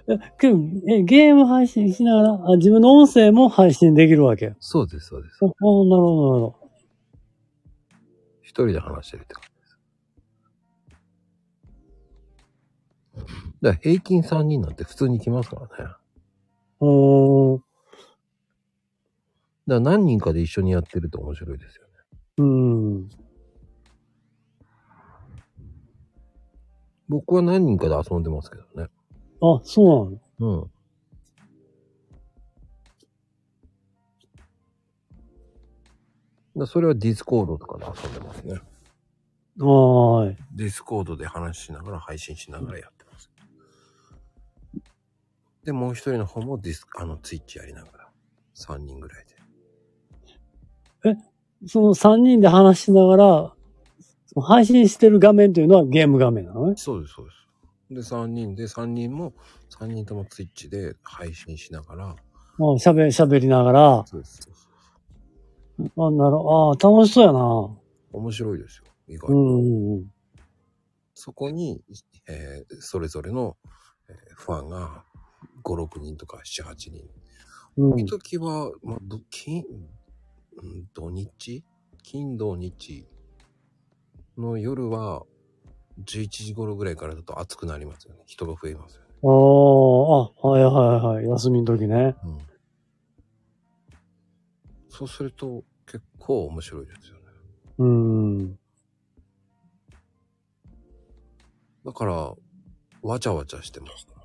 [0.08, 0.58] え、けど、
[0.88, 4.54] え、ゲーム配信しながら、あ自分の音声も配信できるわけ。
[4.60, 5.46] そうです、そうですあ、。
[5.46, 6.60] あなるほど、なるほど。
[8.42, 9.49] 一人で話してるって感
[13.62, 15.92] だから平均3人なんて普通に来ますからね。
[16.80, 17.64] おー、だか
[19.66, 21.90] ら何人かで一緒にやってると面白いですよね。
[22.38, 23.08] うん。
[27.08, 28.88] 僕は何人かで遊んでますけどね。
[29.42, 30.62] あ、そうなの？
[30.62, 30.70] うん。
[36.60, 38.54] だそれは Discord とかで遊んでますね。
[39.58, 40.36] はーい。
[40.54, 42.92] Discord で話しながら配信しながらやっ。
[45.64, 48.08] で、もう一人の方もディス、あの、 Twitch やりながら。
[48.56, 49.24] 3人ぐらい
[51.04, 51.16] で。
[51.66, 53.54] その3人で話しながら、
[54.42, 56.74] 配信してる画面というのはゲーム画面なのね？
[56.76, 57.26] そうです、そう
[57.90, 58.10] です。
[58.10, 59.34] で、3人で、3人も、
[59.78, 62.06] 3人とも Twitch で配信しながら。
[62.10, 62.16] あ
[62.58, 64.40] 喋、喋りながら、そうです。
[65.78, 67.40] あ、なるあー楽しそうやな。
[68.12, 68.84] 面白いですよ。
[69.08, 69.62] 意外うに。
[69.62, 70.12] んうん
[71.14, 71.82] そこに、
[72.28, 73.56] えーそれぞれの、
[74.08, 75.04] えーファンが
[75.62, 77.08] 5、6人とか7、8人。
[77.76, 77.92] うん。
[77.92, 79.64] うんいい時は、まあ、ど金、
[80.62, 81.64] うん土日？
[82.02, 83.06] 金土日
[84.36, 85.22] の夜は
[86.04, 88.20] 11時頃ぐらいからだと暑くなりますよね。
[88.26, 89.06] 人が増えますよね。
[89.22, 91.24] あーあ、はいはいはい。
[91.26, 92.16] 休みの時ね。
[92.24, 92.38] うん。
[94.88, 97.20] そうすると結構面白いですよね。
[97.78, 98.58] うん。
[101.84, 102.34] だから、
[103.02, 104.19] わちゃわちゃしてますか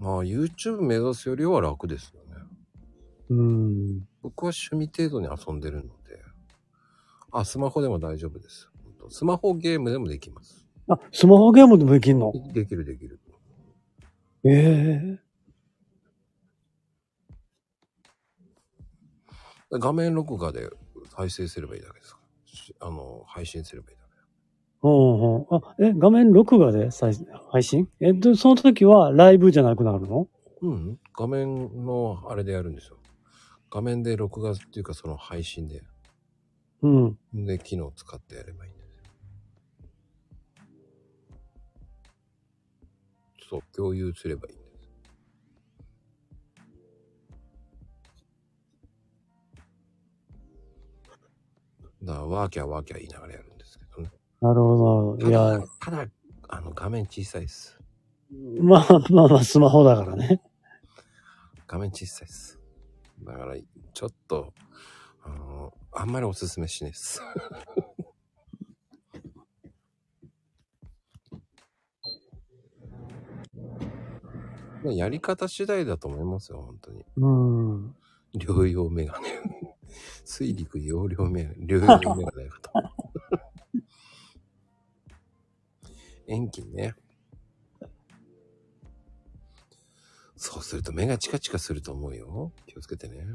[0.00, 2.42] まあ、YouTube 目指すよりは楽ですよね。
[3.28, 4.08] うん。
[4.22, 6.22] 僕は趣味程度に遊んでるので。
[7.30, 8.70] あ、スマホでも大丈夫です。
[9.10, 10.66] スマホゲームでもできます。
[10.88, 12.32] あ、スマホゲームでもできんの？
[12.52, 13.20] できるできる。
[14.42, 15.20] ええ
[19.78, 20.70] 画面録画で
[21.14, 22.20] 再生すればいいだけですか
[22.80, 23.99] あの、配信すればいい。
[24.82, 25.46] うんうん。
[25.50, 27.14] あ、え、画面録画で再
[27.50, 27.88] 配信？
[28.00, 30.28] え、で、その時はライブじゃなくなるの？
[30.62, 30.98] うん。
[31.16, 32.96] 画面のあれでやるんですよ。
[33.70, 35.82] 画面で録画っていうかその配信で。
[36.82, 37.18] うん。
[37.34, 39.02] で、機能を使ってやればいいんですよ。
[43.50, 44.70] そう、共有すればいいんです。
[52.02, 53.49] だから、ワーキャーワーキャー言いながらやる。
[54.40, 55.28] なるほど。
[55.28, 56.06] いやただ、、
[56.48, 57.78] あの、画面小さいです。
[58.60, 60.40] まあまあまあ、スマホだからね。
[61.66, 62.58] 画面小さいです。
[63.22, 63.56] だから、
[63.92, 64.54] ちょっと、
[65.22, 67.20] あの、あんまりおすすめしないです。
[74.82, 77.04] まあやり方次第だと思いますよ、本当に。
[77.16, 77.94] うん。
[78.34, 79.28] 療養メガネ。
[80.24, 82.70] 水陸容量メガネ、療養メガネと。
[86.30, 86.94] 遠近ね。
[90.36, 92.52] そうすると目がチカチカすると思うよ。
[92.66, 93.26] 気をつけてね。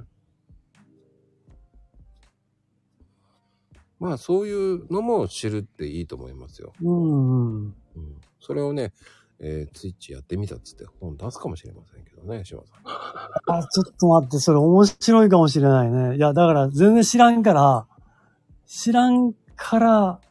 [4.00, 6.74] まあそういうのも知るっていいと思いますよ。
[6.82, 7.66] うん。
[7.66, 7.74] うん。
[8.40, 8.94] それをね、
[9.40, 12.80] えー、ツイッチやってみたっつって本出すかもしれませんけどね、島さん。
[12.88, 16.16] あ、ちょっと待って、それ面白いかもしれないね。
[16.16, 17.88] いや、だから全然知らんから、
[18.66, 20.22] 知らんから、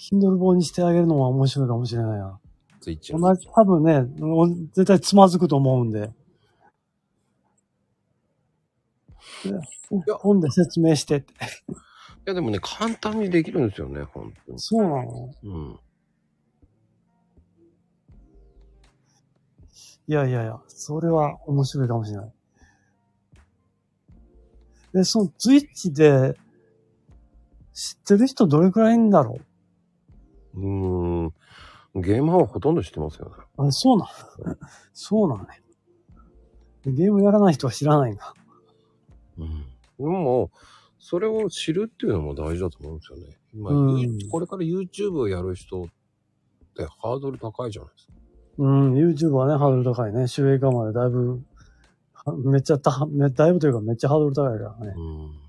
[0.00, 2.40] Kindle 本にしてあげるのは面白いかもしれないな。
[2.80, 6.10] ツイッチ同じ、多分ね、お絶対つまずくと思うんで。
[9.44, 11.34] で本で説明してって。
[11.34, 11.36] い
[12.24, 14.58] やでもね、簡単にできるんですよね、本当に。
[14.58, 15.34] そうなの？
[15.42, 15.78] うん。
[20.08, 22.32] いやいやいや、それは面白いかもしれない。
[24.94, 26.36] で、そのツイッチで、
[27.74, 29.49] 知ってる人どれくらいいんだろう？
[30.66, 31.34] ーん。
[32.02, 33.32] ゲーマーはほとんど知ってますよね。
[33.58, 34.56] うあ、そうなの？
[34.92, 35.62] そうなのね。
[36.86, 38.32] ゲームやらない人は知らないんだ。
[39.38, 39.64] うん。
[39.98, 40.50] でも、
[40.98, 43.36] それを知るっていうのも大事だと思うんですよね。
[43.52, 45.86] 今、うんこれから YouTube をやる人っ
[46.76, 48.12] てハードル高いじゃないですか。
[48.58, 50.28] うん、YouTube はね、ハードル高いね。
[50.28, 51.42] 収益化までだいぶ
[52.44, 54.94] めっちゃた、めだいぶというかめっちゃハードル高いからね。
[54.96, 55.39] うん。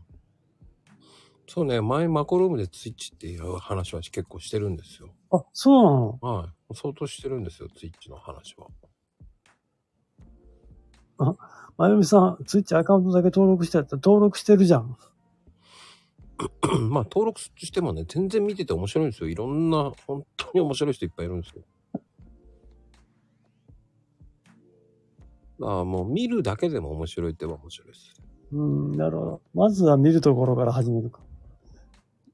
[1.47, 5.09] そうね、前マコルームでツイッチっていう話は結構してるんですよ。
[5.31, 6.19] あ、そうなの？
[6.22, 6.76] はい。
[6.76, 8.68] 相当してるんですよ、ツイッチの話は。
[11.77, 14.97] まゆみさん、ツイッチアカウントだけ登録してやったら登録してるじゃん。
[16.89, 19.30] まあ登録してもね、全然見てて面白いんですよ。
[19.30, 21.63] いろんな、本当に面白い人いっぱいいるんですよ。
[25.63, 28.13] ああ、もう見るだけでも面白いって言えば面白いです。
[28.53, 29.41] うん、なるほど。
[29.53, 31.22] まずは見るところから始めるか。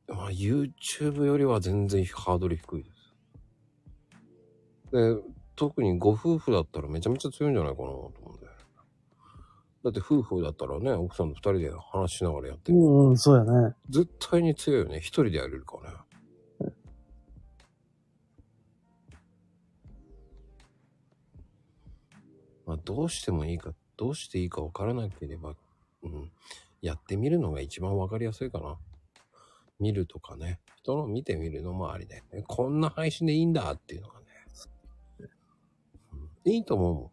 [0.07, 2.97] まあ YouTube よりは全然ハードル低いです。
[4.91, 5.15] で、
[5.55, 8.47] 特にご夫婦だったらめちゃめちゃ強いんじゃないかなと思うんで。
[9.84, 12.77] だって夫婦だったらね、奥さんと二人で話しながらやってる。
[12.77, 13.75] うん、うん、そうやね。
[13.89, 14.97] 絶対に強いよね。
[14.97, 15.97] 一人でやれるからね。
[22.65, 25.55] まあ、どうしてもいいか、どうしていいかわからなければ、
[26.03, 26.31] うん、
[26.81, 28.77] やってみるのが一番わかりやすいかな。
[29.79, 30.59] 見るとかね。
[30.77, 32.43] 人の見てみるのもありだよね。
[32.47, 34.25] こんな配信でいいんだっていうのがね。
[36.45, 37.11] うん、いいと思うもん。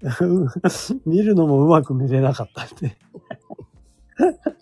[1.04, 2.96] 見るのもうまく見れなかったって。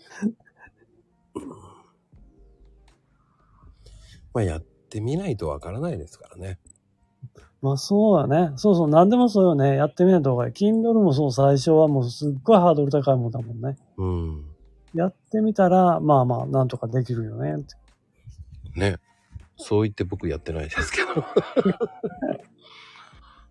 [4.33, 6.59] まあ、やってみないとわからないですからね。
[7.61, 8.53] まあそうだね。
[8.55, 9.75] そうそう、何でもそうよね。
[9.75, 10.53] やってみないと分かる。
[10.53, 13.75] Kindle もそう、最初はもうすっごいハードル高いもんだもんね。
[13.97, 14.45] うん。
[14.93, 17.55] やってみたら、まあまあ、なんとかできるよね。
[17.55, 18.97] ってね。
[19.57, 21.07] そう言って僕やってないですけど。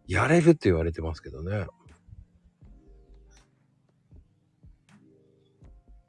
[0.09, 1.66] やれるって言われてますけどね。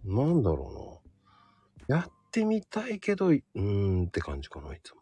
[0.05, 1.01] なんだろ
[1.89, 1.97] うな。
[1.97, 4.98] やってみたいけど、うーんって感じかな、いつも。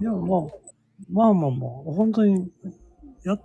[0.00, 0.40] いや、まあ、
[1.10, 2.50] まあまあまあ、本当に、
[3.24, 3.38] や、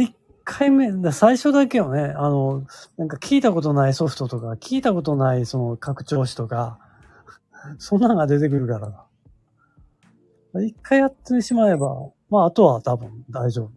[0.00, 2.66] 一回目、だ最初だけよね、あの、
[2.96, 6.78] なんか聞いたことないソフトとか、聞いたことないその拡張子とか、
[7.78, 10.62] そんなのが出てくるからな。
[10.62, 13.70] 一回やってしまえば、まあ、あとは多分大丈夫。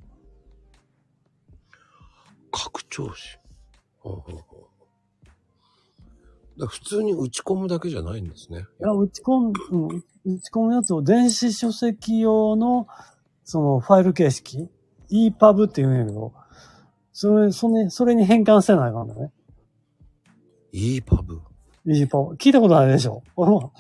[2.52, 3.40] 拡張子。
[4.00, 4.70] ほうほうほう
[6.60, 8.66] だから普通に打ち込むだけじゃないんですね。
[8.80, 12.88] いや、打ち込む、うん打ち込むやつを電子書籍用の、
[13.44, 14.70] そのファイル形式、
[15.12, 16.34] EPUB って言うんやけど、
[17.12, 19.32] それ、それ、それに変換せないかんだね。
[20.74, 21.40] EPUB。
[21.88, 22.36] EPUB。
[22.38, 23.24] 聞いたことないでしょ？
[23.36, 23.74] 俺も、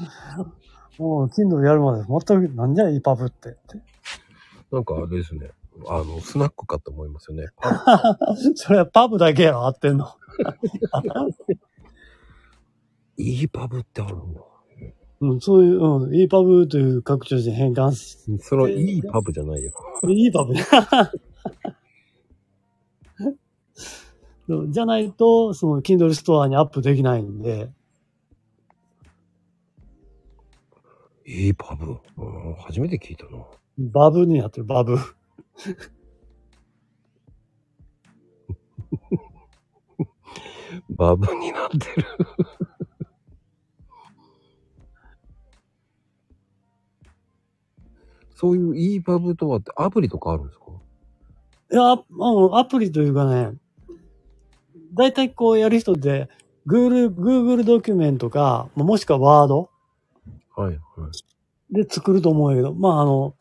[0.98, 3.58] もう、Kindle やるまで全く、なんじゃ EPUB って。
[4.72, 5.52] なんかあれですね。
[5.88, 7.48] あの、スナックかと思いますよね。
[8.56, 10.08] それは PUB だけやろ、合ってんの。
[13.18, 14.42] EPUB ってあるんだ。
[15.22, 19.74] うん、そういう、うん、EPUB という拡張子に変換し、その EPUB じゃないよ。
[20.04, 20.56] EPUB
[24.48, 27.70] そうじゃないと、その Kindle ストアにアップできないんで、
[31.30, 32.00] EPUB。
[32.18, 33.46] うん、初めて聞いたな。
[33.78, 34.98] バブになってる、バブ。
[40.90, 42.08] バブになってる。
[48.40, 50.66] そういう EPUB とはってアプリとかあるんですか？
[51.72, 53.52] いや、あのアプリというかね、
[54.94, 56.30] だいたいこうやる人って、
[56.66, 59.68] Google、Google ドキュメントか、まあもしくは Word
[60.56, 60.80] はい、はい。
[61.76, 63.36] で作ると思うんやけど、まああの、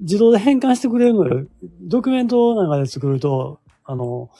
[0.00, 1.46] 自動で変換してくれるのよ。
[1.82, 4.30] ドキュメントなんかで作ると、あの、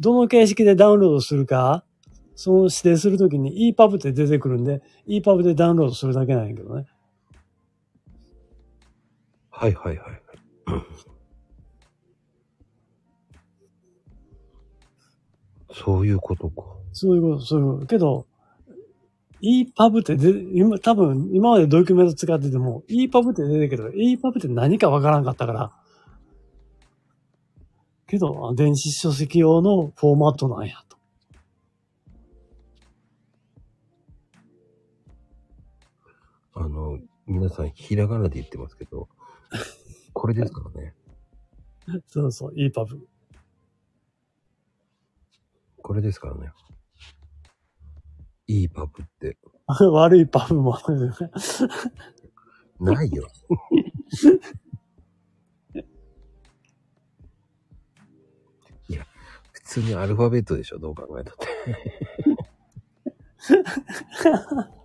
[0.00, 1.84] どの形式でダウンロードするか、
[2.34, 6.86] その指定するときに EPUB って出てくるんで、EPUB でダウンロードするだけなんやけどね。
[9.56, 10.20] はいはいはい。
[15.72, 16.64] そういうことか。
[16.92, 17.86] そういうこと、そういうこと。
[17.86, 18.26] けど、
[19.40, 25.70] EPUB ってで、今、多分、今までドキュメント使ってても、EPUB って出てるけど、EPUB って何かわからんかったから。
[28.08, 30.98] けど、あ電子書籍用のフォーマットなんやと。
[36.54, 39.08] あの、皆さんひらがなで言ってますけど、
[40.12, 40.94] これですからね。
[42.06, 42.98] そうそう、EPUB。
[45.82, 46.50] これですからね。
[48.48, 49.36] EPUB って、
[49.92, 51.12] 悪いパブもある。
[52.80, 53.28] ないよ。
[58.88, 59.06] いや、
[59.52, 61.48] 普通にアルファベットでしょ、どう考えたって。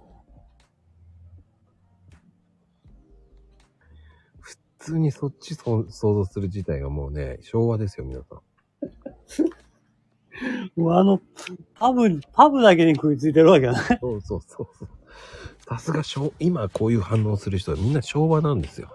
[4.89, 8.41] 通にそっちそ想像する自体がもうね、昭和ですよ、皆さん。
[10.75, 11.21] もうあの、
[11.75, 13.99] パブ、パブだけに食いついてるわけだね。
[14.01, 14.89] そうそうそうそう。
[15.67, 18.89] さすが昭、今こういう反応する人はみんな昭和なんですよ。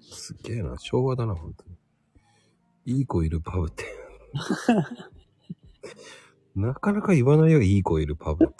[0.00, 1.76] すっげえな、昭和だな、本当に。
[2.98, 3.84] いい子いるパブって。
[6.54, 8.54] なかなか言わないよ、いい子いるパブって。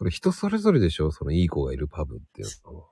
[0.00, 2.86] それ人それぞれでしょ、そのいい子がいるパブっていうのは。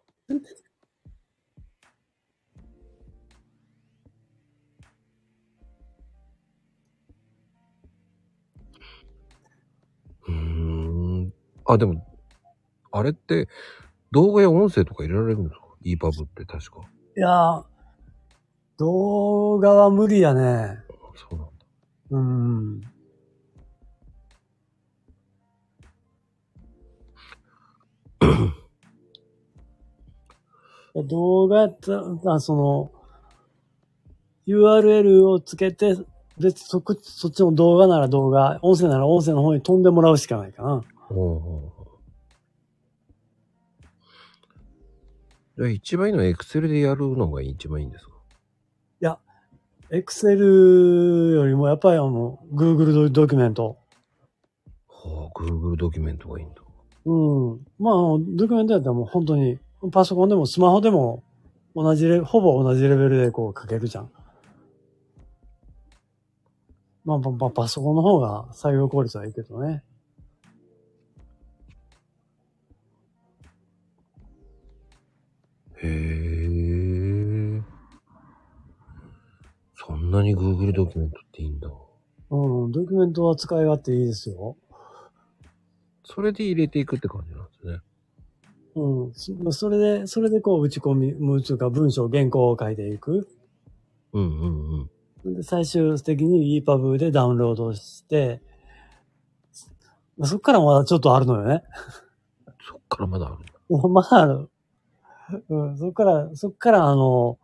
[10.26, 11.32] うーん。
[11.64, 12.06] あ、でも、
[12.92, 13.48] あれって、
[14.10, 16.80] 動画や音声とか入れられるんですか ?e パブって確か。
[17.16, 17.64] いやー、
[18.76, 20.76] 動画は無理やね。
[21.16, 21.52] そうなんだ。
[22.10, 22.97] うん。
[30.94, 32.90] 動画やったら、その、
[34.46, 35.96] URL をつけて、
[36.38, 40.82] 別そこ、そっちの動画なら動画、音声なら音声の方に飛んでもらうしかないかな。
[40.94, 41.88] ほうほうほう
[45.56, 48.12] じゃあ一番いいのは Excel でやるのが一番いいんですか
[49.90, 53.78] ？Excel よりもやっぱりあの、Google ドキュメント。
[54.88, 56.60] はあ、Google ドキュメントがいいんだ。
[57.04, 57.66] うん。
[57.78, 57.94] まあ、
[58.36, 59.58] ドキュメントやったらもう本当に、
[59.92, 61.22] パソコンでもスマホでも
[61.74, 64.10] 同じレ、ほぼ同じレベルでこう書けるじゃん。
[67.04, 69.82] まあ、まあまあ、パソコンの方が作業効率はいいけどね。
[75.80, 77.62] へえ。
[79.74, 81.70] そんなに Google ドキュメントっていいんだ。
[82.30, 84.56] うん、ドキュメントは使い勝手いいですよ。
[86.10, 87.80] それで入れていくって感じなんですね。
[88.76, 89.12] うん。
[89.12, 93.28] そそれで、それでこう打ち込み、むつうか文章、原稿を書いていく。
[94.14, 94.88] うんうん
[95.24, 95.34] うん。
[95.34, 98.40] で最終的に EPUB でダウンロードして、
[100.16, 101.62] まあそっからまだちょっとあるのよね。
[102.66, 103.52] そっからまだあるんだ。
[103.88, 104.48] まだある。
[105.50, 107.38] うん、そっから、そっからあの、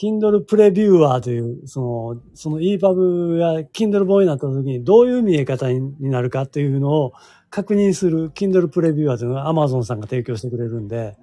[0.00, 7.12] Kindle プレビューアーという、その、その EPUB が Kindle 本になった時にどういう見え方になるかっていうのを
[7.50, 11.16] 確認する Kindle プレビューアーというのが Amazon さんが提供してくれるんで、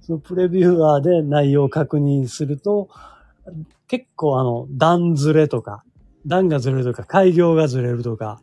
[0.00, 2.88] そのプレビューアーで内容を確認すると、
[3.86, 5.84] 結構あの、段ずれとか、
[6.26, 8.40] 段がずれるとか、開業がずれるとか、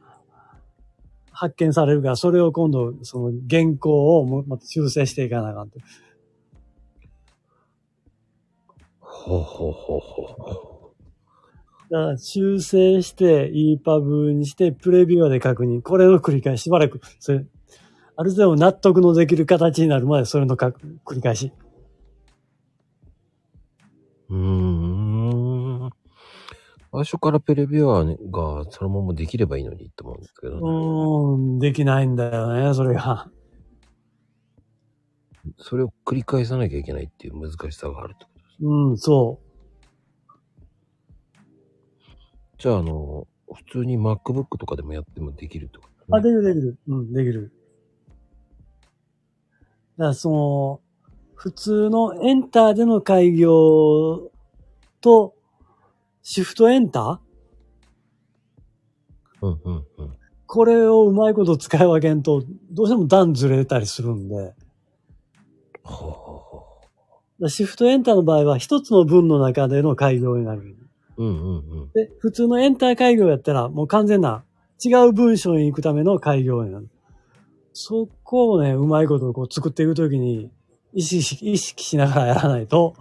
[1.32, 5.80] 発見されるから、それを今度、その原稿をまた修正していかなあかんと。
[9.26, 10.94] ほうほうほうほうほ
[11.90, 15.82] だから修正して EPUB にして、プレビューで確認。
[15.82, 17.44] これの繰り返し、しばらく、それ、
[18.16, 21.52] ある程度納得のできる形になるまで、それのか繰り返し。
[24.30, 24.36] う。
[24.36, 25.90] うーん。
[26.92, 30.62] 最初からプレビュアーがそのままできればいいのにと思うんですけどうね。
[30.62, 33.32] ーん、できないんだよね、それが。
[35.58, 38.35] それを繰り返さなきゃいけないっていう難しさがあると。
[38.62, 39.40] うん、そ
[42.58, 46.16] じゃあ、あの、普通に MacBook とかでもやってもできるとう。
[46.16, 46.78] あ、できるできる。
[46.88, 47.52] うん、できる。
[49.98, 50.82] だからその、
[51.36, 54.32] 普通のエンターでの開業
[55.02, 55.36] と、
[56.24, 59.46] シフトエンター？
[59.46, 60.18] うんうんうん。
[60.48, 64.56] これをうまいこと使い分けんと、どうしても段ずれたりするんで、だか
[65.84, 66.25] ほうほうほら
[67.50, 70.78] シフトエンターの場合は一つの文の中での開業になる。
[71.18, 71.24] う。
[71.24, 71.92] うんうんうん。
[71.94, 74.44] で、普通のエンター開業やったら、もう完全な
[74.84, 76.90] 違う文章に行くための開業になる。
[77.74, 80.52] そこをね、うまいことこう作っていくときに、
[80.94, 82.96] 意識し、意識しながらやらないと、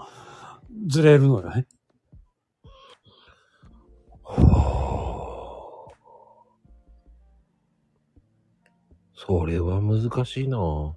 [0.88, 1.66] ずれるのよね。
[9.14, 10.92] それは難しいなぁ。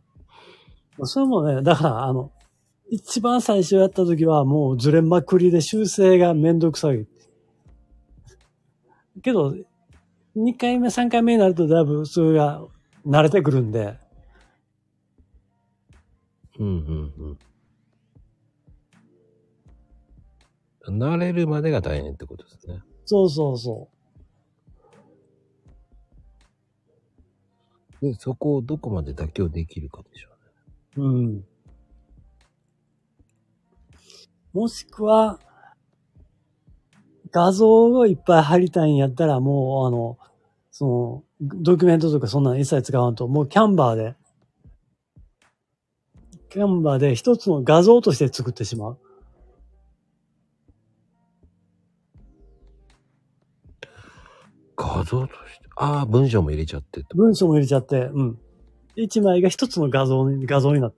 [1.03, 2.32] それもね、だから、あの、
[2.89, 7.05] 一番最初やった時はもうずれまくりで修正がめんどくさい。
[9.22, 9.53] けど、
[10.35, 12.61] 2回目、3回目になるとだいぶそれが
[13.05, 13.97] 慣れてくるんで、
[16.59, 17.38] うんうん
[20.88, 20.99] うん。
[20.99, 22.81] 慣れるまでが大変ってことですね。
[23.05, 23.89] そうそうそ
[28.01, 30.30] で、そこをどこまで妥協できるかでしょ
[30.97, 31.07] うね。
[31.07, 31.18] う。
[31.18, 31.45] うん。
[34.57, 35.39] もしくは、
[37.29, 40.17] 画像をいっぱい貼りたいんやったら、もう、あの、
[40.71, 44.15] その、ドキュメントとかそんなの一切使わんと、もうキャンバーで
[46.49, 48.97] キャンバーで一つの画像として作ってしまう。
[54.75, 55.67] 画像として。
[55.75, 57.15] ああ、文章も入れちゃってと。
[57.15, 58.39] 文章も入れちゃって、うん。
[58.95, 60.97] 一枚が一つの画像に、画像になって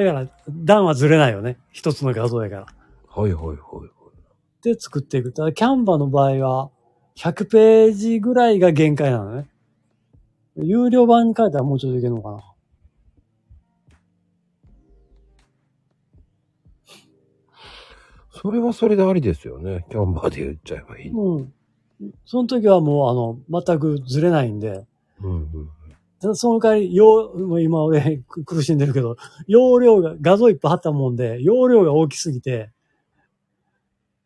[0.00, 0.04] る。
[0.04, 1.56] だから、段はずれないよね。
[1.70, 2.66] 一つの画像やから。
[3.16, 3.88] はいはいはいはい。
[4.62, 5.32] で作っていく。
[5.32, 6.70] ただ、キャンバーの場合は、
[7.16, 9.48] 100ページぐらいが限界なのね。
[10.56, 12.40] 有料版に書いたらもうちょっといけるのかな。
[18.32, 19.86] それはそれでありですよね。
[19.90, 21.08] キャンバーで言っちゃえばいい。
[21.08, 21.52] うん。
[22.26, 24.84] その時はもう、あの、全くずれないんで、
[25.22, 25.70] うんうん。
[26.20, 29.16] ただその代わり、容、もう今俺く苦しんでるけど、
[29.46, 32.70] 容量が、画像いっぱい貼ったもんで、容量が大きすぎて、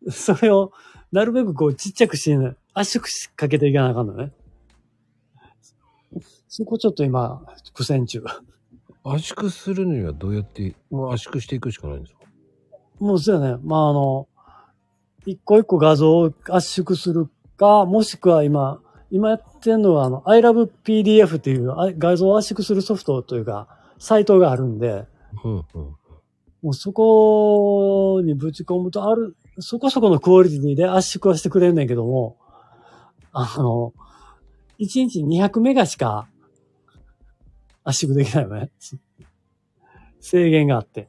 [0.10, 0.72] それを、
[1.12, 4.32] なるべくこうちっちゃくして、ね、圧縮しかけていかなあかんのね。
[6.48, 7.42] そこちょっと今、
[7.74, 8.22] 苦戦中。
[9.04, 12.20] 圧縮するにはどうやって、もう圧縮していくしかないんですか？
[12.98, 13.60] もうそうやね。
[13.62, 14.28] まあ、あの、
[15.26, 23.68] 一個一個画像を圧縮するか、もしくは今、今やってんのは、あの、iLovePDF っていうあ画像を圧縮するソフトというか、
[23.98, 25.06] サイトがあるんで、
[25.44, 25.64] うんうん。
[26.62, 32.36] もうそこにぶち込むと、ある、そこそこのクオリティで圧縮はしてくれんねんけども、
[33.32, 33.92] あの、
[34.78, 36.28] 1日200メガしか
[37.84, 38.70] 圧縮できないよね。
[40.20, 41.08] 制限があって。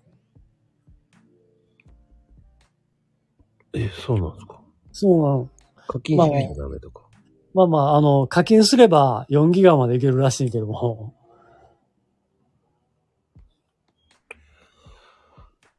[3.73, 4.59] え、そうなんですか？
[4.91, 5.49] そうなの。
[5.87, 7.03] 課金しないとダメとか。
[7.53, 11.13] まあまあ、あの、課金すれば4ギガまでいけるらしいけども、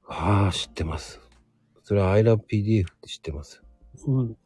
[0.07, 1.22] ああ、知ってます。
[1.85, 3.63] それは iLovePDF って知ってます？
[4.07, 4.37] うん。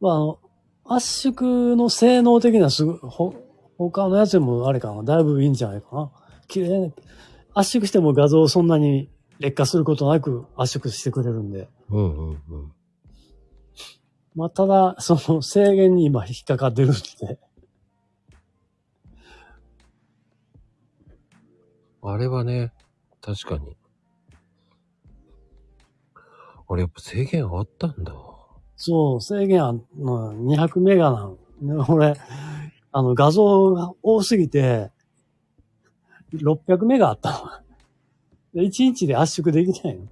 [0.00, 0.36] ま
[0.84, 3.34] あ、圧縮の性能的にはすぐ、ほ、
[3.76, 6.10] 他のやつでもあれかな、だいぶいいんじゃないかな。
[6.48, 6.92] 綺麗に、
[7.54, 11.68] 圧縮しても画像をそんなに劣化することなく圧縮してくれるんで。
[11.90, 12.72] うんうんうん。
[14.34, 17.38] まあ、ただ、 その制限に今引っかかってるんで。
[22.02, 22.72] あれはね、
[23.20, 23.76] 確かに。
[26.72, 28.14] あれやっぱ制限あったんだ。
[28.76, 29.74] そう、制限は、う
[30.34, 31.38] ん200メガなの。
[31.60, 32.14] ね俺、
[32.92, 34.92] あの、画像が多すぎて、
[36.32, 37.62] 600メガあったわ。
[38.54, 40.06] で1日で圧縮できないの。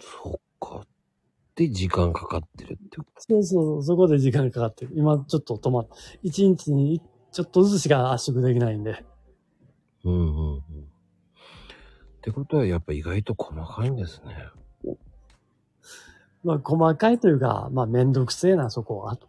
[0.00, 0.86] そっか。
[1.54, 4.92] で、時間かかってるってこそうそう、そこで時間かかってる。
[4.94, 5.88] 今ちょっと止まっ、
[6.24, 9.04] 1日にちょっとずつしか圧縮できないんで。
[10.04, 10.62] うんうん。
[12.28, 14.96] ってことはやっぱ意外と細かいんですね。
[16.44, 19.16] まあ、細かいというか、まあ、めんどくせえな、そこは。
[19.16, 19.26] と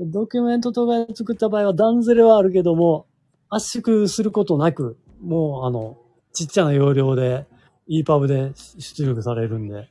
[0.00, 3.06] ドキュメントとかで作った場合は段ずれはあるけども、
[3.50, 5.98] 圧縮することなく、もう、あの、
[6.32, 7.46] ちっちゃな容量で、
[7.88, 9.90] EPUB で出力されるんで、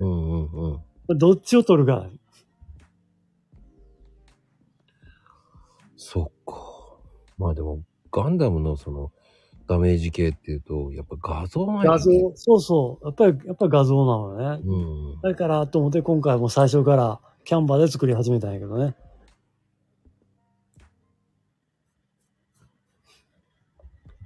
[0.00, 1.18] うんうんうん。
[1.18, 2.08] どっちを取るか。
[5.96, 6.56] そっか。
[7.38, 9.12] まあでも、ガンダムのその、
[9.68, 13.04] ダメージ系っていうと、やっぱ画像なんやね画像、そうそう。
[13.06, 14.62] やっぱり、やっぱり画像なのね。
[14.64, 15.20] うん。
[15.20, 18.94] だから、と思って今回も最初からキャンバーで作り始めたんやけどね。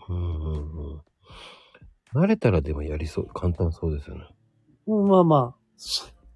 [0.09, 1.01] うんうんうん。
[2.15, 4.25] 慣れたらでもやりそう、簡単そうですよね。
[4.87, 5.55] うんまあま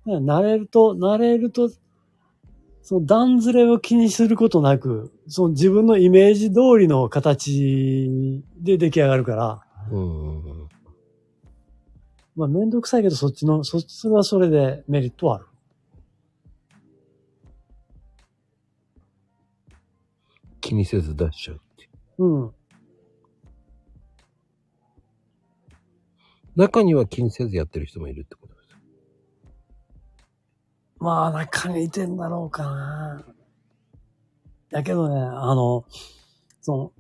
[0.07, 1.71] あ、慣れると、慣れると、
[2.85, 10.69] その段ずれを気にすることなく、その自分のイメージ通りの形で出来上がるから、うん。
[12.37, 15.47] まあめんどくさいけどそっちの、そっちはそれでメリットはある。
[20.61, 21.87] 気にせず出しちゃうってい
[22.19, 22.25] う。
[22.25, 22.53] うん。
[26.55, 28.44] 中には気にせずやってる人もいるってこ。
[31.05, 33.25] まあ中にいてんだろうかな。
[34.71, 35.85] だけどね、あの、
[36.63, 36.93] そ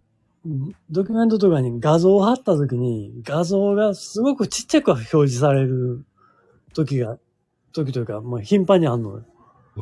[0.44, 0.52] の、
[0.90, 6.04] ドキュメントとかに画像を貼った時に画像がすごくちっちゃく表示される
[6.74, 7.16] 時が、
[7.72, 9.24] 時というか、まあ頻繁にあんのよ。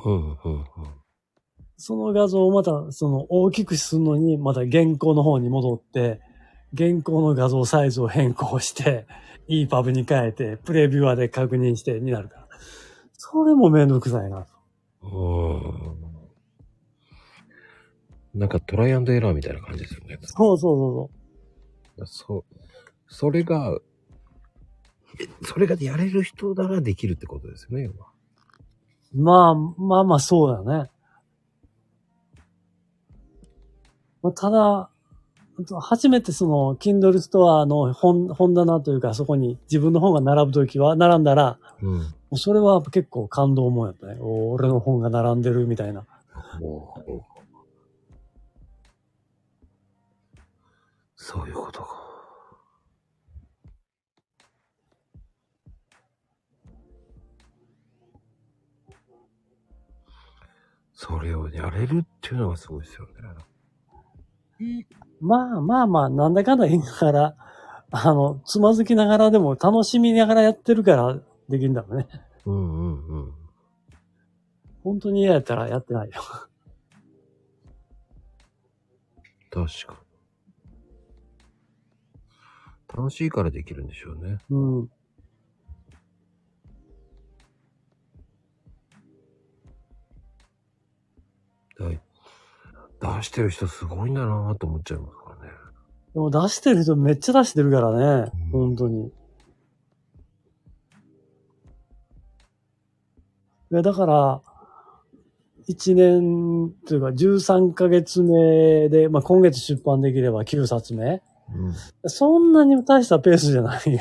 [0.05, 0.65] うんうんうん。
[1.77, 6.20] その画像をまた、その大きくするのに、また原稿の方に戻って、
[6.78, 9.07] 原稿の画像サイズを変更して、
[9.49, 12.41] EPUB に変えて、プレビュアで確認してになるから。
[13.24, 14.49] それもめんどくさいな。
[15.01, 15.61] うん。
[18.35, 20.19] なんかトライアンドエラーみたいな感じですよね。
[20.23, 21.11] そうそう
[21.97, 22.44] そうそう。
[23.07, 23.78] それが、
[25.20, 27.90] えそれがやれる人ならできるってことですよね。
[29.15, 30.90] まあ、まあまあそうだね。
[34.20, 34.90] まあ、ただ、
[35.81, 41.99] 初めてその、Kindle ストアの本、本棚というか、そこに自分の本が並ぶときは、並んだら、うん。
[41.99, 44.17] もうそれは結構感動もんやったね。
[44.21, 46.07] お俺の本が並んでるみたいな。
[51.17, 52.03] そういうことか。
[60.95, 63.13] それをやれるっていうのがすごいですよね。
[65.23, 67.36] まあまあまあ、なんだかんだ言いながら、
[67.93, 71.15] あの、つまずきながらでも楽しみながらやってるから
[71.49, 72.09] できるんだろうね。
[72.44, 73.32] うんうんうん。
[74.82, 76.15] 本当に嫌やったらやってないよ。
[79.51, 80.03] 確か
[82.89, 82.97] に。
[82.99, 84.39] 楽しいからできるんでしょうね。
[84.51, 84.81] うん。
[91.78, 92.01] はい。
[93.03, 95.53] 出してる人すごいんだなと思っちゃいますからね。
[96.15, 98.31] でも出してる人めっちゃ出してるからね。
[98.53, 99.12] うん本当に。
[103.73, 104.43] いや、だから、
[105.69, 111.23] 1年というか13ヶ月目で、まあ今月出版できれば9冊目。
[111.55, 112.11] うん。
[112.11, 114.01] そんなに大したペースじゃないよ。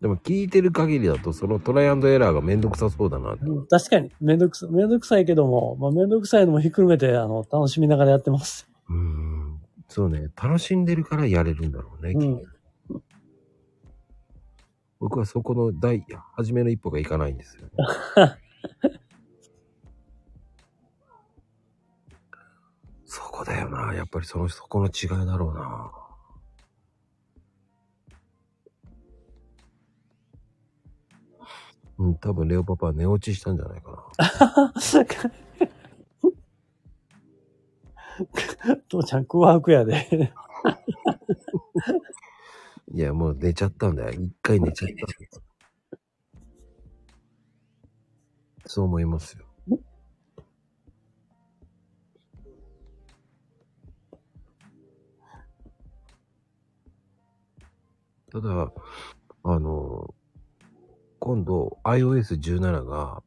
[0.00, 3.44] でも聞いてる限りだと、そのトライアンドエラーがめんどくさそうだなって。
[3.44, 8.68] うん確かに、めんどくさ、めんどくさいけども、まあめんどくさいのもひっくるめて、あの、楽しみながらやってます。
[8.88, 9.60] うん。
[9.88, 10.28] そうね。
[10.40, 12.12] 楽しんでるからやれるんだろうね。
[12.12, 12.58] うんきっと
[15.00, 16.04] 僕はそこの第、
[16.34, 17.70] 初めの一歩がいかないんですよね。
[23.04, 23.94] そこだよな。
[23.94, 25.92] やっぱりその、そこの違いだろうな。
[31.98, 34.72] うん、多分レオパパは寝落ちしたんじゃないかな。
[38.88, 40.32] 父ちゃん空白やで。
[42.94, 44.12] いや、もう寝ちゃったんだよ。
[44.12, 44.94] 一回寝ちゃった。
[48.66, 49.44] そう思いますよ。
[58.30, 58.72] ただ、
[59.42, 60.14] あの、
[61.20, 63.22] 今度 iOS17 が、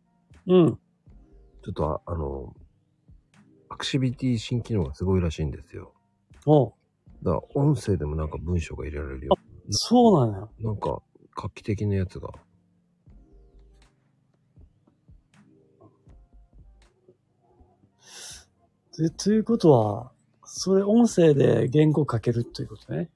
[0.47, 0.79] うん。
[1.63, 2.53] ちょっとああの、
[3.69, 5.93] アクシビティ新機能がすごいらしいんですよ。
[6.45, 6.73] おう
[7.23, 9.35] だから音声でもなんか文章が入れられるよ。
[9.69, 10.51] そうなのよ。
[10.59, 11.01] なんか
[11.35, 12.29] 画期的なやつが。
[18.97, 20.11] でということは、
[20.43, 23.09] それ音声で原稿書けるということね。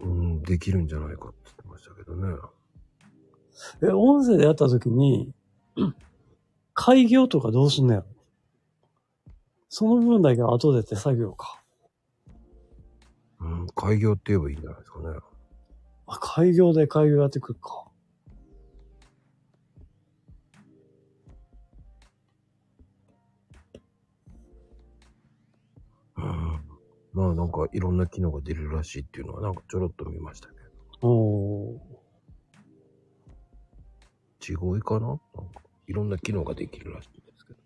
[0.00, 2.36] うん、できるんじゃないかって言ってましたけどね。
[3.82, 5.32] え、音声でやったときに、
[6.74, 8.06] 開業とかどうすんのやろ？
[9.68, 11.62] その部分だけは後で手作業か。
[13.40, 15.18] うん、開業って言えばいいんじゃないですかね。
[16.06, 17.84] あ、開業で開業やってくるか。
[26.16, 26.60] うん。
[27.12, 30.54] まあなんかいろんな機能が出るらしいっていうのはなんかちょろっと見ましたけ
[31.02, 31.08] ど。
[31.08, 31.87] おー
[34.48, 35.08] 地声かな？
[35.08, 35.20] なんか
[35.86, 37.60] いろんな機能ができるらしいですけど。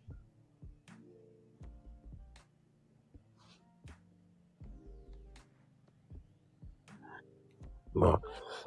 [7.94, 8.20] まあ、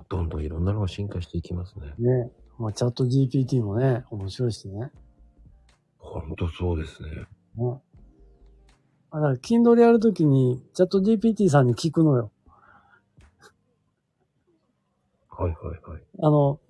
[0.08, 1.94] どんどんいろんなのが進化していきますね。
[1.98, 2.32] ね。
[2.58, 4.92] まあ、チャット GPT もね、面白いしね。
[5.98, 7.10] ほんとそうですね。
[7.58, 7.82] ね。
[9.12, 12.32] あ、だから、Kindle やるときに、チャット GPT さんに聞くのよ。
[15.30, 16.02] はいはいはい。
[16.22, 16.62] あの、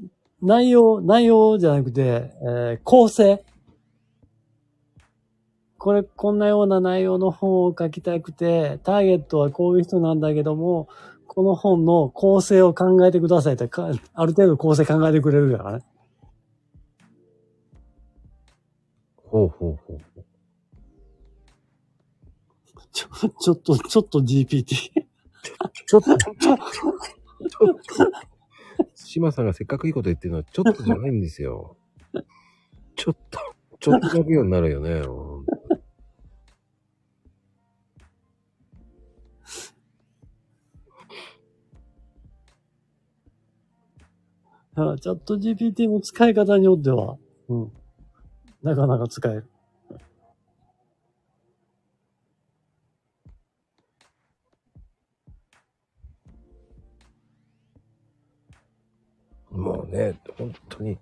[0.46, 3.44] 内容、内容じゃなくて、えー構成。
[5.80, 10.88] これ、こんなような内容の本を書きたくて、ターゲットはこういう人なんだけども、
[11.26, 15.86] この本の構成を考えてくださいってか、ある程度構成考えてくれるからね。
[19.26, 20.26] ほうほうほうほう。
[22.92, 24.66] ちょ、ちょっと、ちょっと GPT。
[25.88, 26.58] ちょっと、ちょっと、ちょっ
[28.20, 28.35] と。
[28.96, 31.78] 島さんがせっかくいいこと言ってるのはちょっとじゃないんですよ。
[32.96, 33.40] ちょっと、
[33.80, 35.02] ちょっとだけようになるよね。
[44.76, 47.72] だからチャット GPT も使い方によっては、うん。
[48.62, 49.50] なかなか使える。
[59.86, 60.98] ね、本当に、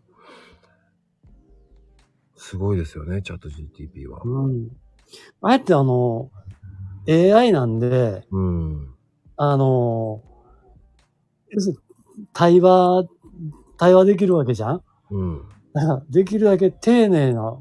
[2.36, 4.22] すごいですよね、チャット GTP は。
[4.24, 4.70] うん。
[5.42, 6.32] あえてあの、
[7.08, 8.96] AI なんで、うん。
[9.38, 10.24] あの、
[12.34, 13.06] 対話、
[13.78, 14.84] 対話できるわけじゃん？
[15.12, 15.42] うん。
[15.74, 17.58] だから、できるだけ丁寧な、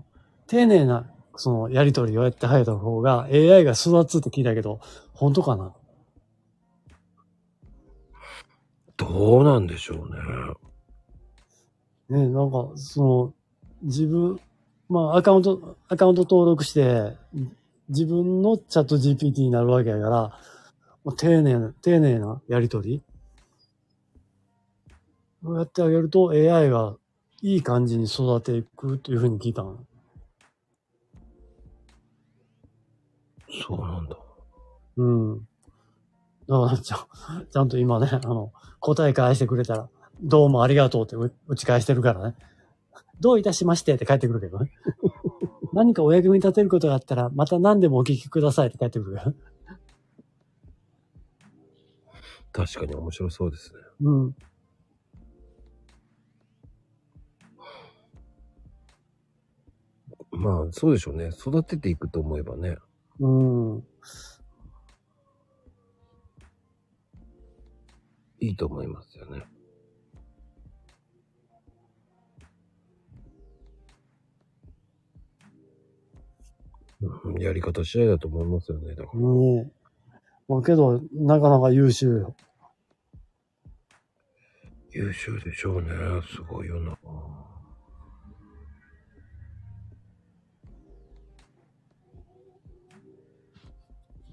[0.46, 4.80] 丁寧な、その、やりとりをやって入った方が AI が育つって聞いたけど、
[5.14, 5.74] 本当かな？
[8.96, 10.20] どうなんでしょうね。
[12.12, 13.34] ね、なんか、その、
[13.82, 14.38] 自分、
[14.88, 17.16] まあ、アカウント、アカウント登録して、
[17.88, 20.08] 自分のチャット GPT になるわけやか
[21.04, 23.02] ら、丁寧な、丁寧なやりとり
[25.42, 26.96] をやってあげると AI が
[27.40, 29.78] いい感じに育てていくというふうに聞いたの。
[33.66, 34.16] そうなんだ。
[34.98, 35.38] うん。
[36.48, 39.88] だからちゃん、ちゃんと今ね、あの、答え返してくれたら、
[40.22, 42.36] どうもありがとうってう打ち返してるからね。
[43.20, 44.70] どういたしましてって帰ってくるけどね。
[45.74, 49.34] 何かお役に立てることがあったら、また何でもお聞きくださいって帰ってくるよ。
[52.52, 53.80] 確かに面白そうですね。
[54.02, 54.36] うん。
[60.30, 61.28] まあ、そうでしょうね。
[61.28, 62.76] 育てていくと思えばね。
[63.20, 63.84] うん。
[68.40, 69.44] いいと思いますよね。
[77.40, 78.94] やり方次第だと思いますよね。
[78.94, 79.72] だからねえ。
[80.48, 82.36] まあけど、なかなか優秀よ。
[84.90, 85.88] 優秀でしょうね。
[86.34, 86.98] すごいよな。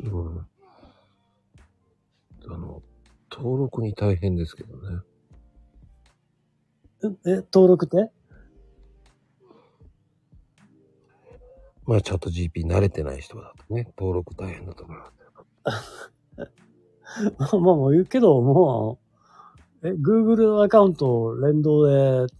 [0.01, 0.47] うん。
[2.51, 2.81] あの、
[3.31, 5.01] 登録に大変ですけどね。
[7.25, 8.11] え、え登録って？
[11.89, 14.97] まあ、チャット GP 慣れてない人だとね、登録大変だと思い
[15.65, 17.55] ます。
[17.55, 18.99] まあもう言うけど、も
[19.81, 21.87] う、え、Google アカウント連動
[22.27, 22.31] で、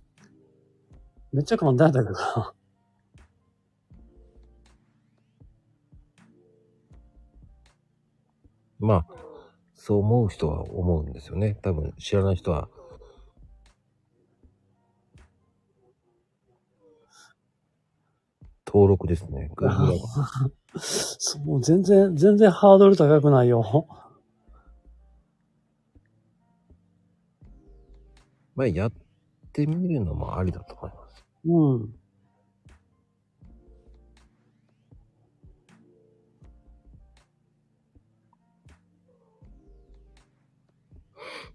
[1.34, 2.54] めっちゃ簡単だったけどな。
[8.78, 9.08] まあ、
[9.74, 11.58] そう思う人は思うんですよね。
[11.64, 12.70] 多分知らない人は。
[18.72, 19.50] 登録ですね。
[20.78, 23.88] そう、全然、全然ハードル高くないよ。
[28.54, 28.92] まあ、やっ
[29.52, 31.26] てみるのもありだと思います。
[31.46, 31.96] うん。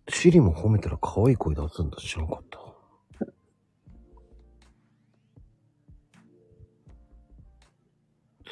[0.09, 2.64] シリも褒めたら可愛い声出すんだ知らんかった。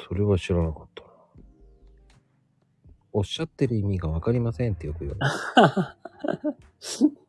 [0.09, 1.09] それは知らなかったな。
[3.13, 7.17] おっしゃってる意味がわかりませんってよく言われる。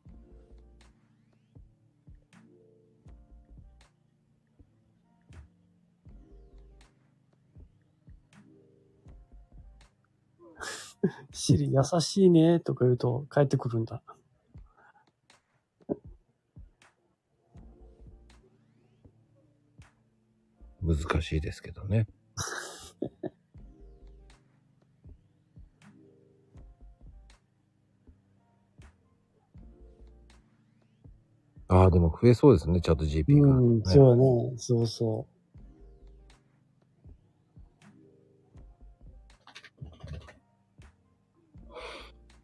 [11.33, 14.01] シリ優しいねとか言うと帰ってくるんだ。
[20.81, 22.07] 難しいですけどね。
[31.67, 34.53] ああ、でも増えそうですね、チャット GP が、うん、ねそうやね。
[34.57, 35.25] そうそ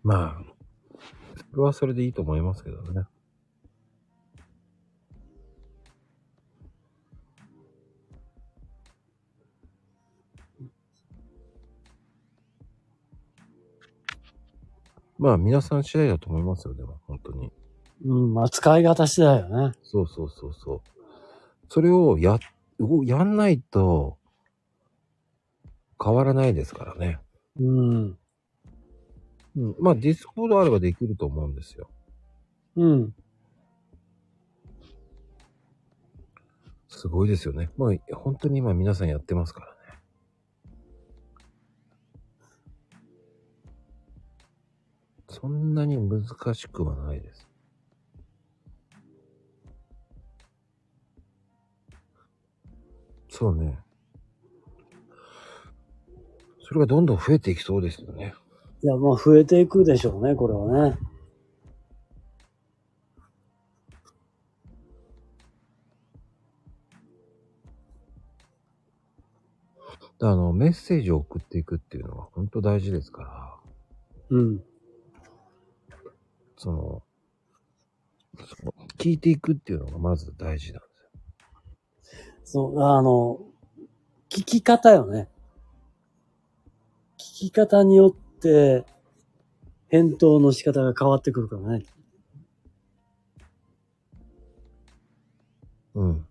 [0.02, 0.44] まあ、
[1.52, 3.04] それはそれでいいと思いますけどね。
[15.20, 17.52] まあ、皆さん次第だと思いますよ、でも、本当に。
[18.06, 18.14] う。
[18.14, 19.74] うん、まあ使い方次第よね。
[19.84, 20.82] そうそうそうそう。
[21.68, 22.40] それをや、
[22.80, 24.18] うやんないと、
[26.02, 27.20] 変わらないですからね。
[27.60, 28.18] うん。
[29.58, 29.76] うん。
[29.80, 31.90] まあ、 Discord あればできると思うんですよ。
[32.78, 33.14] うん。
[36.88, 37.70] すごいですよね。
[37.78, 39.76] まあ、本当に今皆さんやってますから
[45.40, 47.48] そんなに難しくはないです。
[53.30, 53.80] そうね。
[56.62, 58.34] それがどんどん増えていきそうですよね。
[58.84, 60.98] いや、まあ増えていくでしょうね、これはね。
[70.22, 73.56] あの、メッセージを送っていくっていうのは本当大事ですから、
[74.32, 74.64] うん。
[76.60, 77.04] その、
[78.46, 80.88] その聞いていくっていうのがまず大事なんで
[82.44, 82.68] すよ。
[82.68, 83.40] そう、あの、
[84.30, 85.30] 聞き方よね。
[87.18, 88.84] 聞き方によって、
[89.88, 91.86] 返答の仕方が変わってくるからね。
[95.96, 96.28] うん。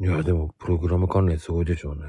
[0.00, 2.02] いや、でも、プログラム関連すごいでしょうね。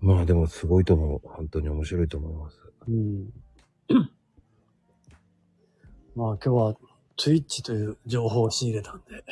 [0.00, 1.20] まあでもすごいと思う。
[1.24, 2.60] 本当に面白いと思います。
[2.88, 3.30] うん。
[6.16, 6.74] まあ今日は
[7.16, 9.24] Twitch という情報を仕入れたんで。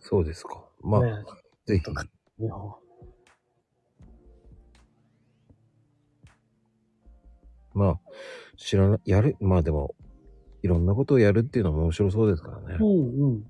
[0.00, 0.64] そうですか。
[0.82, 1.24] まあ、ね
[1.66, 1.84] ぜひ。
[7.72, 8.00] まあ、
[8.56, 9.94] 知らな、やる、まあでも、
[10.62, 12.76] いろんなことをやるっていうのは面白そうですからね。
[12.80, 13.46] うんうん。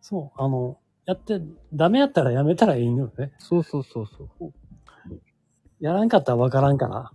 [0.00, 1.40] そう、あの、やって、
[1.72, 3.32] ダメやったらやめたらいいのよね。
[3.38, 4.52] そうそうそうそう。
[5.80, 7.12] やらんかったらわからんから。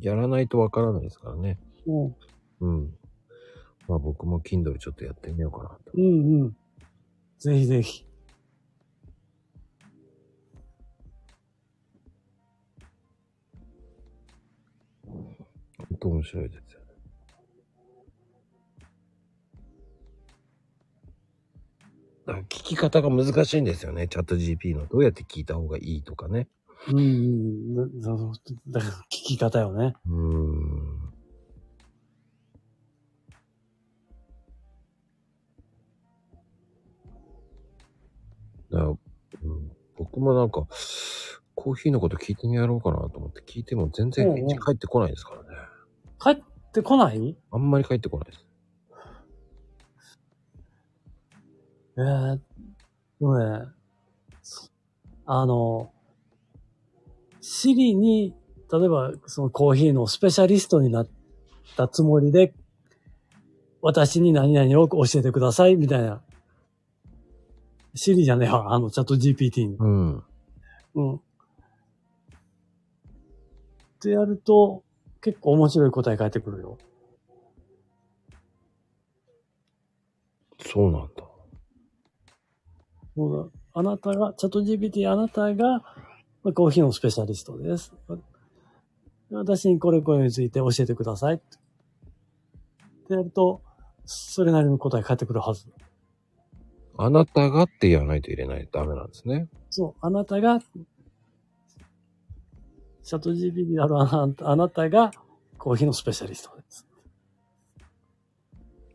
[0.00, 1.58] やらないとわからないですからね。
[1.86, 2.16] うん。
[2.60, 2.94] うん。
[3.86, 5.78] まあ僕も Kindle ちょっとやってみようかなと。
[5.94, 6.56] うんうん。
[7.38, 8.06] ぜひぜひ。
[15.06, 16.63] 本当面白いです
[22.26, 24.08] 聞き方が難しいんですよね。
[24.08, 26.48] チャット GP のどうやって聞いた方がいいとかね。
[26.88, 28.00] うんうん。
[28.00, 28.16] だだ
[28.68, 29.94] だから聞き方よね。
[30.06, 31.12] うーん。
[38.70, 38.98] だから、うん、
[39.96, 40.66] 僕もなんか、
[41.54, 45.48] コーヒーのこと聞いてみやろうかなと思って聞いても全然返ってこないですからね。
[46.18, 46.42] 帰っ
[46.72, 47.36] てこない？
[47.50, 48.44] あんまり返ってこないです。
[51.96, 52.40] えー、で
[53.20, 53.66] もね、
[55.26, 55.92] あの、
[57.40, 58.34] シリに、
[58.72, 61.08] 例えばそのコーヒーのスペシャリストになっ
[61.76, 62.52] たつもりで、
[63.80, 66.22] 私に何々を教えてください、みたいな。
[67.94, 69.76] シリじゃねえわ、あの、チャット GPT に。
[69.76, 70.22] うん。
[70.94, 71.14] うん。
[71.14, 71.20] っ
[74.00, 74.82] てやると、
[75.20, 76.78] 結構面白い答え返ってくるよ。
[80.58, 81.33] そうなんだ。
[83.16, 85.80] そうだあなたが、チャット GPT あなたが、
[86.42, 87.92] まあコーヒーのスペシャリストです。
[89.30, 91.36] 私にこれこれについて教えてください。
[91.36, 91.38] っ
[93.06, 93.62] てやると、
[94.04, 95.66] それなりの答え返ってくるはず。
[96.96, 99.48] あなたがって言わないと入れないとダメなんですね。
[99.70, 105.10] そう、あなたが、チャット GPT であるあなあなたが、
[105.58, 106.86] コーヒーのスペシャリストです。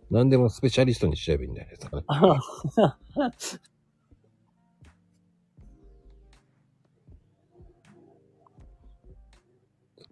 [0.10, 2.04] 何でもスペシャリストにしちゃえばいいんじゃないですかね。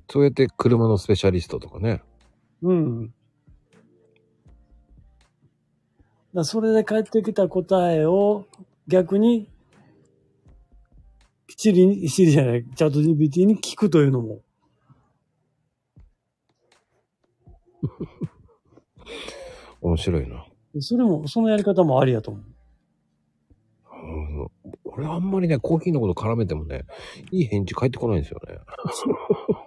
[0.10, 2.02] そうやって車のスペシャリストとかね。
[2.62, 3.14] うん。
[6.34, 8.46] だそれで返ってきた答えを
[8.88, 9.50] 逆に、
[11.58, 14.42] シリに、シリじゃない、チャット GPT に聞くというのも。
[19.82, 20.46] 面白いな。
[20.80, 22.44] それも、そのやり方もありやと思う。
[22.44, 22.58] うん
[24.86, 26.86] 俺あんまりね、コーヒーのこと絡めてもね、
[27.32, 28.60] いい返事返ってこないんですよね。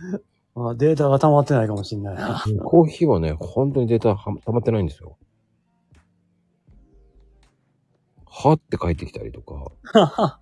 [0.56, 2.42] あデータが溜まってないかもしれないな。
[2.64, 5.16] コーヒーはね、本当にデータは溜まってないんですよ。
[8.26, 9.72] はって返ってきたりとか、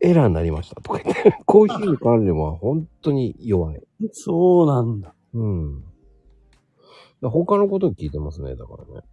[0.00, 3.82] エラーになりましたとか言って、コーヒーに関連は本当に弱い。
[4.12, 5.14] そうなんだ。
[5.34, 5.84] うん。
[7.22, 9.06] 他のことを聞いてますね、だからね。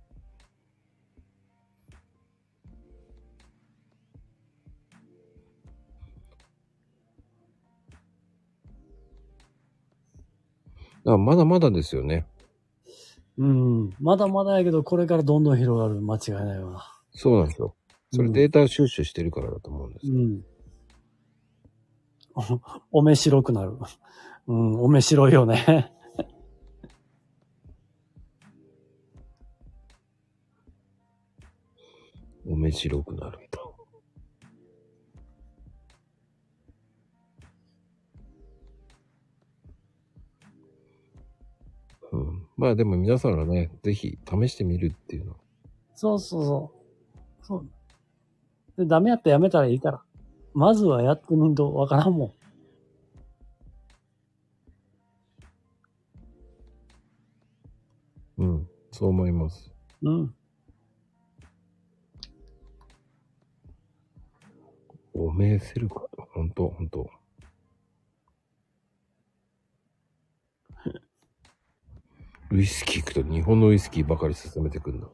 [11.05, 12.25] からまだまだですよね。
[13.37, 13.91] うん。
[13.99, 16.01] まだまだやけど、これからどんどん広がる。
[16.01, 16.85] 間違いないわ。
[17.11, 17.75] そうなんですよ。
[18.11, 20.07] それうんデータ収集してるからだと思うんです。
[20.07, 20.45] うん。
[22.91, 23.73] お、おめ白くなる。
[24.47, 25.91] うん、おめ白いよね。
[32.47, 33.44] お目白くなる
[42.15, 42.33] と。
[42.57, 45.35] まあでも皆さんがね、ぜひ試してみるっていうの。
[45.95, 46.71] そうそうそ
[47.43, 47.45] う。
[47.45, 47.69] そう。
[48.77, 50.01] で、ダメやったらやめたらいいから。
[50.53, 52.33] まずはやってみんとわからんも
[58.37, 58.67] うん。
[58.91, 59.73] そう思います。
[60.01, 60.07] ん。
[60.07, 60.35] うん。
[65.13, 66.07] おめえせるか。
[66.33, 67.09] ほんと、ほんと。
[72.55, 75.07] ウイスキー行くと日本のウイスキーばかり勧めてくんだ。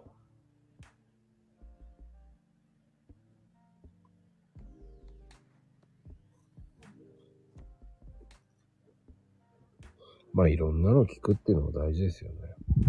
[10.33, 12.35] まあいろんなの聞くっていうのも大事ですよね。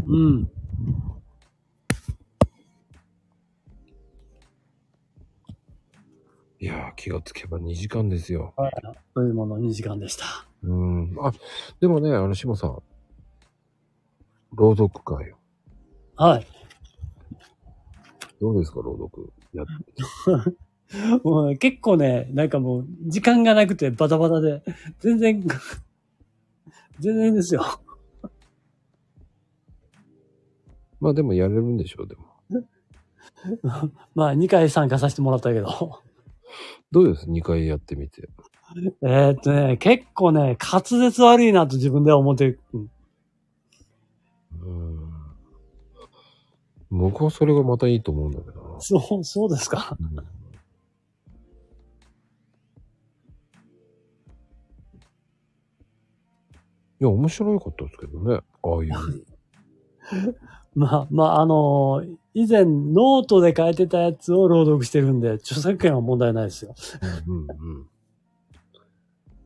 [0.06, 0.50] うん。
[6.60, 8.52] いやー気がつけば2時間ですよ。
[8.58, 8.72] はい。
[9.14, 10.46] というもの2時間でした。
[10.62, 11.16] うん。
[11.22, 11.32] あ、
[11.80, 12.82] でもね、あの、しもさん。
[14.54, 15.32] 朗読会。
[16.16, 16.46] はい。
[18.40, 19.32] どうですか、朗読？
[19.52, 19.72] やって。
[21.24, 24.62] もう結構ね、なんかもう、時間がなくてバタバタで、
[25.00, 25.42] 全然、
[26.98, 27.64] 全然ですよ。
[31.00, 32.26] まあでもやれるんでしょう、でも。
[34.14, 36.00] まあ、2回参加させてもらったけど。
[36.90, 38.28] どうです ?2 回やってみて。
[39.02, 42.60] えーっとね、結構ね、滑舌悪いなと自分では思ってる。
[42.74, 42.90] うん
[44.62, 45.12] うん。
[46.90, 48.80] 僕はそれがまたいいと思うんだけどな。
[48.80, 49.96] そう、そうですか？
[50.00, 50.16] うん
[57.00, 58.40] いや、面白かったですけどね。
[58.62, 60.36] ああいう。
[60.74, 66.74] まあ、まあ、あのー以前ノートで書いてたやつを朗読してるんで、著作権は問題ないですよ。
[67.26, 67.86] うんうんうん。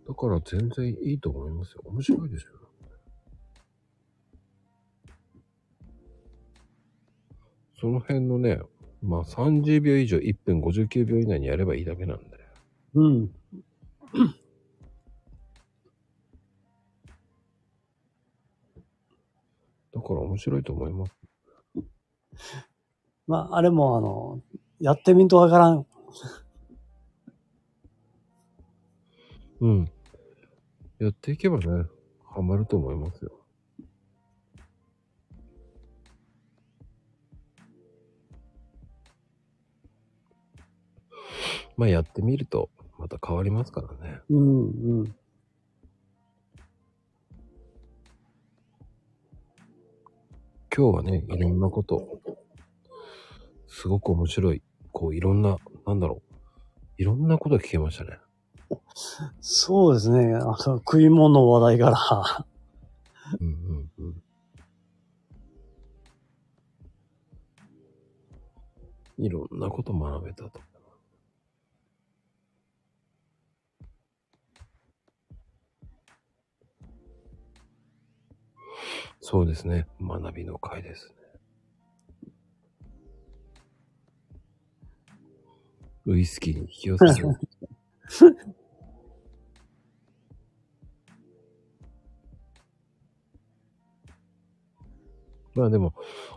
[0.06, 1.82] だから全然いいと思いますよ。
[1.86, 2.52] 面白いですよ。
[7.80, 8.60] その辺のね、
[9.02, 12.24] まあ30秒以上1分59秒以内にやればいいだけなんで。
[12.94, 13.28] うん。
[19.94, 21.12] だから面白いと思います。
[23.26, 24.40] まあ、あれもあの、
[24.80, 25.86] やってみんとわからん。
[29.60, 29.90] うん。
[30.98, 31.86] やっていけばね、
[32.24, 33.45] ハマると思いますよ。
[41.76, 44.20] まあやってみると、また変わりますからね。
[44.30, 45.14] うん、うん。
[50.74, 52.20] 今日はね、いろんなこと、
[53.66, 54.62] すごく面白い、
[54.92, 56.34] こういろんな、なんだろう、
[56.98, 58.18] いろんなこと聞けましたね。
[59.40, 60.34] そうですね。
[60.34, 62.46] あの、食い物の話題から。
[63.40, 64.22] うんうんうん。
[69.18, 70.60] いろんなこと学べたと。
[79.20, 79.86] そうですね。
[80.00, 81.14] 学びの会ですね。
[86.06, 87.36] ウイスキーに引き寄せる。
[95.54, 95.94] まあでも、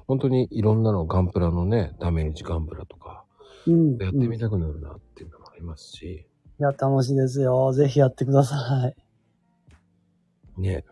[0.07, 3.25] 本当にいろんなのガンプラのね、ダメージガンプラとか、
[3.67, 3.97] うん。
[3.97, 6.25] やってみたくなるなっていうのもありますし、
[6.59, 7.71] いや、楽しいですよ。
[7.73, 8.55] ぜひやってくださ
[8.87, 8.95] い。
[10.61, 10.85] ね。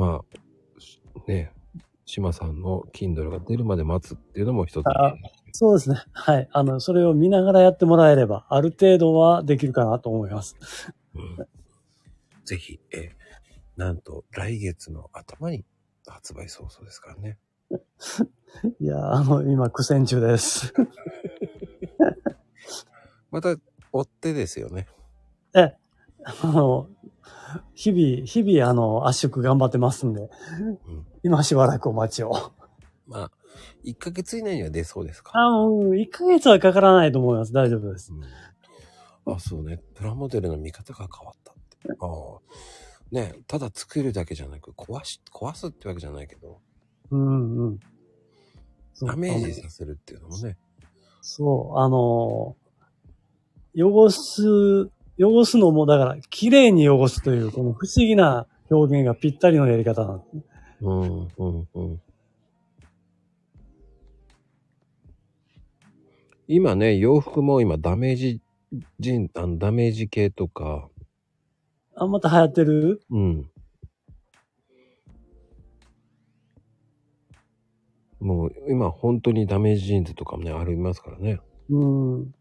[0.00, 1.52] まあ、しね、
[2.06, 4.86] 島さんの Kindle が出るまで待つっていうのも一つ。
[4.86, 5.14] あ
[5.52, 6.02] そうですね。
[6.12, 6.48] はい。
[6.52, 10.56] あの、それを見ながらやってもらえれば、ある程度はできるかなと思います。
[11.14, 11.46] うん
[12.46, 13.12] ぜひ、え、
[13.76, 15.64] なんと来月の頭に
[16.06, 17.38] 発売早々ですからね。
[18.80, 20.72] いや、あの、今苦戦中です。
[23.30, 23.54] また
[23.92, 24.88] 追ってですよね。
[25.54, 25.76] え、
[26.24, 26.88] あの、
[27.74, 30.30] 日々、日々、あの、圧縮頑張ってますんで、
[30.86, 32.32] うん今しばらくお待ちを。
[33.06, 33.30] まあ、
[33.84, 35.32] 1ヶ月以内には出そうですか。
[35.34, 37.52] あ、もう、1ヶ月はかからないと思います。
[37.52, 38.12] 大丈夫です。
[38.12, 39.82] うん、あ、そうね。
[39.94, 41.88] プラモデルの見方が変わったって。
[42.00, 42.40] ああ。
[43.10, 46.60] ねただ作るだけじゃなく、壊し、壊すってわけじゃないけど、
[47.10, 47.80] うんうん。
[49.02, 50.56] ダメージさせるっていうのもね。
[51.20, 52.56] そう、あの、
[53.76, 54.90] 汚す、
[55.20, 60.44] 汚すのも、だから、綺麗に汚すという、この不思議な表現がぴったりのやり方なんです。
[60.80, 62.00] うん、うん、うん。
[66.48, 68.40] 今ね、洋服も今ダメージ、
[68.98, 70.88] 人、あの、ダメージ系とか、
[71.94, 73.02] あ、また流行ってる？
[73.10, 73.50] うん。
[78.20, 81.40] もう今本当にダメージジーンズとかもね、ありますからね。
[81.68, 82.34] うん。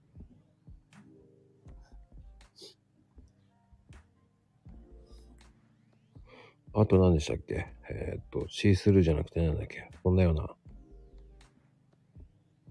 [6.74, 7.68] あと何でしたっけ？
[7.90, 9.90] えーっと、シースルーじゃなくてなんだっけ？
[10.04, 10.56] そんなようなフ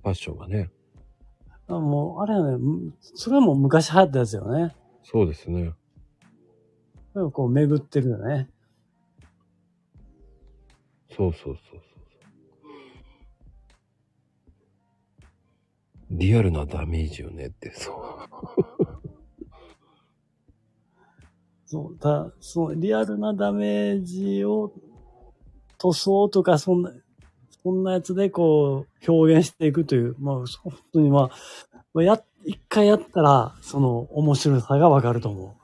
[0.05, 0.71] ァッションがね。
[1.67, 4.75] あもう、あれはね、むそれはもう昔流行ったやつよね。
[5.03, 5.73] そうですね。
[7.33, 8.49] こう巡ってるよね。
[11.11, 11.81] そうそうそうそう。
[16.11, 18.88] リアルなダメージよねって、そう。
[21.71, 24.73] そう、だ、そのリアルなダメージを
[25.77, 26.91] 塗装とかそんな、
[27.63, 31.31] そんなやつでこう表現していくという、まあ、本当にまあ、
[31.93, 35.57] まあや、一回やったら、その面白さがわかると思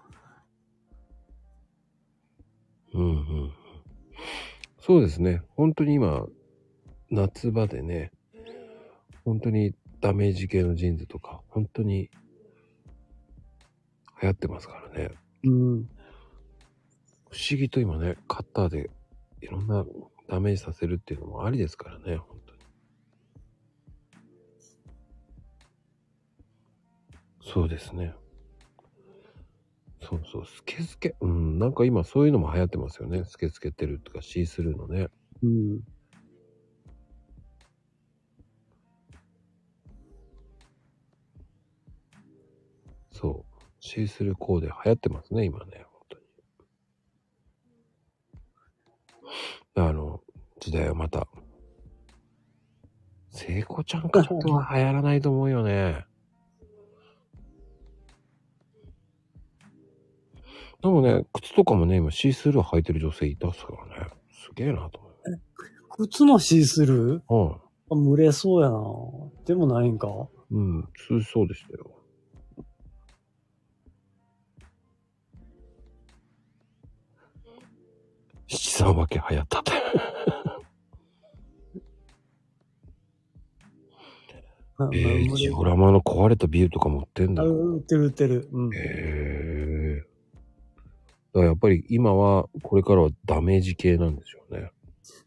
[2.93, 3.13] うんう
[3.47, 3.53] ん。
[4.81, 5.41] そうですね。
[5.57, 6.27] 本当に今、
[7.11, 8.13] 夏場でね、
[9.25, 12.11] 本当にダメージ系のジーンズとか、本当に
[14.21, 15.11] 流行ってますからね。
[15.45, 15.51] う。
[15.51, 15.89] うん。
[17.35, 18.91] 不思議と今ね、カッターで
[19.41, 19.85] いろんな
[20.29, 22.61] ダメージさせるっていうのもありですからね、本当に。
[27.43, 28.15] そうですね。
[30.01, 31.17] そうそう、スケスケ。
[31.21, 33.25] うん、なんか今そういうのも流行ってますよね。
[33.25, 35.09] スケスケてるとかシースルーのね。
[35.43, 35.81] うん。
[43.11, 43.55] そう。
[43.81, 46.25] シースルーコーデ流行ってますね、今ね、本当に。
[49.77, 50.21] あの、
[50.61, 51.27] 時代はまた。
[53.31, 56.05] 聖子ちゃんカットは流行らないと思うよね。
[60.83, 64.09] でもね、靴とかもね、今シースルー履いてる女性いたっすからね。
[64.31, 65.01] すげえなと
[65.97, 67.23] 靴のシースルー？
[67.27, 67.61] 思う。
[67.91, 68.79] あ蒸れそうやな。
[69.47, 70.09] でもないんか？
[70.51, 70.77] うん。
[70.77, 71.91] うん、通じそうでしたよ。
[78.49, 79.73] 七三分け流行ったって。
[84.77, 87.47] あえー、ジオラマの壊れたビールとかも売ってんだあ。
[87.47, 88.49] 売ってる売ってる。
[88.51, 88.75] うん。
[88.75, 90.03] へえ。
[91.33, 94.73] だからやっぱり今は、これからはダメージ系なんでしょうね。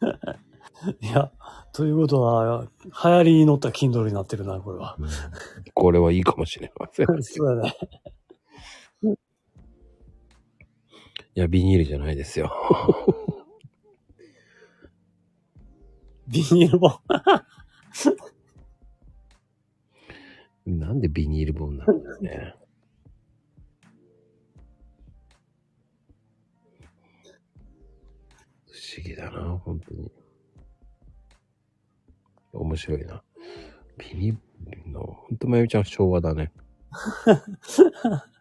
[1.01, 1.31] いや、
[1.73, 4.97] ということは、流行りに乗った Kindle になってるな、これは。
[5.73, 7.19] これはいいかもしれません。
[7.19, 7.75] い そうやね。
[11.39, 12.51] や、ビニールじゃないですよ。
[16.27, 16.99] ビニール本。
[20.65, 22.55] なんでビニール本なんだよね。
[28.65, 30.11] 不思議だな、本当に。
[32.51, 33.23] 面白いな。
[33.97, 34.37] ビニー
[34.85, 36.51] ルの、ほんとまゆみちゃん昭和だね。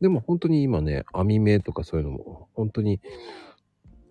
[0.00, 3.00] でも本当に今ね、網目とかそういうのも、本当に、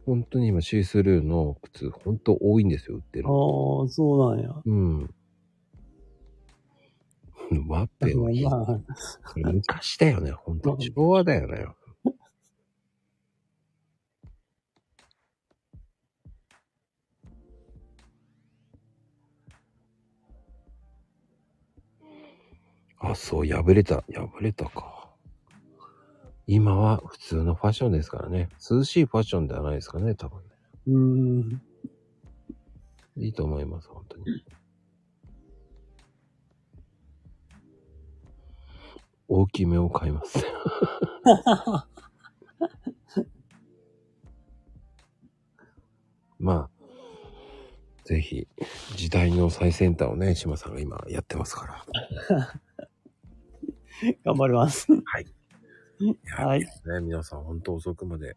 [0.05, 4.55] 本当に今シースルーの靴、本当多いんですよ、売ってるああの。、そうなんや。
[4.65, 5.13] うん。
[7.67, 8.31] ワッペンは。
[8.67, 8.79] まあ、
[9.33, 10.85] これ昔だよね、本当に。
[10.85, 11.67] 昭和だよね。
[22.99, 24.03] あ、そう、破れた。
[24.11, 24.94] 破れたか。
[26.47, 28.49] 今は普通のファッションですからね。
[28.69, 30.43] 涼しいファッションではないですかね、多分ね。
[30.87, 31.61] うーん。
[33.17, 34.25] いいと思います、本当に。
[39.27, 40.39] 大きめを買います。
[46.37, 46.85] まあ、
[48.03, 48.47] ぜひ、
[48.95, 51.85] 時代の最先端をね、島さんが今やってますから。
[54.23, 54.87] 頑張ります。
[54.91, 55.34] はい。
[56.25, 56.59] はい。
[56.59, 56.67] ね、
[57.01, 58.35] 皆さん本当遅くまで。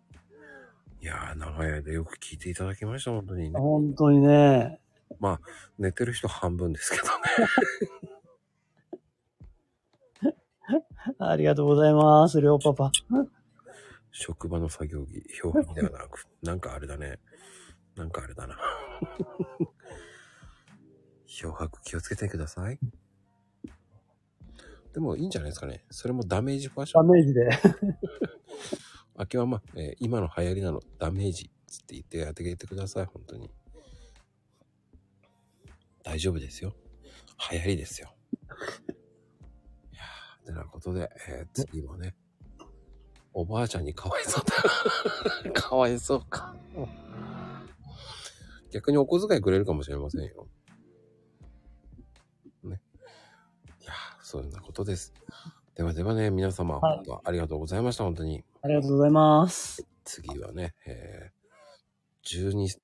[1.00, 3.58] いやー、長い間よく聞いていただきました、本当にね。
[3.58, 4.80] 本当にね。
[5.20, 5.40] まあ、
[5.78, 7.10] 寝てる人半分ですけどね。
[11.18, 12.90] ありがとうございます、りょうパパ。
[14.10, 17.18] 職場の作業着、表紙ではなく、なんかあれだね。
[17.96, 18.58] なんかあれだな。
[21.26, 22.78] 漂白気をつけてください。
[24.98, 25.84] でもいいんじゃないですかね。
[25.92, 27.06] それもダメージファッション。
[27.06, 27.48] ダメージで。
[29.16, 33.48] 明けはまあ、えー今の流行りなの、ダメージつって言ってやってあげてください、本当に。
[36.02, 36.74] 大丈夫ですよ。
[37.52, 38.12] 流行りですよ。
[39.92, 42.16] いやー、てなことで、えー次もね、
[43.32, 44.44] おばあちゃんにかわいそう
[45.44, 45.52] だ。
[45.62, 46.56] かわいそうか。
[48.72, 50.48] 逆にお小遣いくれるかもしれませんよ。
[54.28, 55.14] そんなことです。
[55.74, 58.44] ではではね、皆様、はい本当ありがとうございました、本当に。
[58.60, 59.86] ありがとうございます。
[60.04, 62.78] 次はね、えー、12、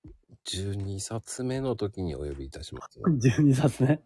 [0.46, 3.30] 12冊目の時にお呼びいたしますので。
[3.30, 4.00] 12冊ね。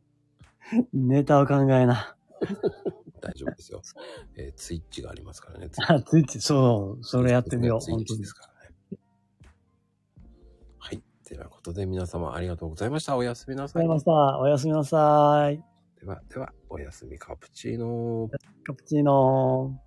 [0.94, 2.16] ネタを考えな。
[3.20, 3.82] 大丈夫ですよ。
[4.36, 5.68] えー、ツイッチがありますからね。
[5.86, 7.80] あ、ツイッチ、そう、それやってみよう。
[7.82, 8.76] ツイッ本当にチですからね。
[10.78, 11.02] はい。
[11.22, 13.14] てなことで皆様ありがとうございました。
[13.14, 14.14] おやすみなさいありがとうござい。
[14.16, 14.38] ました。
[14.38, 15.75] おやすみなさい。
[16.00, 19.85] では、では、おやすみカプチーノーカプチーノー。